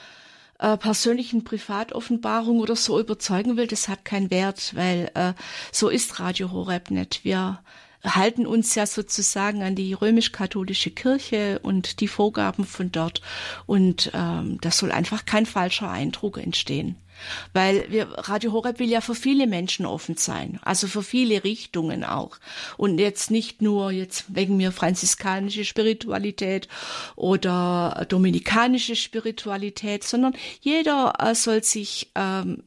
äh, 0.58 0.76
persönlichen 0.76 1.42
Privatoffenbarung 1.42 2.60
oder 2.60 2.76
so 2.76 3.00
überzeugen 3.00 3.56
will, 3.56 3.66
das 3.66 3.88
hat 3.88 4.04
keinen 4.04 4.30
Wert, 4.30 4.76
weil 4.76 5.10
äh, 5.14 5.32
so 5.72 5.88
ist 5.88 6.20
Radio 6.20 6.52
Horeb 6.52 6.90
nicht. 6.90 7.24
Wir 7.24 7.60
halten 8.04 8.46
uns 8.46 8.74
ja 8.74 8.86
sozusagen 8.86 9.62
an 9.62 9.74
die 9.74 9.92
römisch-katholische 9.92 10.90
Kirche 10.90 11.58
und 11.62 12.00
die 12.00 12.08
Vorgaben 12.08 12.64
von 12.64 12.92
dort. 12.92 13.20
Und 13.66 14.10
ähm, 14.14 14.58
das 14.60 14.78
soll 14.78 14.92
einfach 14.92 15.24
kein 15.24 15.46
falscher 15.46 15.90
Eindruck 15.90 16.38
entstehen. 16.38 16.96
Weil 17.52 17.90
wir, 17.90 18.06
Radio 18.12 18.52
Horeb 18.52 18.78
will 18.78 18.88
ja 18.88 19.00
für 19.00 19.14
viele 19.14 19.46
Menschen 19.46 19.86
offen 19.86 20.16
sein, 20.16 20.60
also 20.62 20.86
für 20.86 21.02
viele 21.02 21.42
Richtungen 21.42 22.04
auch. 22.04 22.38
Und 22.76 22.98
jetzt 22.98 23.30
nicht 23.30 23.60
nur 23.60 23.90
jetzt 23.90 24.24
wegen 24.28 24.56
mir 24.56 24.70
franziskanische 24.70 25.64
Spiritualität 25.64 26.68
oder 27.16 28.06
dominikanische 28.08 28.94
Spiritualität, 28.94 30.04
sondern 30.04 30.34
jeder 30.60 31.14
äh, 31.18 31.34
soll 31.34 31.64
sich 31.64 32.12
ähm, 32.14 32.62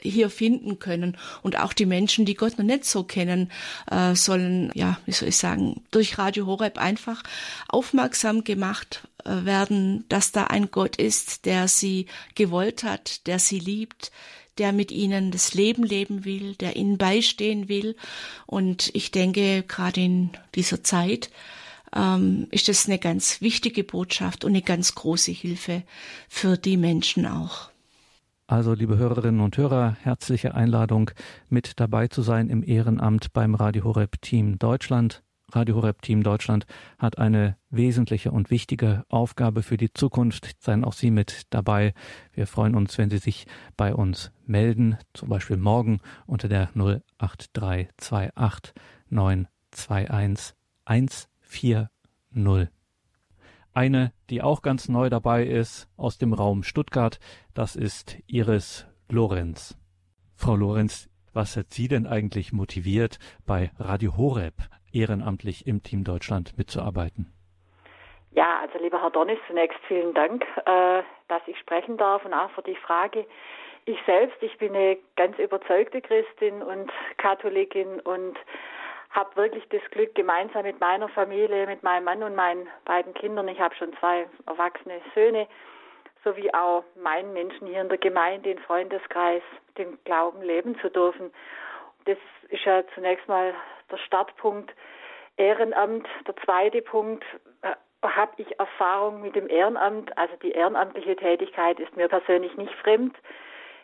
hier 0.00 0.30
finden 0.30 0.78
können. 0.78 1.16
Und 1.42 1.58
auch 1.58 1.72
die 1.72 1.86
Menschen, 1.86 2.24
die 2.24 2.34
Gott 2.34 2.58
noch 2.58 2.64
nicht 2.64 2.84
so 2.84 3.04
kennen, 3.04 3.50
äh, 3.90 4.14
sollen, 4.14 4.70
ja, 4.74 4.98
wie 5.04 5.12
soll 5.12 5.28
ich 5.28 5.36
sagen, 5.36 5.82
durch 5.90 6.18
Radio 6.18 6.46
Horeb 6.46 6.78
einfach 6.78 7.22
aufmerksam 7.68 8.44
gemacht 8.44 9.06
äh, 9.24 9.44
werden, 9.44 10.04
dass 10.08 10.32
da 10.32 10.44
ein 10.44 10.70
Gott 10.70 10.96
ist, 10.96 11.44
der 11.44 11.68
sie 11.68 12.06
gewollt 12.34 12.84
hat, 12.84 13.26
der 13.26 13.38
sie 13.38 13.58
liebt, 13.58 14.12
der 14.58 14.72
mit 14.72 14.90
ihnen 14.90 15.30
das 15.30 15.52
Leben 15.52 15.82
leben 15.82 16.24
will, 16.24 16.54
der 16.54 16.76
ihnen 16.76 16.96
beistehen 16.96 17.68
will. 17.68 17.96
Und 18.46 18.90
ich 18.94 19.10
denke, 19.10 19.62
gerade 19.62 20.00
in 20.00 20.30
dieser 20.54 20.82
Zeit, 20.82 21.30
ähm, 21.94 22.46
ist 22.50 22.68
das 22.68 22.86
eine 22.86 22.98
ganz 22.98 23.42
wichtige 23.42 23.84
Botschaft 23.84 24.44
und 24.44 24.52
eine 24.52 24.62
ganz 24.62 24.94
große 24.94 25.32
Hilfe 25.32 25.82
für 26.28 26.56
die 26.56 26.78
Menschen 26.78 27.26
auch. 27.26 27.70
Also, 28.48 28.74
liebe 28.74 28.96
Hörerinnen 28.96 29.40
und 29.40 29.56
Hörer, 29.56 29.96
herzliche 30.02 30.54
Einladung, 30.54 31.10
mit 31.48 31.80
dabei 31.80 32.06
zu 32.06 32.22
sein 32.22 32.48
im 32.48 32.62
Ehrenamt 32.62 33.32
beim 33.32 33.56
Radio 33.56 33.82
Horeb 33.82 34.22
Team 34.22 34.56
Deutschland. 34.60 35.24
Radio 35.50 35.74
Horeb 35.74 36.00
Team 36.02 36.22
Deutschland 36.22 36.64
hat 36.96 37.18
eine 37.18 37.56
wesentliche 37.70 38.30
und 38.30 38.50
wichtige 38.50 39.04
Aufgabe 39.08 39.64
für 39.64 39.76
die 39.76 39.92
Zukunft. 39.92 40.62
Seien 40.62 40.84
auch 40.84 40.92
Sie 40.92 41.10
mit 41.10 41.42
dabei. 41.50 41.92
Wir 42.32 42.46
freuen 42.46 42.76
uns, 42.76 42.96
wenn 42.98 43.10
Sie 43.10 43.18
sich 43.18 43.48
bei 43.76 43.92
uns 43.92 44.30
melden, 44.46 44.96
zum 45.12 45.28
Beispiel 45.28 45.56
morgen 45.56 45.98
unter 46.26 46.48
der 46.48 46.70
08328 46.76 48.74
921 49.10 50.54
140. 50.84 52.75
Eine, 53.76 54.12
die 54.30 54.40
auch 54.40 54.62
ganz 54.62 54.88
neu 54.88 55.10
dabei 55.10 55.42
ist, 55.42 55.86
aus 55.98 56.16
dem 56.16 56.32
Raum 56.32 56.62
Stuttgart, 56.62 57.18
das 57.54 57.76
ist 57.76 58.16
Iris 58.26 58.86
Lorenz. 59.10 59.76
Frau 60.34 60.56
Lorenz, 60.56 61.10
was 61.34 61.58
hat 61.58 61.66
Sie 61.68 61.86
denn 61.86 62.06
eigentlich 62.06 62.54
motiviert, 62.54 63.18
bei 63.46 63.70
Radio 63.78 64.16
Horeb 64.16 64.54
ehrenamtlich 64.94 65.66
im 65.66 65.82
Team 65.82 66.04
Deutschland 66.04 66.56
mitzuarbeiten? 66.56 67.34
Ja, 68.30 68.60
also 68.62 68.82
lieber 68.82 69.02
Herr 69.02 69.10
Donnis, 69.10 69.38
zunächst 69.46 69.78
vielen 69.88 70.14
Dank, 70.14 70.42
äh, 70.64 71.02
dass 71.28 71.42
ich 71.46 71.58
sprechen 71.58 71.98
darf 71.98 72.24
und 72.24 72.32
auch 72.32 72.50
für 72.52 72.62
die 72.62 72.76
Frage. 72.76 73.26
Ich 73.84 73.98
selbst, 74.06 74.42
ich 74.42 74.56
bin 74.56 74.74
eine 74.74 74.96
ganz 75.16 75.38
überzeugte 75.38 76.00
Christin 76.00 76.62
und 76.62 76.90
Katholikin 77.18 78.00
und 78.00 78.38
habe 79.10 79.34
wirklich 79.36 79.68
das 79.70 79.82
Glück, 79.90 80.14
gemeinsam 80.14 80.62
mit 80.62 80.80
meiner 80.80 81.08
Familie, 81.08 81.66
mit 81.66 81.82
meinem 81.82 82.04
Mann 82.04 82.22
und 82.22 82.34
meinen 82.34 82.68
beiden 82.84 83.14
Kindern, 83.14 83.48
ich 83.48 83.60
habe 83.60 83.74
schon 83.74 83.96
zwei 83.98 84.26
erwachsene 84.46 85.00
Söhne, 85.14 85.46
sowie 86.24 86.52
auch 86.52 86.84
meinen 86.96 87.32
Menschen 87.32 87.68
hier 87.68 87.80
in 87.80 87.88
der 87.88 87.98
Gemeinde, 87.98 88.50
im 88.50 88.58
Freundeskreis, 88.58 89.42
den 89.78 89.98
Glauben 90.04 90.42
leben 90.42 90.78
zu 90.80 90.90
dürfen. 90.90 91.32
Das 92.04 92.18
ist 92.48 92.64
ja 92.64 92.82
zunächst 92.94 93.28
mal 93.28 93.54
der 93.90 93.98
Startpunkt 93.98 94.74
Ehrenamt. 95.36 96.08
Der 96.26 96.36
zweite 96.36 96.82
Punkt, 96.82 97.24
äh, 97.62 97.74
habe 98.02 98.32
ich 98.36 98.58
Erfahrung 98.58 99.20
mit 99.20 99.34
dem 99.34 99.48
Ehrenamt, 99.48 100.16
also 100.16 100.34
die 100.42 100.52
ehrenamtliche 100.52 101.16
Tätigkeit 101.16 101.80
ist 101.80 101.96
mir 101.96 102.08
persönlich 102.08 102.56
nicht 102.56 102.72
fremd 102.74 103.16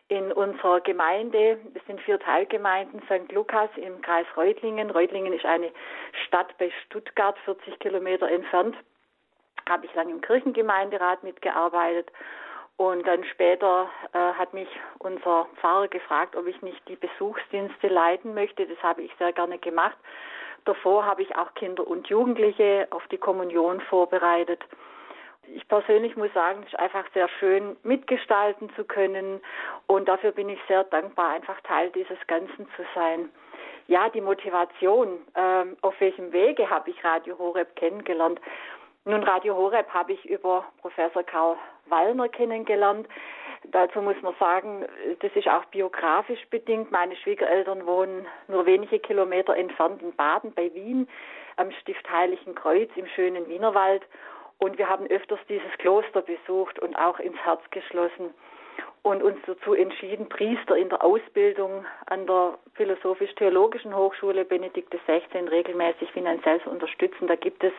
in 0.09 0.33
unserer 0.33 0.81
Gemeinde, 0.81 1.59
es 1.75 1.85
sind 1.87 2.01
vier 2.03 2.19
Teilgemeinden, 2.19 3.01
St. 3.03 3.33
Lukas 3.33 3.71
im 3.77 4.03
Kreis 4.03 4.27
Reutlingen. 4.37 4.91
Reutlingen 4.91 5.33
ist 5.33 5.45
eine 5.45 5.71
Stadt 6.27 6.57
bei 6.59 6.71
Stuttgart, 6.85 7.39
40 7.45 7.79
Kilometer 7.79 8.29
entfernt. 8.29 8.77
Habe 9.69 9.87
ich 9.87 9.95
lange 9.95 10.11
im 10.11 10.21
Kirchengemeinderat 10.21 11.23
mitgearbeitet. 11.23 12.11
Und 12.77 13.07
dann 13.07 13.25
später 13.25 13.89
äh, 14.13 14.19
hat 14.19 14.55
mich 14.55 14.69
unser 14.99 15.47
Pfarrer 15.61 15.89
gefragt, 15.89 16.37
ob 16.37 16.47
ich 16.47 16.61
nicht 16.63 16.87
die 16.89 16.97
Besuchsdienste 16.97 17.89
leiten 17.89 18.35
möchte. 18.35 18.67
Das 18.67 18.83
habe 18.83 19.03
ich 19.03 19.13
sehr 19.19 19.33
gerne 19.33 19.59
gemacht. 19.59 19.97
Davor 20.65 21.05
habe 21.05 21.23
ich 21.23 21.35
auch 21.37 21.55
Kinder 21.55 21.87
und 21.87 22.09
Jugendliche 22.09 22.87
auf 22.91 23.07
die 23.09 23.19
Kommunion 23.19 23.81
vorbereitet 23.83 24.61
ich 25.55 25.67
persönlich 25.69 26.17
muss 26.17 26.33
sagen, 26.33 26.63
es 26.63 26.73
ist 26.73 26.79
einfach 26.79 27.05
sehr 27.15 27.29
schön, 27.41 27.77
mitgestalten 27.83 28.71
zu 28.75 28.85
können. 28.85 29.41
Und 29.87 30.09
dafür 30.09 30.33
bin 30.33 30.49
ich 30.49 30.59
sehr 30.69 30.85
dankbar, 30.85 31.31
einfach 31.31 31.61
Teil 31.63 31.91
dieses 31.91 32.19
Ganzen 32.27 32.67
zu 32.77 32.83
sein. 32.95 33.29
Ja, 33.89 34.09
die 34.09 34.21
Motivation, 34.21 35.19
ähm, 35.35 35.77
auf 35.83 36.01
welchem 36.01 36.33
Wege 36.33 36.71
habe 36.71 36.91
ich 36.91 37.05
Radio 37.05 37.39
Horeb 37.39 37.75
kennengelernt? 37.77 38.41
Nun, 39.05 39.23
Radio 39.25 39.57
Horeb 39.57 39.89
habe 39.93 40.13
ich 40.13 40.25
über 40.27 40.65
Professor 40.81 41.25
Karl 41.25 41.57
Wallner 41.87 42.29
kennengelernt. 42.29 43.09
Dazu 43.65 44.01
muss 44.01 44.21
man 44.23 44.35
sagen, 44.39 44.87
das 45.21 45.33
ist 45.35 45.49
auch 45.49 45.65
biografisch 45.67 46.45
bedingt. 46.51 46.91
Meine 46.91 47.17
Schwiegereltern 47.17 47.87
wohnen 47.87 48.27
nur 48.49 48.67
wenige 48.67 48.99
Kilometer 48.99 49.57
entfernt 49.57 50.03
in 50.03 50.15
Baden 50.15 50.53
bei 50.53 50.73
Wien 50.75 51.09
am 51.57 51.71
Stift 51.73 52.09
Heiligen 52.11 52.55
Kreuz 52.55 52.91
im 52.97 53.07
schönen 53.07 53.49
Wienerwald. 53.49 54.03
Und 54.63 54.79
wir 54.79 54.89
haben 54.89 55.09
öfters 55.09 55.41
dieses 55.49 55.73
Kloster 55.79 56.23
besucht 56.23 56.79
und 56.79 56.95
auch 56.95 57.19
ins 57.19 57.37
Herz 57.39 57.61
geschlossen 57.73 58.33
und 59.03 59.21
uns 59.21 59.37
dazu 59.45 59.75
entschieden, 59.75 60.29
Priester 60.29 60.77
in 60.77 60.89
der 60.89 61.03
Ausbildung 61.03 61.85
an 62.07 62.29
der 62.29 62.57
Philosophisch-Theologischen 62.75 63.93
Hochschule 63.93 64.45
Benedikt 64.45 64.95
XVI 64.95 65.49
regelmäßig 65.51 66.13
finanziell 66.13 66.61
zu 66.63 66.71
unterstützen. 66.71 67.27
Da 67.27 67.35
gibt 67.35 67.65
es 67.65 67.73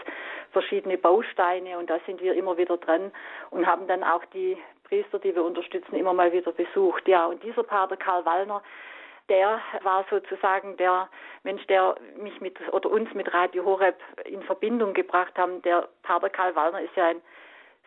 verschiedene 0.51 0.97
Bausteine 0.97 1.77
und 1.77 1.89
da 1.89 1.99
sind 2.05 2.21
wir 2.21 2.33
immer 2.33 2.57
wieder 2.57 2.75
dran 2.75 3.13
und 3.49 3.65
haben 3.65 3.87
dann 3.87 4.03
auch 4.03 4.25
die 4.33 4.57
Priester, 4.83 5.19
die 5.19 5.33
wir 5.33 5.45
unterstützen, 5.45 5.95
immer 5.95 6.11
mal 6.11 6.33
wieder 6.33 6.51
besucht. 6.51 7.07
Ja, 7.07 7.27
und 7.27 7.41
dieser 7.43 7.63
Pater 7.63 7.95
Karl 7.95 8.25
Wallner, 8.25 8.61
der 9.29 9.61
war 9.83 10.05
sozusagen 10.09 10.77
der 10.77 11.09
Mensch, 11.43 11.65
der 11.67 11.95
mich 12.17 12.39
mit 12.41 12.57
oder 12.71 12.89
uns 12.89 13.13
mit 13.13 13.33
Radio 13.33 13.63
Horeb 13.63 13.95
in 14.25 14.41
Verbindung 14.43 14.93
gebracht 14.93 15.37
haben. 15.37 15.61
Der 15.61 15.87
Pater 16.03 16.29
Karl 16.29 16.55
Wallner 16.55 16.81
ist 16.81 16.95
ja 16.95 17.07
ein 17.07 17.21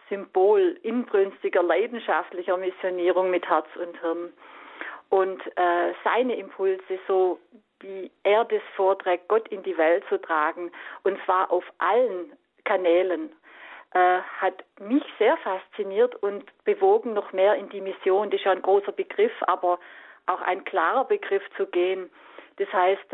Symbol 0.08 0.78
inbrünstiger, 0.82 1.62
leidenschaftlicher 1.62 2.56
Missionierung 2.56 3.30
mit 3.30 3.48
Herz 3.48 3.66
und 3.76 4.00
Hirn. 4.00 4.32
Und 5.08 5.40
äh, 5.56 5.92
seine 6.04 6.36
Impulse, 6.36 6.98
so 7.06 7.38
wie 7.80 8.10
er 8.22 8.44
das 8.44 8.62
vorträgt, 8.74 9.28
Gott 9.28 9.48
in 9.48 9.62
die 9.62 9.76
Welt 9.76 10.04
zu 10.08 10.20
tragen, 10.20 10.72
und 11.04 11.18
zwar 11.24 11.50
auf 11.50 11.64
allen 11.78 12.32
Kanälen, 12.64 13.30
äh, 13.92 14.18
hat 14.40 14.64
mich 14.80 15.04
sehr 15.18 15.36
fasziniert 15.38 16.14
und 16.22 16.44
bewogen, 16.64 17.12
noch 17.12 17.32
mehr 17.32 17.54
in 17.54 17.68
die 17.68 17.80
Mission. 17.80 18.30
Das 18.30 18.40
ist 18.40 18.44
ja 18.44 18.52
ein 18.52 18.62
großer 18.62 18.92
Begriff, 18.92 19.32
aber 19.42 19.78
auch 20.26 20.40
ein 20.40 20.64
klarer 20.64 21.04
Begriff 21.04 21.42
zu 21.56 21.66
gehen. 21.66 22.10
Das 22.58 22.72
heißt, 22.72 23.10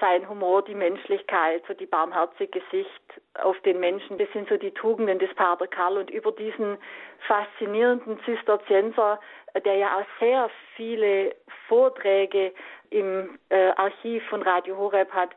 sein 0.00 0.28
Humor, 0.28 0.62
die 0.62 0.74
Menschlichkeit, 0.74 1.64
so 1.66 1.74
die 1.74 1.86
barmherzige 1.86 2.62
Sicht 2.70 3.02
auf 3.34 3.58
den 3.62 3.80
Menschen, 3.80 4.18
das 4.18 4.28
sind 4.32 4.48
so 4.48 4.56
die 4.56 4.70
Tugenden 4.70 5.18
des 5.18 5.34
Pater 5.34 5.66
Karl. 5.66 5.98
Und 5.98 6.10
über 6.10 6.30
diesen 6.30 6.78
faszinierenden 7.26 8.20
Zisterzienser, 8.24 9.18
der 9.64 9.74
ja 9.74 9.98
auch 9.98 10.20
sehr 10.20 10.48
viele 10.76 11.34
Vorträge 11.66 12.52
im 12.90 13.38
äh, 13.48 13.70
Archiv 13.70 14.24
von 14.28 14.42
Radio 14.42 14.76
Horeb 14.76 15.10
hat, 15.12 15.30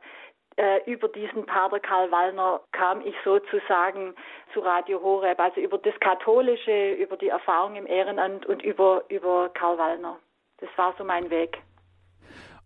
äh, 0.58 0.84
über 0.86 1.08
diesen 1.08 1.46
Pater 1.46 1.80
Karl 1.80 2.12
Wallner 2.12 2.62
kam 2.74 3.02
ich 3.02 3.16
sozusagen 3.24 4.14
zu 4.54 4.60
Radio 4.60 5.02
Horeb, 5.02 5.40
also 5.40 5.62
über 5.62 5.80
das 5.80 5.98
Katholische, 6.00 6.92
über 6.92 7.18
die 7.18 7.30
Erfahrung 7.30 7.76
im 7.76 7.88
Ehrenamt 7.88 8.46
und 8.46 8.62
über, 8.62 9.04
über 9.10 9.50
Karl 9.54 9.80
Wallner. 9.80 10.20
Das 10.62 10.70
war 10.78 10.96
so 10.98 11.04
mein 11.04 11.30
Weg. 11.30 11.62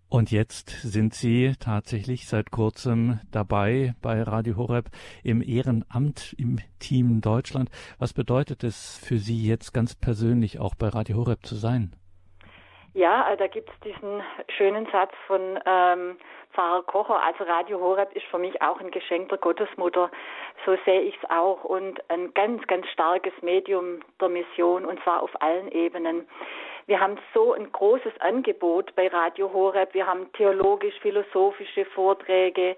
Und 0.07 0.31
jetzt 0.31 0.69
sind 0.69 1.13
Sie 1.13 1.53
tatsächlich 1.59 2.27
seit 2.27 2.51
kurzem 2.51 3.19
dabei 3.31 3.95
bei 4.01 4.21
Radio 4.21 4.55
Horeb 4.55 4.85
im 5.23 5.41
Ehrenamt 5.41 6.35
im 6.37 6.59
Team 6.79 7.21
Deutschland. 7.21 7.69
Was 7.97 8.13
bedeutet 8.13 8.63
es 8.63 8.97
für 9.03 9.17
Sie 9.17 9.47
jetzt 9.47 9.73
ganz 9.73 9.95
persönlich 9.95 10.59
auch 10.59 10.75
bei 10.75 10.89
Radio 10.89 11.17
Horeb 11.17 11.43
zu 11.43 11.55
sein? 11.55 11.95
Ja, 12.93 13.29
äh, 13.29 13.35
da 13.35 13.47
gibt 13.47 13.69
es 13.69 13.79
diesen 13.81 14.23
schönen 14.55 14.87
Satz 14.91 15.11
von 15.27 15.59
ähm, 15.65 16.17
Pfarrer 16.53 16.83
Kocher. 16.83 17.21
Also 17.21 17.43
Radio 17.43 17.79
Horeb 17.81 18.15
ist 18.15 18.25
für 18.27 18.37
mich 18.37 18.61
auch 18.61 18.79
ein 18.79 18.91
Geschenk 18.91 19.27
der 19.29 19.37
Gottesmutter. 19.37 20.09
So 20.65 20.77
sehe 20.85 21.01
ich 21.01 21.17
es 21.21 21.29
auch 21.29 21.65
und 21.65 21.99
ein 22.09 22.33
ganz, 22.33 22.65
ganz 22.67 22.87
starkes 22.87 23.33
Medium 23.41 23.99
der 24.21 24.29
Mission 24.29 24.85
und 24.85 25.01
zwar 25.03 25.23
auf 25.23 25.31
allen 25.41 25.67
Ebenen. 25.73 26.25
Wir 26.87 26.99
haben 26.99 27.17
so 27.33 27.53
ein 27.53 27.71
großes 27.71 28.13
Angebot 28.19 28.95
bei 28.95 29.07
Radio 29.07 29.51
Horeb. 29.51 29.95
Wir 29.95 30.05
haben 30.05 30.31
theologisch-philosophische 30.33 31.85
Vorträge. 31.85 32.75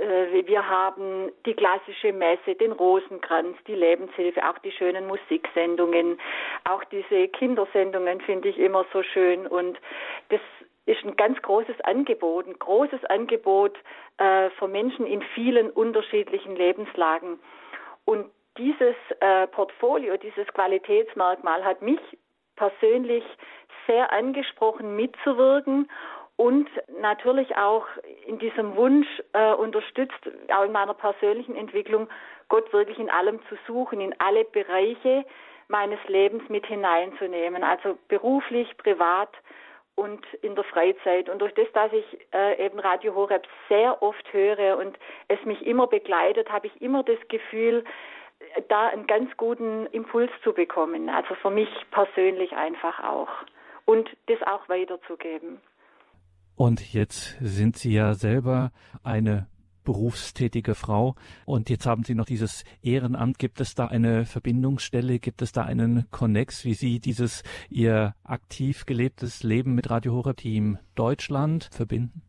Äh, 0.00 0.46
wir 0.46 0.68
haben 0.68 1.32
die 1.44 1.54
klassische 1.54 2.12
Messe, 2.12 2.54
den 2.54 2.70
Rosenkranz, 2.70 3.56
die 3.66 3.74
Lebenshilfe, 3.74 4.48
auch 4.48 4.58
die 4.58 4.70
schönen 4.70 5.08
Musiksendungen. 5.08 6.20
Auch 6.70 6.84
diese 6.84 7.26
Kindersendungen 7.28 8.20
finde 8.20 8.48
ich 8.48 8.58
immer 8.58 8.84
so 8.92 9.02
schön. 9.02 9.48
Und 9.48 9.76
das 10.28 10.40
ist 10.86 11.04
ein 11.04 11.16
ganz 11.16 11.42
großes 11.42 11.80
Angebot, 11.80 12.46
ein 12.46 12.58
großes 12.58 13.04
Angebot 13.06 13.76
äh, 14.18 14.50
für 14.50 14.68
Menschen 14.68 15.04
in 15.04 15.20
vielen 15.34 15.70
unterschiedlichen 15.70 16.54
Lebenslagen. 16.54 17.40
Und 18.04 18.30
dieses 18.56 18.94
äh, 19.20 19.48
Portfolio, 19.48 20.16
dieses 20.16 20.46
Qualitätsmerkmal 20.48 21.64
hat 21.64 21.82
mich 21.82 22.00
persönlich 22.62 23.24
sehr 23.86 24.12
angesprochen, 24.12 24.94
mitzuwirken 24.94 25.90
und 26.36 26.68
natürlich 27.00 27.56
auch 27.56 27.86
in 28.26 28.38
diesem 28.38 28.76
Wunsch 28.76 29.08
äh, 29.32 29.52
unterstützt, 29.52 30.20
auch 30.54 30.64
in 30.64 30.72
meiner 30.72 30.94
persönlichen 30.94 31.56
Entwicklung, 31.56 32.08
Gott 32.48 32.72
wirklich 32.72 32.98
in 32.98 33.10
allem 33.10 33.40
zu 33.48 33.56
suchen, 33.66 34.00
in 34.00 34.14
alle 34.20 34.44
Bereiche 34.44 35.24
meines 35.68 35.98
Lebens 36.06 36.48
mit 36.48 36.66
hineinzunehmen, 36.66 37.64
also 37.64 37.98
beruflich, 38.08 38.68
privat 38.76 39.30
und 39.94 40.24
in 40.42 40.54
der 40.54 40.64
Freizeit. 40.64 41.28
Und 41.28 41.40
durch 41.40 41.54
das, 41.54 41.66
dass 41.72 41.92
ich 41.92 42.04
äh, 42.32 42.64
eben 42.64 42.78
Radio 42.78 43.14
Horeb 43.14 43.46
sehr 43.68 44.02
oft 44.02 44.32
höre 44.32 44.78
und 44.78 44.96
es 45.28 45.42
mich 45.44 45.66
immer 45.66 45.86
begleitet, 45.86 46.50
habe 46.52 46.68
ich 46.68 46.80
immer 46.80 47.02
das 47.02 47.18
Gefühl, 47.28 47.84
da 48.68 48.88
einen 48.88 49.06
ganz 49.06 49.30
guten 49.36 49.86
Impuls 49.86 50.30
zu 50.42 50.52
bekommen. 50.52 51.08
Also 51.08 51.34
für 51.34 51.50
mich 51.50 51.68
persönlich 51.90 52.52
einfach 52.52 53.02
auch. 53.02 53.28
Und 53.84 54.08
das 54.26 54.42
auch 54.42 54.68
weiterzugeben. 54.68 55.60
Und 56.54 56.92
jetzt 56.92 57.36
sind 57.40 57.76
Sie 57.76 57.92
ja 57.92 58.14
selber 58.14 58.70
eine 59.02 59.48
berufstätige 59.84 60.74
Frau. 60.74 61.16
Und 61.44 61.70
jetzt 61.70 61.86
haben 61.86 62.04
Sie 62.04 62.14
noch 62.14 62.26
dieses 62.26 62.64
Ehrenamt. 62.82 63.38
Gibt 63.38 63.60
es 63.60 63.74
da 63.74 63.86
eine 63.86 64.24
Verbindungsstelle? 64.24 65.18
Gibt 65.18 65.42
es 65.42 65.52
da 65.52 65.62
einen 65.62 66.06
Connex, 66.10 66.64
wie 66.64 66.74
Sie 66.74 67.00
dieses 67.00 67.42
Ihr 67.68 68.14
aktiv 68.24 68.86
gelebtes 68.86 69.42
Leben 69.42 69.74
mit 69.74 69.90
Radio 69.90 70.12
Horeb 70.12 70.36
Team 70.36 70.78
Deutschland 70.94 71.68
verbinden? 71.72 72.22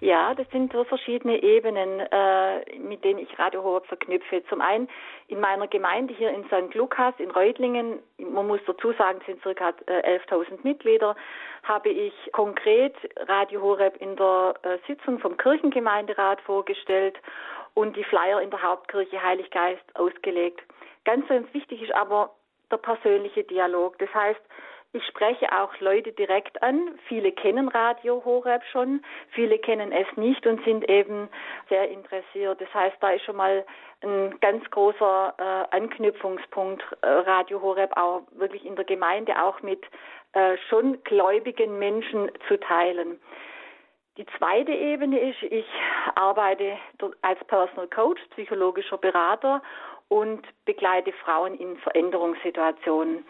Ja, 0.00 0.34
das 0.34 0.48
sind 0.50 0.72
so 0.72 0.84
verschiedene 0.84 1.42
Ebenen, 1.42 2.00
äh, 2.00 2.78
mit 2.78 3.04
denen 3.04 3.18
ich 3.18 3.38
Radio 3.38 3.62
Horeb 3.62 3.86
verknüpfe. 3.86 4.42
Zum 4.48 4.62
einen 4.62 4.88
in 5.28 5.40
meiner 5.40 5.68
Gemeinde 5.68 6.14
hier 6.14 6.30
in 6.30 6.44
St. 6.46 6.74
Lukas 6.74 7.14
in 7.18 7.30
Reutlingen, 7.30 7.98
man 8.16 8.46
muss 8.46 8.60
dazu 8.66 8.92
sagen, 8.94 9.20
sind 9.26 9.42
circa 9.42 9.68
11.000 9.68 10.52
äh, 10.52 10.58
Mitglieder, 10.62 11.16
habe 11.64 11.90
ich 11.90 12.14
konkret 12.32 12.94
Radio 13.28 13.60
Horeb 13.60 14.00
in 14.00 14.16
der 14.16 14.54
äh, 14.62 14.78
Sitzung 14.86 15.18
vom 15.18 15.36
Kirchengemeinderat 15.36 16.40
vorgestellt 16.40 17.18
und 17.74 17.94
die 17.94 18.04
Flyer 18.04 18.40
in 18.40 18.48
der 18.48 18.62
Hauptkirche 18.62 19.22
Heiliggeist 19.22 19.84
ausgelegt. 19.94 20.62
Ganz, 21.04 21.28
ganz 21.28 21.52
wichtig 21.52 21.82
ist 21.82 21.94
aber 21.94 22.30
der 22.70 22.78
persönliche 22.78 23.44
Dialog. 23.44 23.98
Das 23.98 24.12
heißt, 24.14 24.40
ich 24.92 25.06
spreche 25.06 25.46
auch 25.52 25.78
Leute 25.78 26.12
direkt 26.12 26.62
an. 26.62 26.98
Viele 27.06 27.30
kennen 27.30 27.68
Radio 27.68 28.22
Horeb 28.24 28.62
schon, 28.72 29.02
viele 29.30 29.58
kennen 29.58 29.92
es 29.92 30.06
nicht 30.16 30.46
und 30.46 30.64
sind 30.64 30.88
eben 30.88 31.28
sehr 31.68 31.88
interessiert. 31.88 32.60
Das 32.60 32.72
heißt, 32.74 32.96
da 33.00 33.10
ist 33.10 33.24
schon 33.24 33.36
mal 33.36 33.64
ein 34.02 34.38
ganz 34.40 34.68
großer 34.70 35.34
äh, 35.38 35.76
Anknüpfungspunkt 35.76 36.82
äh, 37.02 37.06
Radio 37.08 37.62
Horeb 37.62 37.96
auch 37.96 38.22
wirklich 38.32 38.64
in 38.64 38.74
der 38.74 38.84
Gemeinde 38.84 39.40
auch 39.40 39.62
mit 39.62 39.84
äh, 40.32 40.56
schon 40.68 41.02
gläubigen 41.04 41.78
Menschen 41.78 42.30
zu 42.48 42.58
teilen. 42.58 43.20
Die 44.16 44.26
zweite 44.38 44.72
Ebene 44.72 45.18
ist, 45.18 45.42
ich 45.42 45.66
arbeite 46.16 46.76
als 47.22 47.42
Personal 47.44 47.88
Coach, 47.88 48.20
psychologischer 48.32 48.98
Berater 48.98 49.62
und 50.10 50.42
begleite 50.64 51.12
Frauen 51.12 51.54
in 51.54 51.78
Veränderungssituationen. 51.78 53.24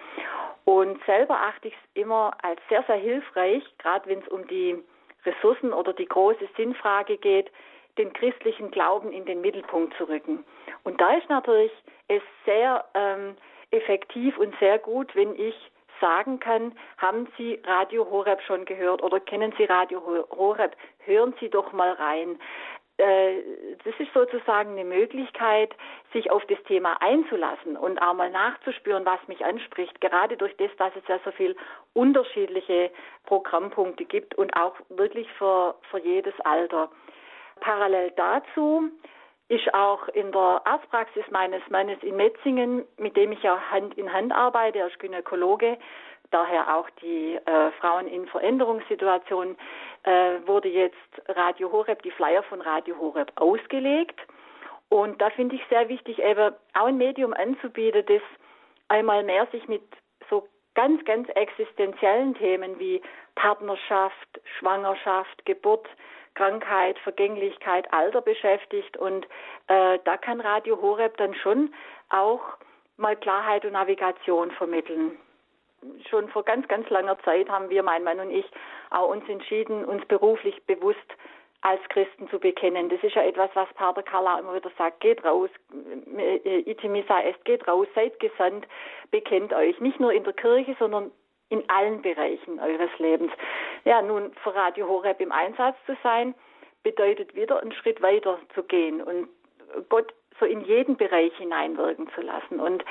Und 0.64 0.98
selber 1.04 1.38
achte 1.38 1.68
ich 1.68 1.74
es 1.74 2.02
immer 2.02 2.36
als 2.42 2.60
sehr, 2.68 2.82
sehr 2.84 2.96
hilfreich, 2.96 3.62
gerade 3.78 4.08
wenn 4.08 4.20
es 4.20 4.28
um 4.28 4.46
die 4.48 4.82
Ressourcen 5.24 5.72
oder 5.72 5.92
die 5.92 6.06
große 6.06 6.48
Sinnfrage 6.56 7.18
geht, 7.18 7.50
den 7.98 8.12
christlichen 8.14 8.70
Glauben 8.70 9.12
in 9.12 9.26
den 9.26 9.42
Mittelpunkt 9.42 9.94
zu 9.96 10.08
rücken. 10.08 10.44
Und 10.84 11.00
da 11.00 11.14
ist 11.14 11.28
natürlich 11.28 11.72
es 12.08 12.22
sehr 12.46 12.84
ähm, 12.94 13.36
effektiv 13.70 14.38
und 14.38 14.54
sehr 14.58 14.78
gut, 14.78 15.14
wenn 15.14 15.34
ich 15.38 15.54
sagen 16.00 16.40
kann, 16.40 16.72
haben 16.96 17.28
Sie 17.36 17.60
Radio 17.64 18.08
Horeb 18.10 18.40
schon 18.42 18.64
gehört 18.64 19.02
oder 19.02 19.20
kennen 19.20 19.52
Sie 19.58 19.64
Radio 19.64 20.02
Horeb? 20.30 20.74
Hören 21.00 21.34
Sie 21.40 21.50
doch 21.50 21.72
mal 21.72 21.92
rein. 21.92 22.38
Äh, 23.01 23.42
das 23.84 23.94
ist 23.98 24.12
sozusagen 24.12 24.72
eine 24.72 24.84
Möglichkeit, 24.84 25.74
sich 26.12 26.30
auf 26.30 26.44
das 26.46 26.62
Thema 26.64 27.01
einzulassen 27.01 27.76
und 27.76 28.01
auch 28.03 28.14
mal 28.14 28.30
nachzuspüren, 28.30 29.07
was 29.07 29.20
mich 29.26 29.44
anspricht. 29.44 30.01
Gerade 30.01 30.36
durch 30.36 30.55
das, 30.59 30.70
dass 30.76 30.94
es 30.96 31.09
ja 31.09 31.18
so 31.24 31.30
viel 31.32 31.57
unterschiedliche 31.94 32.90
Programmpunkte 33.24 34.05
gibt 34.05 34.34
und 34.34 34.55
auch 34.55 34.74
wirklich 34.90 35.26
für, 35.38 35.76
für 35.90 35.98
jedes 35.98 36.38
Alter. 36.40 36.90
Parallel 37.61 38.12
dazu 38.16 38.90
ist 39.48 39.72
auch 39.74 40.07
in 40.09 40.30
der 40.30 40.62
Arztpraxis 40.64 41.24
meines 41.30 41.62
Mannes 41.70 41.98
in 42.03 42.16
Metzingen, 42.16 42.84
mit 42.98 43.16
dem 43.16 43.32
ich 43.32 43.42
ja 43.42 43.59
Hand 43.70 43.98
in 43.98 44.12
Hand 44.12 44.32
arbeite, 44.32 44.78
er 44.78 44.86
ist 44.86 44.98
Gynäkologe, 45.01 45.76
daher 46.30 46.76
auch 46.76 46.88
die 47.02 47.36
äh, 47.36 47.70
Frauen 47.80 48.06
in 48.06 48.26
Veränderungssituationen, 48.26 49.56
äh, 50.04 50.46
wurde 50.46 50.68
jetzt 50.68 50.96
Radio 51.28 51.70
Horeb, 51.70 52.02
die 52.02 52.10
Flyer 52.10 52.42
von 52.44 52.60
Radio 52.60 52.96
Horeb 52.98 53.32
ausgelegt. 53.36 54.18
Und 54.88 55.20
da 55.20 55.30
finde 55.30 55.56
ich 55.56 55.62
sehr 55.68 55.88
wichtig, 55.88 56.20
eben 56.22 56.54
auch 56.74 56.86
ein 56.86 56.96
Medium 56.96 57.32
anzubieten, 57.32 58.04
das 58.06 58.22
einmal 58.88 59.22
mehr 59.22 59.46
sich 59.52 59.68
mit 59.68 59.82
so 60.28 60.48
ganz, 60.74 61.04
ganz 61.04 61.28
existenziellen 61.30 62.34
Themen 62.34 62.78
wie 62.78 63.00
Partnerschaft, 63.34 64.40
Schwangerschaft, 64.58 65.44
Geburt, 65.44 65.88
Krankheit, 66.34 66.98
Vergänglichkeit, 67.00 67.92
Alter 67.92 68.22
beschäftigt. 68.22 68.96
Und 68.96 69.26
äh, 69.68 69.98
da 70.04 70.16
kann 70.16 70.40
Radio 70.40 70.80
Horeb 70.80 71.16
dann 71.18 71.34
schon 71.34 71.72
auch 72.08 72.40
mal 72.96 73.16
Klarheit 73.16 73.64
und 73.64 73.72
Navigation 73.72 74.50
vermitteln 74.52 75.16
schon 76.08 76.28
vor 76.28 76.44
ganz, 76.44 76.68
ganz 76.68 76.88
langer 76.90 77.18
Zeit 77.20 77.48
haben 77.48 77.70
wir, 77.70 77.82
mein 77.82 78.04
Mann 78.04 78.20
und 78.20 78.30
ich, 78.30 78.46
auch 78.90 79.08
uns 79.08 79.28
entschieden, 79.28 79.84
uns 79.84 80.04
beruflich 80.06 80.62
bewusst 80.64 80.98
als 81.62 81.80
Christen 81.90 82.28
zu 82.30 82.38
bekennen. 82.38 82.88
Das 82.88 83.02
ist 83.02 83.14
ja 83.14 83.22
etwas, 83.22 83.50
was 83.54 83.68
Pater 83.74 84.02
Carla 84.02 84.38
immer 84.38 84.54
wieder 84.54 84.70
sagt. 84.78 85.00
Geht 85.00 85.24
raus, 85.24 85.50
Itimisa 86.44 87.20
est, 87.20 87.44
geht 87.44 87.68
raus, 87.68 87.86
seid 87.94 88.18
gesandt, 88.18 88.66
bekennt 89.10 89.52
euch. 89.52 89.78
Nicht 89.80 90.00
nur 90.00 90.12
in 90.12 90.24
der 90.24 90.32
Kirche, 90.32 90.74
sondern 90.78 91.10
in 91.50 91.68
allen 91.68 92.00
Bereichen 92.00 92.60
eures 92.60 92.90
Lebens. 92.98 93.32
Ja, 93.84 94.00
nun 94.00 94.32
für 94.42 94.54
Radio 94.54 94.88
Horeb 94.88 95.20
im 95.20 95.32
Einsatz 95.32 95.76
zu 95.84 95.96
sein, 96.02 96.34
bedeutet 96.82 97.34
wieder 97.34 97.60
einen 97.60 97.72
Schritt 97.72 98.00
weiter 98.00 98.38
zu 98.54 98.62
gehen 98.62 99.02
und 99.02 99.28
Gott 99.88 100.14
so 100.38 100.46
in 100.46 100.62
jeden 100.62 100.96
Bereich 100.96 101.36
hineinwirken 101.36 102.08
zu 102.14 102.22
lassen. 102.22 102.58
Und 102.60 102.84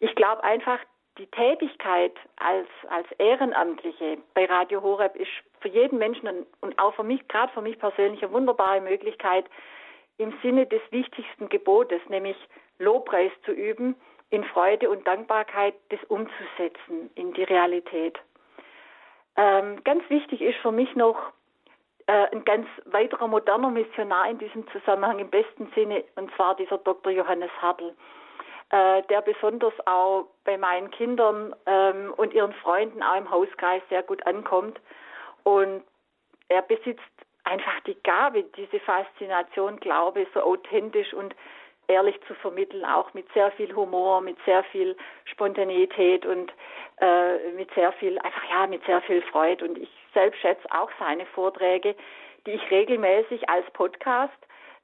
ich 0.00 0.14
glaube 0.14 0.44
einfach, 0.44 0.78
die 1.18 1.26
Tätigkeit 1.26 2.12
als, 2.36 2.68
als 2.88 3.06
Ehrenamtliche 3.18 4.18
bei 4.34 4.46
Radio 4.46 4.82
Horeb 4.82 5.14
ist 5.16 5.30
für 5.60 5.68
jeden 5.68 5.98
Menschen 5.98 6.46
und 6.60 6.78
auch 6.78 6.94
für 6.94 7.02
mich, 7.02 7.26
gerade 7.28 7.52
für 7.52 7.60
mich 7.60 7.78
persönlich, 7.78 8.22
eine 8.22 8.32
wunderbare 8.32 8.80
Möglichkeit, 8.80 9.44
im 10.18 10.32
Sinne 10.42 10.66
des 10.66 10.80
wichtigsten 10.90 11.48
Gebotes, 11.48 12.00
nämlich 12.08 12.36
Lobpreis 12.78 13.32
zu 13.44 13.52
üben, 13.52 13.94
in 14.30 14.44
Freude 14.44 14.88
und 14.88 15.06
Dankbarkeit 15.06 15.74
das 15.90 16.00
umzusetzen 16.08 17.10
in 17.14 17.32
die 17.34 17.44
Realität. 17.44 18.18
Ähm, 19.36 19.82
ganz 19.84 20.08
wichtig 20.08 20.40
ist 20.40 20.58
für 20.58 20.72
mich 20.72 20.94
noch 20.94 21.32
äh, 22.06 22.28
ein 22.32 22.44
ganz 22.44 22.66
weiterer 22.86 23.28
moderner 23.28 23.70
Missionar 23.70 24.28
in 24.30 24.38
diesem 24.38 24.66
Zusammenhang 24.68 25.18
im 25.18 25.30
besten 25.30 25.70
Sinne, 25.74 26.04
und 26.16 26.34
zwar 26.34 26.56
dieser 26.56 26.78
Dr. 26.78 27.12
Johannes 27.12 27.50
Hartl. 27.60 27.94
Äh, 28.72 29.02
der 29.02 29.20
besonders 29.20 29.74
auch 29.86 30.28
bei 30.44 30.56
meinen 30.56 30.90
Kindern 30.90 31.54
ähm, 31.66 32.12
und 32.16 32.32
ihren 32.32 32.54
Freunden 32.54 33.02
auch 33.02 33.16
im 33.16 33.30
Hauskreis 33.30 33.82
sehr 33.90 34.02
gut 34.02 34.26
ankommt. 34.26 34.80
Und 35.44 35.82
er 36.48 36.62
besitzt 36.62 37.02
einfach 37.44 37.80
die 37.86 37.96
Gabe, 38.02 38.44
diese 38.56 38.80
Faszination, 38.80 39.78
Glaube 39.78 40.26
so 40.32 40.40
authentisch 40.40 41.12
und 41.12 41.34
ehrlich 41.86 42.18
zu 42.26 42.34
vermitteln, 42.34 42.84
auch 42.84 43.12
mit 43.12 43.30
sehr 43.34 43.50
viel 43.52 43.74
Humor, 43.76 44.22
mit 44.22 44.38
sehr 44.46 44.64
viel 44.64 44.96
Spontaneität 45.26 46.24
und 46.24 46.50
äh, 47.00 47.50
mit 47.50 47.70
sehr 47.74 47.92
viel, 47.92 48.18
einfach 48.20 48.48
ja, 48.48 48.66
mit 48.66 48.82
sehr 48.86 49.02
viel 49.02 49.20
Freude. 49.22 49.66
Und 49.66 49.78
ich 49.78 49.90
selbst 50.14 50.40
schätze 50.40 50.66
auch 50.70 50.90
seine 50.98 51.26
Vorträge, 51.26 51.94
die 52.46 52.52
ich 52.52 52.70
regelmäßig 52.70 53.50
als 53.50 53.70
Podcast 53.72 54.32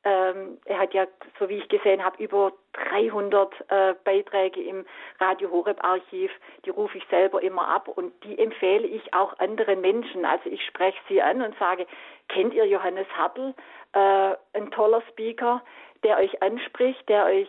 ähm, 0.04 0.58
er 0.64 0.78
hat 0.78 0.94
ja, 0.94 1.06
so 1.38 1.48
wie 1.48 1.58
ich 1.58 1.68
gesehen 1.68 2.04
habe, 2.04 2.22
über 2.22 2.52
300 2.72 3.52
äh, 3.68 3.94
Beiträge 4.04 4.62
im 4.62 4.84
Radio 5.18 5.50
Horeb 5.50 5.82
Archiv. 5.82 6.30
Die 6.64 6.70
rufe 6.70 6.98
ich 6.98 7.04
selber 7.10 7.42
immer 7.42 7.66
ab 7.68 7.88
und 7.88 8.12
die 8.24 8.38
empfehle 8.38 8.86
ich 8.86 9.12
auch 9.12 9.38
anderen 9.38 9.80
Menschen. 9.80 10.24
Also 10.24 10.48
ich 10.48 10.64
spreche 10.64 10.98
sie 11.08 11.20
an 11.20 11.42
und 11.42 11.58
sage, 11.58 11.86
kennt 12.28 12.54
ihr 12.54 12.66
Johannes 12.66 13.08
Hartl? 13.16 13.54
Äh, 13.92 14.34
ein 14.52 14.70
toller 14.70 15.02
Speaker, 15.10 15.62
der 16.04 16.18
euch 16.18 16.42
anspricht, 16.42 17.08
der 17.08 17.24
euch 17.24 17.48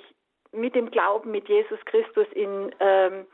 mit 0.51 0.73
dem 0.73 0.89
Glauben 0.89 1.31
mit 1.31 1.47
Jesus 1.47 1.79
Christus 1.85 2.27
in 2.33 2.73
ähm, 2.79 3.27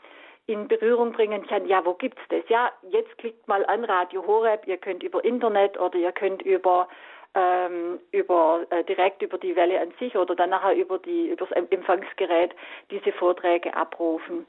in 0.48 0.68
Berührung 0.68 1.12
bringen 1.12 1.46
kann, 1.48 1.68
ja, 1.68 1.84
wo 1.86 1.94
gibt's 1.94 2.22
das? 2.30 2.44
Ja, 2.50 2.72
jetzt 2.92 3.18
klickt 3.18 3.48
mal 3.48 3.66
an 3.66 3.84
Radio 3.84 4.26
Horeb, 4.28 4.68
ihr 4.68 4.78
könnt 4.78 5.02
über 5.02 5.24
Internet 5.26 5.80
oder 5.80 5.98
ihr 5.98 6.12
könnt 6.12 6.44
über 6.44 6.88
ähm, 7.36 8.00
über 8.12 8.66
äh, 8.70 8.84
direkt 8.84 9.22
über 9.22 9.38
die 9.38 9.56
Welle 9.56 9.80
an 9.80 9.94
sich 10.00 10.16
oder 10.16 10.36
dann 10.36 10.50
nachher 10.50 10.76
über 10.76 10.98
die 11.00 11.28
über 11.28 11.46
das 11.46 11.52
Empfangsgerät 11.52 12.56
diese 12.90 13.12
Vorträge 13.12 13.76
abrufen. 13.76 14.46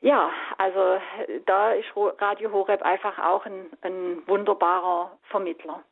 Ja, 0.00 0.30
also 0.56 0.98
da 1.44 1.72
ist 1.72 1.88
Radio 1.94 2.50
Horeb 2.52 2.80
einfach 2.82 3.18
auch 3.18 3.44
ein, 3.44 3.66
ein 3.82 4.22
wunderbarer 4.26 5.18
Vermittler 5.24 5.84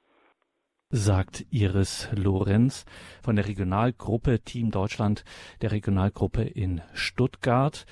sagt 0.90 1.44
Iris 1.50 2.08
Lorenz 2.14 2.86
von 3.22 3.36
der 3.36 3.46
Regionalgruppe 3.46 4.40
Team 4.40 4.70
Deutschland, 4.70 5.22
der 5.60 5.72
Regionalgruppe 5.72 6.42
in 6.42 6.80
Stuttgart. 6.94 7.84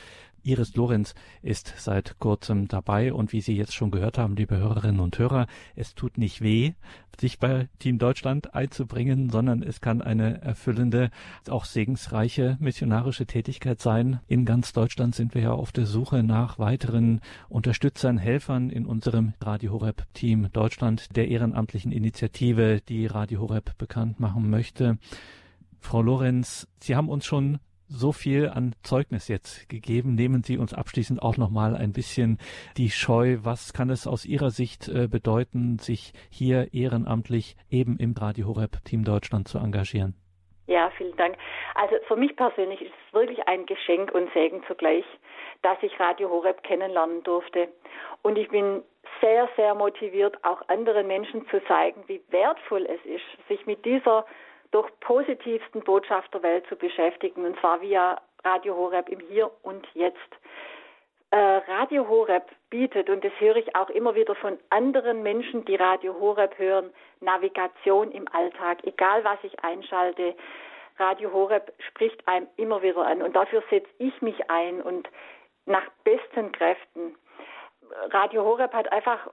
Iris 0.47 0.77
Lorenz 0.77 1.15
ist 1.43 1.75
seit 1.77 2.21
kurzem 2.21 2.69
dabei 2.69 3.13
und 3.13 3.33
wie 3.33 3.41
Sie 3.41 3.57
jetzt 3.57 3.75
schon 3.75 3.91
gehört 3.91 4.17
haben, 4.17 4.37
liebe 4.37 4.57
Hörerinnen 4.57 5.01
und 5.01 5.19
Hörer, 5.19 5.49
es 5.75 5.97
tut 5.97 6.19
nicht 6.19 6.41
weh, 6.41 6.75
sich 7.21 7.41
bei 7.41 7.69
Team 7.81 7.99
Deutschland 7.99 8.55
einzubringen, 8.55 9.29
sondern 9.29 9.65
es 9.65 9.81
kann 9.81 10.03
eine 10.03 10.41
erfüllende, 10.43 11.11
auch 11.49 11.65
segensreiche 11.65 12.57
missionarische 12.61 13.27
Tätigkeit 13.27 13.81
sein. 13.81 14.21
In 14.29 14.45
ganz 14.45 14.73
Deutschland 14.73 15.17
sind 15.17 15.35
wir 15.35 15.43
ja 15.43 15.53
auf 15.53 15.73
der 15.73 15.87
Suche 15.87 16.23
nach 16.23 16.61
weiteren 16.61 17.21
Unterstützern, 17.49 18.17
Helfern 18.17 18.71
in 18.71 18.87
unserem 18.87 19.35
Radio 19.41 19.73
Horeb 19.73 20.05
Team 20.15 20.49
Deutschland, 20.53 21.17
der 21.17 21.27
ehrenamtlichen 21.27 21.91
Initiative, 21.91 22.81
die 22.89 23.07
Radio 23.07 23.41
Horeb 23.41 23.77
bekannt 23.79 24.21
machen 24.21 24.49
möchte. 24.49 24.99
Frau 25.81 26.03
Lorenz, 26.03 26.69
Sie 26.81 26.95
haben 26.95 27.09
uns 27.09 27.25
schon 27.25 27.59
so 27.89 28.13
viel 28.13 28.49
an 28.49 28.75
Zeugnis 28.83 29.29
jetzt 29.29 29.69
gegeben. 29.69 30.15
Nehmen 30.15 30.43
Sie 30.43 30.59
uns 30.59 30.75
abschließend 30.75 31.23
auch 31.23 31.37
noch 31.37 31.51
mal 31.51 31.77
ein 31.77 31.93
bisschen 31.93 32.39
die 32.77 32.91
Scheu. 32.91 33.39
Was 33.43 33.73
kann 33.73 33.91
es 33.91 34.07
aus 34.07 34.25
Ihrer 34.25 34.51
Sicht 34.51 34.89
äh, 34.89 35.09
bedeuten, 35.09 35.79
sich 35.79 36.13
hier 36.31 36.73
ehrenamtlich 36.73 37.57
eben 37.71 37.99
im 37.99 38.15
Radio 38.19 38.47
Horeb 38.49 38.85
Team 38.85 39.05
Deutschland 39.05 39.49
zu 39.49 39.59
engagieren? 39.59 40.15
Ja, 40.67 40.91
vielen 40.97 41.17
Dank. 41.17 41.37
Also 41.77 41.97
für 42.09 42.17
mich 42.17 42.35
persönlich 42.35 42.81
ist 42.81 42.93
es 43.07 43.15
wirklich 43.15 43.47
ein 43.47 43.67
Geschenk 43.67 44.13
und 44.13 44.33
Segen 44.33 44.63
zugleich, 44.67 45.05
dass 45.63 45.79
ich 45.83 45.99
Radio 46.01 46.29
Horeb 46.29 46.63
kennenlernen 46.65 47.23
durfte. 47.23 47.69
Und 48.23 48.37
ich 48.37 48.49
bin 48.49 48.83
sehr, 49.21 49.49
sehr 49.57 49.75
motiviert, 49.75 50.37
auch 50.45 50.61
anderen 50.69 51.07
Menschen 51.07 51.47
zu 51.49 51.65
zeigen, 51.67 52.03
wie 52.09 52.21
wertvoll 52.31 52.87
es 52.87 53.05
ist, 53.05 53.49
sich 53.49 53.65
mit 53.67 53.85
dieser 53.85 54.27
durch 54.71 54.89
positivsten 55.01 55.83
Botschaft 55.83 56.33
der 56.35 56.43
Welt 56.43 56.67
zu 56.69 56.77
beschäftigen, 56.77 57.45
und 57.45 57.59
zwar 57.61 57.81
via 57.81 58.21
Radio 58.45 58.77
Horeb 58.77 59.09
im 59.09 59.21
Hier 59.21 59.51
und 59.63 59.87
Jetzt. 59.95 60.19
Äh, 61.31 61.37
Radio 61.37 62.09
Horeb 62.09 62.45
bietet, 62.71 63.11
und 63.11 63.25
das 63.25 63.33
höre 63.39 63.57
ich 63.57 63.75
auch 63.75 63.91
immer 63.91 64.15
wieder 64.15 64.35
von 64.37 64.59
anderen 64.71 65.23
Menschen, 65.23 65.65
die 65.65 65.75
Radio 65.75 66.15
Horeb 66.21 66.57
hören, 66.59 66.91
Navigation 67.21 68.13
im 68.13 68.27
Alltag, 68.33 68.79
egal 68.85 69.25
was 69.25 69.39
ich 69.43 69.63
einschalte. 69.65 70.35
Radio 70.99 71.33
Horeb 71.33 71.73
spricht 71.79 72.27
einem 72.27 72.47
immer 72.57 72.83
wieder 72.83 73.07
an 73.07 73.23
und 73.23 73.35
dafür 73.35 73.63
setze 73.71 73.91
ich 73.99 74.23
mich 74.23 74.49
ein 74.51 74.81
und 74.81 75.09
nach 75.67 75.87
besten 76.05 76.53
Kräften. 76.53 77.17
Radio 78.11 78.45
Horeb 78.45 78.73
hat 78.73 78.91
einfach 78.93 79.29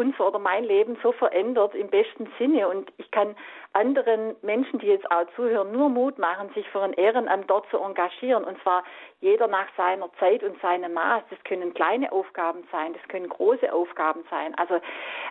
unser 0.00 0.28
oder 0.28 0.38
mein 0.38 0.64
Leben 0.64 0.96
so 1.02 1.12
verändert 1.12 1.74
im 1.74 1.88
besten 1.88 2.26
Sinne. 2.38 2.68
Und 2.68 2.90
ich 2.96 3.10
kann 3.10 3.36
anderen 3.74 4.34
Menschen, 4.40 4.78
die 4.78 4.86
jetzt 4.86 5.10
auch 5.10 5.26
zuhören, 5.36 5.72
nur 5.72 5.90
Mut 5.90 6.18
machen, 6.18 6.50
sich 6.54 6.66
für 6.70 6.80
ein 6.80 6.94
Ehrenamt 6.94 7.50
dort 7.50 7.68
zu 7.70 7.78
engagieren. 7.78 8.44
Und 8.44 8.60
zwar 8.62 8.82
jeder 9.20 9.46
nach 9.46 9.68
seiner 9.76 10.12
Zeit 10.14 10.42
und 10.42 10.60
seinem 10.60 10.94
Maß. 10.94 11.22
Das 11.30 11.42
können 11.44 11.74
kleine 11.74 12.10
Aufgaben 12.10 12.66
sein, 12.72 12.94
das 12.94 13.02
können 13.08 13.28
große 13.28 13.72
Aufgaben 13.72 14.24
sein. 14.30 14.54
Also 14.56 14.80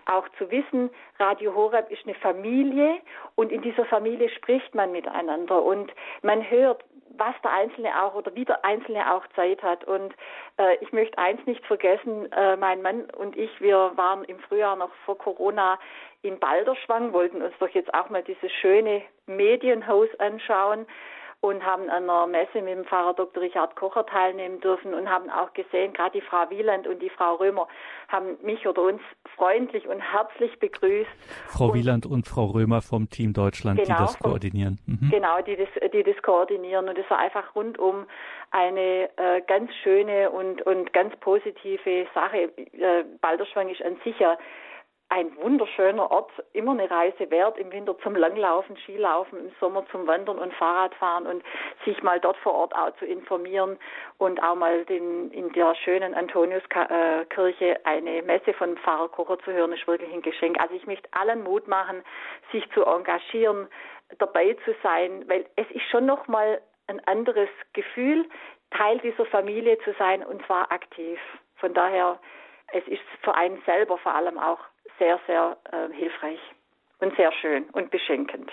auch 0.05 0.27
zu 0.37 0.49
wissen, 0.51 0.89
Radio 1.17 1.55
Horeb 1.55 1.89
ist 1.91 2.05
eine 2.05 2.15
Familie 2.15 2.99
und 3.35 3.51
in 3.51 3.61
dieser 3.61 3.85
Familie 3.85 4.29
spricht 4.29 4.73
man 4.75 4.91
miteinander 4.91 5.61
und 5.61 5.91
man 6.21 6.47
hört, 6.49 6.83
was 7.17 7.35
der 7.43 7.51
Einzelne 7.51 8.01
auch 8.01 8.15
oder 8.15 8.33
wie 8.35 8.45
der 8.45 8.63
Einzelne 8.63 9.13
auch 9.13 9.25
Zeit 9.35 9.61
hat. 9.61 9.83
Und 9.83 10.13
äh, 10.57 10.75
ich 10.81 10.93
möchte 10.93 11.17
eins 11.17 11.45
nicht 11.45 11.65
vergessen, 11.65 12.31
äh, 12.31 12.55
mein 12.55 12.81
Mann 12.81 13.09
und 13.17 13.35
ich, 13.35 13.59
wir 13.59 13.91
waren 13.95 14.23
im 14.23 14.39
Frühjahr 14.39 14.75
noch 14.75 14.91
vor 15.05 15.17
Corona 15.17 15.77
in 16.21 16.39
Balderschwang, 16.39 17.11
wollten 17.11 17.41
uns 17.41 17.53
doch 17.59 17.69
jetzt 17.69 17.93
auch 17.93 18.09
mal 18.09 18.23
dieses 18.23 18.51
schöne 18.51 19.01
Medienhaus 19.25 20.07
anschauen 20.19 20.85
und 21.41 21.65
haben 21.65 21.89
an 21.89 22.09
einer 22.09 22.27
Messe 22.27 22.61
mit 22.61 22.75
dem 22.75 22.83
Pfarrer 22.83 23.13
Dr. 23.13 23.41
Richard 23.41 23.75
Kocher 23.77 24.05
teilnehmen 24.05 24.59
dürfen 24.59 24.93
und 24.93 25.09
haben 25.09 25.29
auch 25.29 25.53
gesehen, 25.53 25.93
gerade 25.93 26.19
die 26.19 26.21
Frau 26.21 26.49
Wieland 26.49 26.85
und 26.85 27.01
die 27.01 27.09
Frau 27.09 27.35
Römer 27.35 27.67
haben 28.09 28.37
mich 28.43 28.67
oder 28.67 28.81
uns 28.81 29.01
freundlich 29.37 29.87
und 29.87 30.01
herzlich 30.01 30.59
begrüßt. 30.59 31.09
Frau 31.47 31.67
und 31.67 31.75
Wieland 31.75 32.05
und 32.05 32.27
Frau 32.27 32.45
Römer 32.45 32.81
vom 32.81 33.09
Team 33.09 33.31
Deutschland, 33.31 33.79
genau, 33.79 33.95
die 33.95 34.01
das 34.01 34.19
koordinieren. 34.19 34.79
Mhm. 34.85 35.09
Genau, 35.09 35.41
die 35.41 35.55
das, 35.55 35.69
die 35.93 36.03
das 36.03 36.21
koordinieren. 36.21 36.89
Und 36.89 36.97
es 36.97 37.09
war 37.09 37.19
einfach 37.19 37.55
rundum 37.55 38.05
eine 38.51 39.09
äh, 39.15 39.41
ganz 39.47 39.71
schöne 39.81 40.31
und, 40.31 40.61
und 40.63 40.91
ganz 40.91 41.15
positive 41.21 42.07
Sache. 42.13 42.51
Äh, 42.57 43.05
Balderschwang 43.21 43.69
ist 43.69 43.81
an 43.81 43.95
sich 44.03 44.19
ja 44.19 44.37
ein 45.09 45.35
wunderschöner 45.37 46.11
Ort, 46.11 46.31
immer 46.53 46.71
eine 46.71 46.89
Reise 46.89 47.31
wert, 47.31 47.57
im 47.57 47.71
Winter 47.71 47.97
zum 47.99 48.15
Langlaufen, 48.15 48.77
Skilaufen, 48.77 49.39
im 49.39 49.51
Sommer 49.59 49.83
zum 49.91 50.05
Wandern 50.05 50.37
und 50.37 50.53
Fahrradfahren 50.53 51.25
und 51.25 51.43
sich 51.83 52.01
mal 52.03 52.19
dort 52.19 52.37
vor 52.37 52.53
Ort 52.53 52.75
auch 52.75 52.95
zu 52.97 53.05
informieren 53.05 53.79
und 54.19 54.41
auch 54.43 54.53
mal 54.53 54.85
den, 54.85 55.31
in 55.31 55.51
der 55.53 55.73
schönen 55.73 56.13
Antoniuskirche 56.13 57.79
eine 57.85 58.21
Messe 58.21 58.53
von 58.53 58.77
Pfarrer 58.77 59.09
Kocher 59.09 59.39
zu 59.39 59.51
hören, 59.51 59.73
ist 59.73 59.87
wirklich 59.87 60.13
ein 60.13 60.21
Geschenk. 60.21 60.59
Also 60.59 60.75
ich 60.75 60.85
möchte 60.85 61.09
allen 61.11 61.43
Mut 61.43 61.67
machen, 61.67 62.03
sich 62.51 62.69
zu 62.71 62.85
engagieren, 62.85 63.67
dabei 64.19 64.55
zu 64.63 64.75
sein, 64.83 65.27
weil 65.27 65.45
es 65.55 65.69
ist 65.71 65.89
schon 65.89 66.05
nochmal 66.05 66.61
ein 66.85 66.99
anderes 67.07 67.49
Gefühl, 67.73 68.29
Teil 68.71 68.99
dieser 68.99 69.25
Familie 69.25 69.79
zu 69.79 69.93
sein 69.97 70.23
und 70.23 70.45
zwar 70.45 70.71
aktiv. 70.71 71.19
Von 71.55 71.73
daher, 71.73 72.19
es 72.73 72.87
ist 72.87 73.01
für 73.23 73.33
einen 73.33 73.59
selber 73.65 73.97
vor 73.97 74.13
allem 74.13 74.37
auch 74.37 74.59
sehr, 74.99 75.19
sehr 75.25 75.57
äh, 75.71 75.93
hilfreich 75.93 76.39
und 76.99 77.15
sehr 77.15 77.31
schön 77.31 77.63
und 77.71 77.89
beschenkend. 77.89 78.51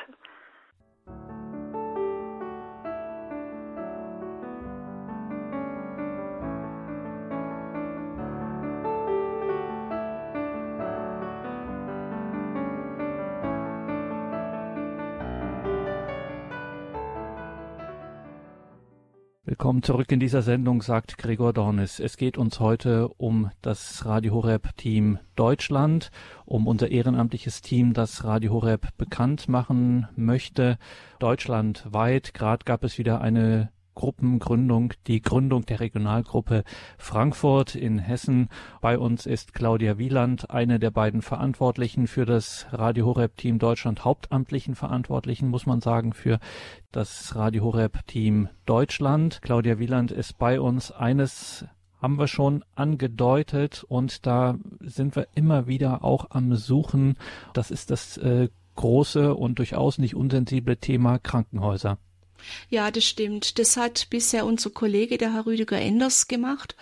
Willkommen 19.48 19.84
zurück 19.84 20.10
in 20.10 20.18
dieser 20.18 20.42
Sendung, 20.42 20.82
sagt 20.82 21.18
Gregor 21.18 21.52
Dornis. 21.52 22.00
Es 22.00 22.16
geht 22.16 22.36
uns 22.36 22.58
heute 22.58 23.10
um 23.10 23.52
das 23.62 24.04
Radio 24.04 24.34
Horeb 24.34 24.76
Team 24.76 25.20
Deutschland, 25.36 26.10
um 26.46 26.66
unser 26.66 26.90
ehrenamtliches 26.90 27.62
Team, 27.62 27.92
das 27.92 28.24
Radio 28.24 28.52
Horeb 28.52 28.88
bekannt 28.98 29.48
machen 29.48 30.08
möchte. 30.16 30.78
Deutschlandweit. 31.20 32.34
Gerade 32.34 32.64
gab 32.64 32.82
es 32.82 32.98
wieder 32.98 33.20
eine 33.20 33.70
Gruppengründung, 33.96 34.92
die 35.08 35.20
Gründung 35.20 35.66
der 35.66 35.80
Regionalgruppe 35.80 36.62
Frankfurt 36.98 37.74
in 37.74 37.98
Hessen. 37.98 38.48
Bei 38.80 38.96
uns 38.96 39.26
ist 39.26 39.54
Claudia 39.54 39.98
Wieland, 39.98 40.50
eine 40.50 40.78
der 40.78 40.92
beiden 40.92 41.22
Verantwortlichen 41.22 42.06
für 42.06 42.24
das 42.24 42.66
Radio 42.70 43.06
Horeb 43.06 43.36
Team 43.36 43.58
Deutschland, 43.58 44.04
hauptamtlichen 44.04 44.76
Verantwortlichen, 44.76 45.48
muss 45.48 45.66
man 45.66 45.80
sagen, 45.80 46.12
für 46.12 46.38
das 46.92 47.34
Radio 47.34 47.64
Horeb 47.64 48.06
Team 48.06 48.48
Deutschland. 48.66 49.40
Claudia 49.42 49.80
Wieland 49.80 50.12
ist 50.12 50.38
bei 50.38 50.60
uns. 50.60 50.92
Eines 50.92 51.66
haben 52.00 52.18
wir 52.18 52.28
schon 52.28 52.64
angedeutet 52.74 53.84
und 53.88 54.26
da 54.26 54.58
sind 54.80 55.16
wir 55.16 55.26
immer 55.34 55.66
wieder 55.66 56.04
auch 56.04 56.30
am 56.30 56.54
Suchen. 56.54 57.16
Das 57.54 57.70
ist 57.70 57.90
das 57.90 58.18
äh, 58.18 58.48
große 58.76 59.34
und 59.34 59.58
durchaus 59.58 59.98
nicht 59.98 60.14
unsensible 60.14 60.76
Thema 60.76 61.18
Krankenhäuser. 61.18 61.98
Ja, 62.70 62.90
das 62.90 63.04
stimmt. 63.04 63.58
Das 63.58 63.76
hat 63.76 64.08
bisher 64.10 64.46
unser 64.46 64.70
Kollege, 64.70 65.18
der 65.18 65.32
Herr 65.32 65.46
Rüdiger 65.46 65.78
Enders, 65.78 66.28
gemacht. 66.28 66.76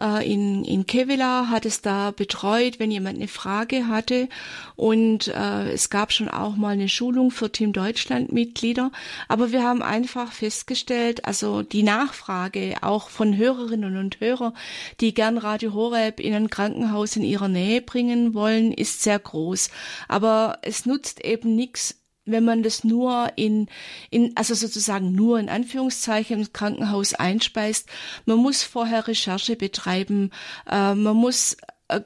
Äh, 0.00 0.30
in, 0.30 0.64
in 0.64 0.86
Kevela 0.86 1.48
hat 1.48 1.66
es 1.66 1.80
da 1.80 2.10
betreut, 2.10 2.78
wenn 2.78 2.90
jemand 2.90 3.16
eine 3.16 3.28
Frage 3.28 3.86
hatte. 3.86 4.28
Und 4.76 5.28
äh, 5.28 5.72
es 5.72 5.90
gab 5.90 6.12
schon 6.12 6.28
auch 6.28 6.56
mal 6.56 6.70
eine 6.70 6.88
Schulung 6.88 7.30
für 7.30 7.50
Team 7.50 7.72
Deutschland 7.72 8.32
Mitglieder. 8.32 8.90
Aber 9.28 9.52
wir 9.52 9.62
haben 9.62 9.82
einfach 9.82 10.32
festgestellt, 10.32 11.24
also 11.24 11.62
die 11.62 11.82
Nachfrage 11.82 12.76
auch 12.82 13.08
von 13.08 13.36
Hörerinnen 13.36 13.96
und 13.96 14.20
Hörern, 14.20 14.56
die 15.00 15.14
gern 15.14 15.38
Radio 15.38 15.74
Horeb 15.74 16.20
in 16.20 16.34
ein 16.34 16.50
Krankenhaus 16.50 17.16
in 17.16 17.22
ihrer 17.22 17.48
Nähe 17.48 17.82
bringen 17.82 18.34
wollen, 18.34 18.72
ist 18.72 19.02
sehr 19.02 19.18
groß. 19.18 19.70
Aber 20.08 20.58
es 20.62 20.86
nutzt 20.86 21.24
eben 21.24 21.54
nichts, 21.54 22.03
wenn 22.26 22.44
man 22.44 22.62
das 22.62 22.84
nur 22.84 23.32
in, 23.36 23.68
in, 24.10 24.32
also 24.36 24.54
sozusagen 24.54 25.12
nur 25.12 25.38
in 25.38 25.48
Anführungszeichen 25.48 26.40
im 26.40 26.52
Krankenhaus 26.52 27.14
einspeist. 27.14 27.88
Man 28.24 28.38
muss 28.38 28.62
vorher 28.62 29.06
Recherche 29.06 29.56
betreiben, 29.56 30.30
äh, 30.70 30.94
man 30.94 31.16
muss 31.16 31.56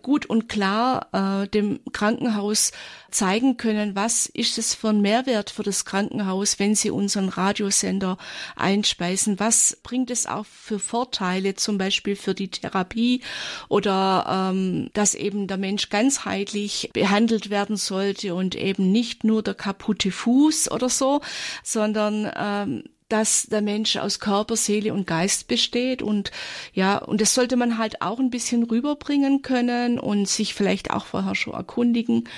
gut 0.03 0.27
und 0.27 0.49
klar 0.49 1.09
äh, 1.13 1.49
dem 1.49 1.81
Krankenhaus 1.93 2.73
zeigen 3.11 3.57
können, 3.57 3.95
was 3.95 4.27
ist 4.27 4.59
es 4.59 4.75
für 4.75 4.89
ein 4.89 5.01
Mehrwert 5.01 5.51
für 5.51 5.63
das 5.63 5.85
Krankenhaus, 5.85 6.59
wenn 6.59 6.75
sie 6.75 6.91
unseren 6.91 7.29
Radiosender 7.29 8.19
einspeisen, 8.57 9.39
was 9.39 9.79
bringt 9.83 10.11
es 10.11 10.27
auch 10.27 10.47
für 10.47 10.79
Vorteile, 10.79 11.55
zum 11.55 11.79
Beispiel 11.79 12.17
für 12.17 12.35
die 12.35 12.51
Therapie 12.51 13.23
oder 13.69 14.51
ähm, 14.53 14.91
dass 14.95 15.15
eben 15.15 15.47
der 15.47 15.59
Mensch 15.59 15.89
ganzheitlich 15.91 16.91
behandelt 16.93 17.51
werden 17.51 17.77
sollte 17.77 18.35
und 18.35 18.57
eben 18.57 18.91
nicht 18.91 19.25
nur 19.25 19.43
der 19.43 19.55
kaputte 19.55 20.11
Fuß 20.11 20.71
oder 20.71 20.89
so, 20.89 21.21
sondern 21.63 22.31
ähm, 22.37 22.85
dass 23.09 23.47
der 23.47 23.63
Mensch 23.63 23.97
aus 23.97 24.21
Körper, 24.21 24.57
Seele 24.57 24.93
und 24.93 25.07
Geist 25.07 25.49
besteht 25.49 26.03
und 26.03 26.31
ja, 26.73 26.99
und 26.99 27.21
das 27.21 27.35
sollte 27.35 27.57
man 27.57 27.79
halt 27.79 28.03
auch 28.03 28.19
ein 28.19 28.31
bisschen 28.31 28.65
rüberbringen 28.65 29.43
können 29.43 29.99
und 29.99 30.29
sich 30.29 30.55
vielleicht 30.55 30.91
auch 30.91 31.07
vorher 31.07 31.35
schon 31.35 31.55
erkundigen, 31.55 32.29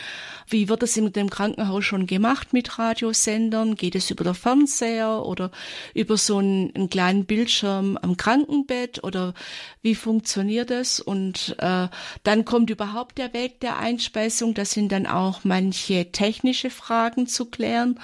wie 0.50 0.68
wird 0.68 0.82
es 0.82 0.96
in 0.96 1.12
dem 1.12 1.30
Krankenhaus 1.30 1.84
schon 1.84 2.06
gemacht 2.06 2.52
mit 2.52 2.76
Radiosendern? 2.76 3.76
Geht 3.76 3.94
es 3.94 4.10
über 4.10 4.24
der 4.24 4.34
Fernseher 4.34 5.24
oder 5.24 5.52
über 5.94 6.16
so 6.16 6.38
einen, 6.38 6.74
einen 6.74 6.90
kleinen 6.90 7.24
Bildschirm 7.24 7.96
am 8.02 8.16
Krankenbett 8.16 9.04
oder 9.04 9.32
wie 9.82 9.94
funktioniert 9.94 10.70
das? 10.70 10.98
Und 10.98 11.54
äh, 11.60 11.86
dann 12.24 12.44
kommt 12.44 12.70
überhaupt 12.70 13.18
der 13.18 13.32
Weg 13.32 13.60
der 13.60 13.78
Einspeisung. 13.78 14.54
Da 14.54 14.64
sind 14.64 14.90
dann 14.90 15.06
auch 15.06 15.44
manche 15.44 16.10
technische 16.10 16.70
Fragen 16.70 17.28
zu 17.28 17.44
klären. 17.46 18.00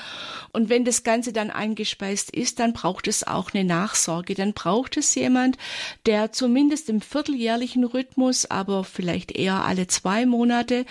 Und 0.52 0.68
wenn 0.68 0.84
das 0.84 1.02
Ganze 1.02 1.32
dann 1.32 1.50
eingespeist 1.50 2.30
ist, 2.30 2.55
dann 2.60 2.72
braucht 2.72 3.08
es 3.08 3.26
auch 3.26 3.52
eine 3.52 3.64
Nachsorge. 3.64 4.34
Dann 4.34 4.52
braucht 4.52 4.96
es 4.96 5.14
jemand, 5.14 5.58
der 6.06 6.32
zumindest 6.32 6.88
im 6.88 7.00
vierteljährlichen 7.00 7.84
Rhythmus, 7.84 8.46
aber 8.46 8.84
vielleicht 8.84 9.32
eher 9.32 9.64
alle 9.64 9.86
zwei 9.86 10.26
Monate 10.26 10.84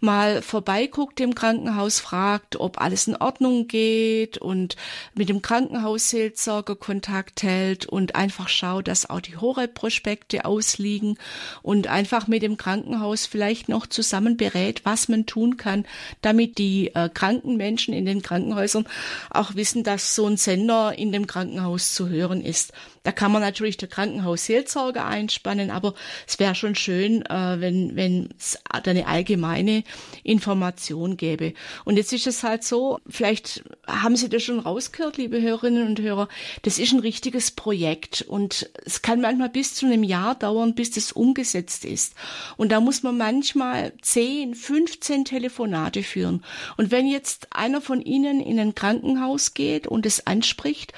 mal 0.00 0.42
vorbeikommt 0.42 1.02
guckt 1.02 1.20
im 1.20 1.34
Krankenhaus, 1.34 1.98
fragt, 2.00 2.56
ob 2.60 2.80
alles 2.80 3.08
in 3.08 3.16
Ordnung 3.16 3.66
geht 3.66 4.38
und 4.38 4.76
mit 5.14 5.28
dem 5.28 5.42
Krankenhausseelsorger 5.42 6.76
Kontakt 6.76 7.42
hält 7.42 7.86
und 7.86 8.14
einfach 8.14 8.48
schaut, 8.48 8.88
dass 8.88 9.10
auch 9.10 9.20
die 9.20 9.36
Horeb-Prospekte 9.36 10.44
ausliegen 10.44 11.18
und 11.62 11.88
einfach 11.88 12.28
mit 12.28 12.42
dem 12.42 12.56
Krankenhaus 12.56 13.26
vielleicht 13.26 13.68
noch 13.68 13.86
zusammen 13.86 14.36
berät, 14.36 14.84
was 14.84 15.08
man 15.08 15.26
tun 15.26 15.56
kann, 15.56 15.84
damit 16.20 16.58
die 16.58 16.94
äh, 16.94 17.08
kranken 17.12 17.56
Menschen 17.56 17.92
in 17.92 18.06
den 18.06 18.22
Krankenhäusern 18.22 18.86
auch 19.30 19.54
wissen, 19.54 19.82
dass 19.82 20.14
so 20.14 20.26
ein 20.26 20.36
Sender 20.36 20.96
in 20.96 21.11
dem 21.12 21.26
Krankenhaus 21.26 21.94
zu 21.94 22.08
hören 22.08 22.40
ist. 22.40 22.72
Da 23.02 23.12
kann 23.12 23.32
man 23.32 23.42
natürlich 23.42 23.76
der 23.76 23.88
Krankenhausseelsorger 23.88 25.04
einspannen, 25.04 25.70
aber 25.70 25.94
es 26.26 26.38
wäre 26.38 26.54
schon 26.54 26.74
schön, 26.74 27.22
äh, 27.26 27.60
wenn 27.60 27.96
wenn 27.96 28.28
es 28.38 28.58
eine 28.70 29.06
allgemeine 29.06 29.84
Information 30.22 31.16
gäbe. 31.16 31.54
Und 31.84 31.96
jetzt 31.96 32.12
ist 32.12 32.26
es 32.26 32.42
halt 32.42 32.64
so, 32.64 33.00
vielleicht 33.08 33.64
haben 33.86 34.16
Sie 34.16 34.28
das 34.28 34.42
schon 34.42 34.60
rausgehört, 34.60 35.16
liebe 35.16 35.40
Hörerinnen 35.40 35.86
und 35.86 36.00
Hörer, 36.00 36.28
das 36.62 36.78
ist 36.78 36.92
ein 36.92 37.00
richtiges 37.00 37.50
Projekt 37.50 38.22
und 38.22 38.70
es 38.84 39.02
kann 39.02 39.20
manchmal 39.20 39.48
bis 39.48 39.74
zu 39.74 39.86
einem 39.86 40.04
Jahr 40.04 40.34
dauern, 40.34 40.74
bis 40.74 40.92
das 40.92 41.12
umgesetzt 41.12 41.84
ist. 41.84 42.14
Und 42.56 42.70
da 42.70 42.80
muss 42.80 43.02
man 43.02 43.16
manchmal 43.16 43.92
10, 44.00 44.54
15 44.54 45.24
Telefonate 45.24 46.02
führen. 46.02 46.44
Und 46.76 46.90
wenn 46.90 47.06
jetzt 47.06 47.48
einer 47.50 47.80
von 47.80 48.00
Ihnen 48.00 48.40
in 48.40 48.60
ein 48.60 48.74
Krankenhaus 48.74 49.54
geht 49.54 49.86
und 49.86 50.06
es 50.06 50.26
anspricht 50.26 50.92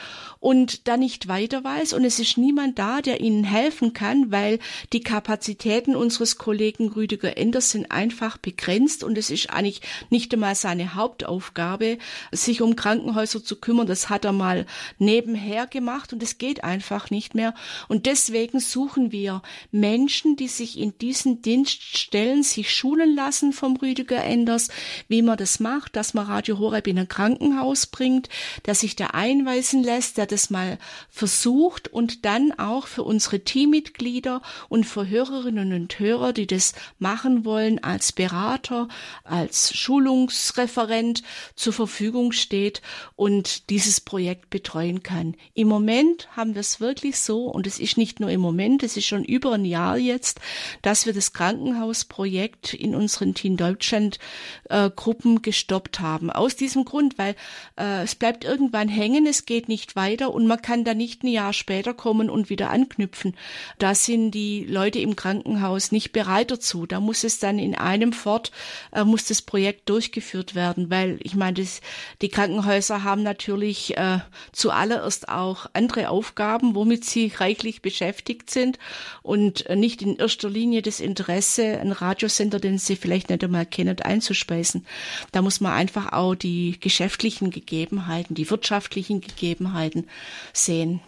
und 0.44 0.88
da 0.88 0.98
nicht 0.98 1.26
weiter 1.26 1.64
weiß 1.64 1.94
und 1.94 2.04
es 2.04 2.18
ist 2.18 2.36
niemand 2.36 2.78
da, 2.78 3.00
der 3.00 3.22
ihnen 3.22 3.44
helfen 3.44 3.94
kann, 3.94 4.30
weil 4.30 4.58
die 4.92 5.00
Kapazitäten 5.00 5.96
unseres 5.96 6.36
Kollegen 6.36 6.90
Rüdiger 6.90 7.38
Enders 7.38 7.70
sind 7.70 7.90
einfach 7.90 8.36
begrenzt 8.36 9.04
und 9.04 9.16
es 9.16 9.30
ist 9.30 9.48
eigentlich 9.48 9.80
nicht 10.10 10.34
einmal 10.34 10.54
seine 10.54 10.96
Hauptaufgabe, 10.96 11.96
sich 12.30 12.60
um 12.60 12.76
Krankenhäuser 12.76 13.42
zu 13.42 13.56
kümmern. 13.56 13.86
Das 13.86 14.10
hat 14.10 14.26
er 14.26 14.32
mal 14.32 14.66
nebenher 14.98 15.66
gemacht 15.66 16.12
und 16.12 16.22
es 16.22 16.36
geht 16.36 16.62
einfach 16.62 17.08
nicht 17.08 17.34
mehr. 17.34 17.54
Und 17.88 18.04
deswegen 18.04 18.60
suchen 18.60 19.12
wir 19.12 19.40
Menschen, 19.70 20.36
die 20.36 20.48
sich 20.48 20.78
in 20.78 20.98
diesen 20.98 21.40
Dienst 21.40 21.96
stellen, 21.96 22.42
sich 22.42 22.70
schulen 22.70 23.16
lassen 23.16 23.54
vom 23.54 23.78
Rüdiger 23.78 24.22
Enders, 24.22 24.68
wie 25.08 25.22
man 25.22 25.38
das 25.38 25.58
macht, 25.58 25.96
dass 25.96 26.12
man 26.12 26.26
Radio 26.26 26.58
Horeb 26.58 26.86
in 26.86 26.98
ein 26.98 27.08
Krankenhaus 27.08 27.86
bringt, 27.86 28.28
der 28.66 28.74
sich 28.74 28.94
da 28.94 29.06
einweisen 29.06 29.82
lässt, 29.82 30.18
der 30.18 30.33
das 30.34 30.50
mal 30.50 30.78
versucht 31.08 31.88
und 31.88 32.24
dann 32.24 32.52
auch 32.52 32.86
für 32.86 33.04
unsere 33.04 33.40
Teammitglieder 33.40 34.42
und 34.68 34.84
für 34.84 35.08
Hörerinnen 35.08 35.72
und 35.72 35.98
Hörer, 35.98 36.32
die 36.32 36.46
das 36.46 36.74
machen 36.98 37.44
wollen, 37.44 37.82
als 37.82 38.12
Berater, 38.12 38.88
als 39.22 39.76
Schulungsreferent 39.76 41.22
zur 41.54 41.72
Verfügung 41.72 42.32
steht 42.32 42.82
und 43.14 43.70
dieses 43.70 44.00
Projekt 44.00 44.50
betreuen 44.50 45.02
kann. 45.02 45.36
Im 45.54 45.68
Moment 45.68 46.28
haben 46.36 46.54
wir 46.54 46.60
es 46.60 46.80
wirklich 46.80 47.18
so, 47.18 47.46
und 47.46 47.66
es 47.66 47.78
ist 47.78 47.96
nicht 47.96 48.18
nur 48.18 48.30
im 48.30 48.40
Moment, 48.40 48.82
es 48.82 48.96
ist 48.96 49.06
schon 49.06 49.24
über 49.24 49.52
ein 49.52 49.64
Jahr 49.64 49.96
jetzt, 49.96 50.40
dass 50.82 51.06
wir 51.06 51.12
das 51.12 51.32
Krankenhausprojekt 51.32 52.74
in 52.74 52.94
unseren 52.94 53.34
Team 53.34 53.56
Deutschland 53.56 54.18
äh, 54.64 54.90
Gruppen 54.90 55.42
gestoppt 55.42 56.00
haben. 56.00 56.30
Aus 56.30 56.56
diesem 56.56 56.84
Grund, 56.84 57.18
weil 57.18 57.36
äh, 57.78 58.02
es 58.02 58.16
bleibt 58.16 58.44
irgendwann 58.44 58.88
hängen, 58.88 59.26
es 59.26 59.46
geht 59.46 59.68
nicht 59.68 59.94
weiter 59.94 60.13
weiter 60.14 60.32
und 60.32 60.46
man 60.46 60.62
kann 60.62 60.84
da 60.84 60.94
nicht 60.94 61.22
ein 61.22 61.28
Jahr 61.28 61.52
später 61.52 61.94
kommen 61.94 62.30
und 62.30 62.50
wieder 62.50 62.70
anknüpfen. 62.70 63.34
Da 63.78 63.94
sind 63.94 64.32
die 64.32 64.64
Leute 64.64 64.98
im 65.00 65.16
Krankenhaus 65.16 65.92
nicht 65.92 66.12
bereit 66.12 66.50
dazu. 66.50 66.86
Da 66.86 67.00
muss 67.00 67.24
es 67.24 67.38
dann 67.38 67.58
in 67.58 67.74
einem 67.74 68.12
fort, 68.12 68.52
äh, 68.92 69.04
muss 69.04 69.24
das 69.24 69.42
Projekt 69.42 69.88
durchgeführt 69.88 70.54
werden, 70.54 70.90
weil 70.90 71.18
ich 71.22 71.34
meine, 71.34 71.54
das, 71.54 71.80
die 72.22 72.28
Krankenhäuser 72.28 73.02
haben 73.02 73.22
natürlich 73.22 73.96
äh, 73.96 74.18
zuallererst 74.52 75.28
auch 75.28 75.66
andere 75.72 76.08
Aufgaben, 76.08 76.74
womit 76.74 77.04
sie 77.04 77.32
reichlich 77.36 77.82
beschäftigt 77.82 78.50
sind 78.50 78.78
und 79.22 79.66
äh, 79.66 79.76
nicht 79.76 80.02
in 80.02 80.16
erster 80.16 80.50
Linie 80.50 80.82
das 80.82 81.00
Interesse, 81.00 81.80
einen 81.80 81.92
Radiosender, 81.92 82.60
den 82.60 82.78
sie 82.78 82.96
vielleicht 82.96 83.30
nicht 83.30 83.42
einmal 83.42 83.66
kennen, 83.66 84.00
einzuspeisen. 84.00 84.86
Da 85.32 85.42
muss 85.42 85.60
man 85.60 85.72
einfach 85.72 86.12
auch 86.12 86.34
die 86.34 86.78
geschäftlichen 86.80 87.50
Gegebenheiten, 87.50 88.34
die 88.34 88.50
wirtschaftlichen 88.50 89.20
Gegebenheiten 89.20 90.03
sehen. 90.52 91.00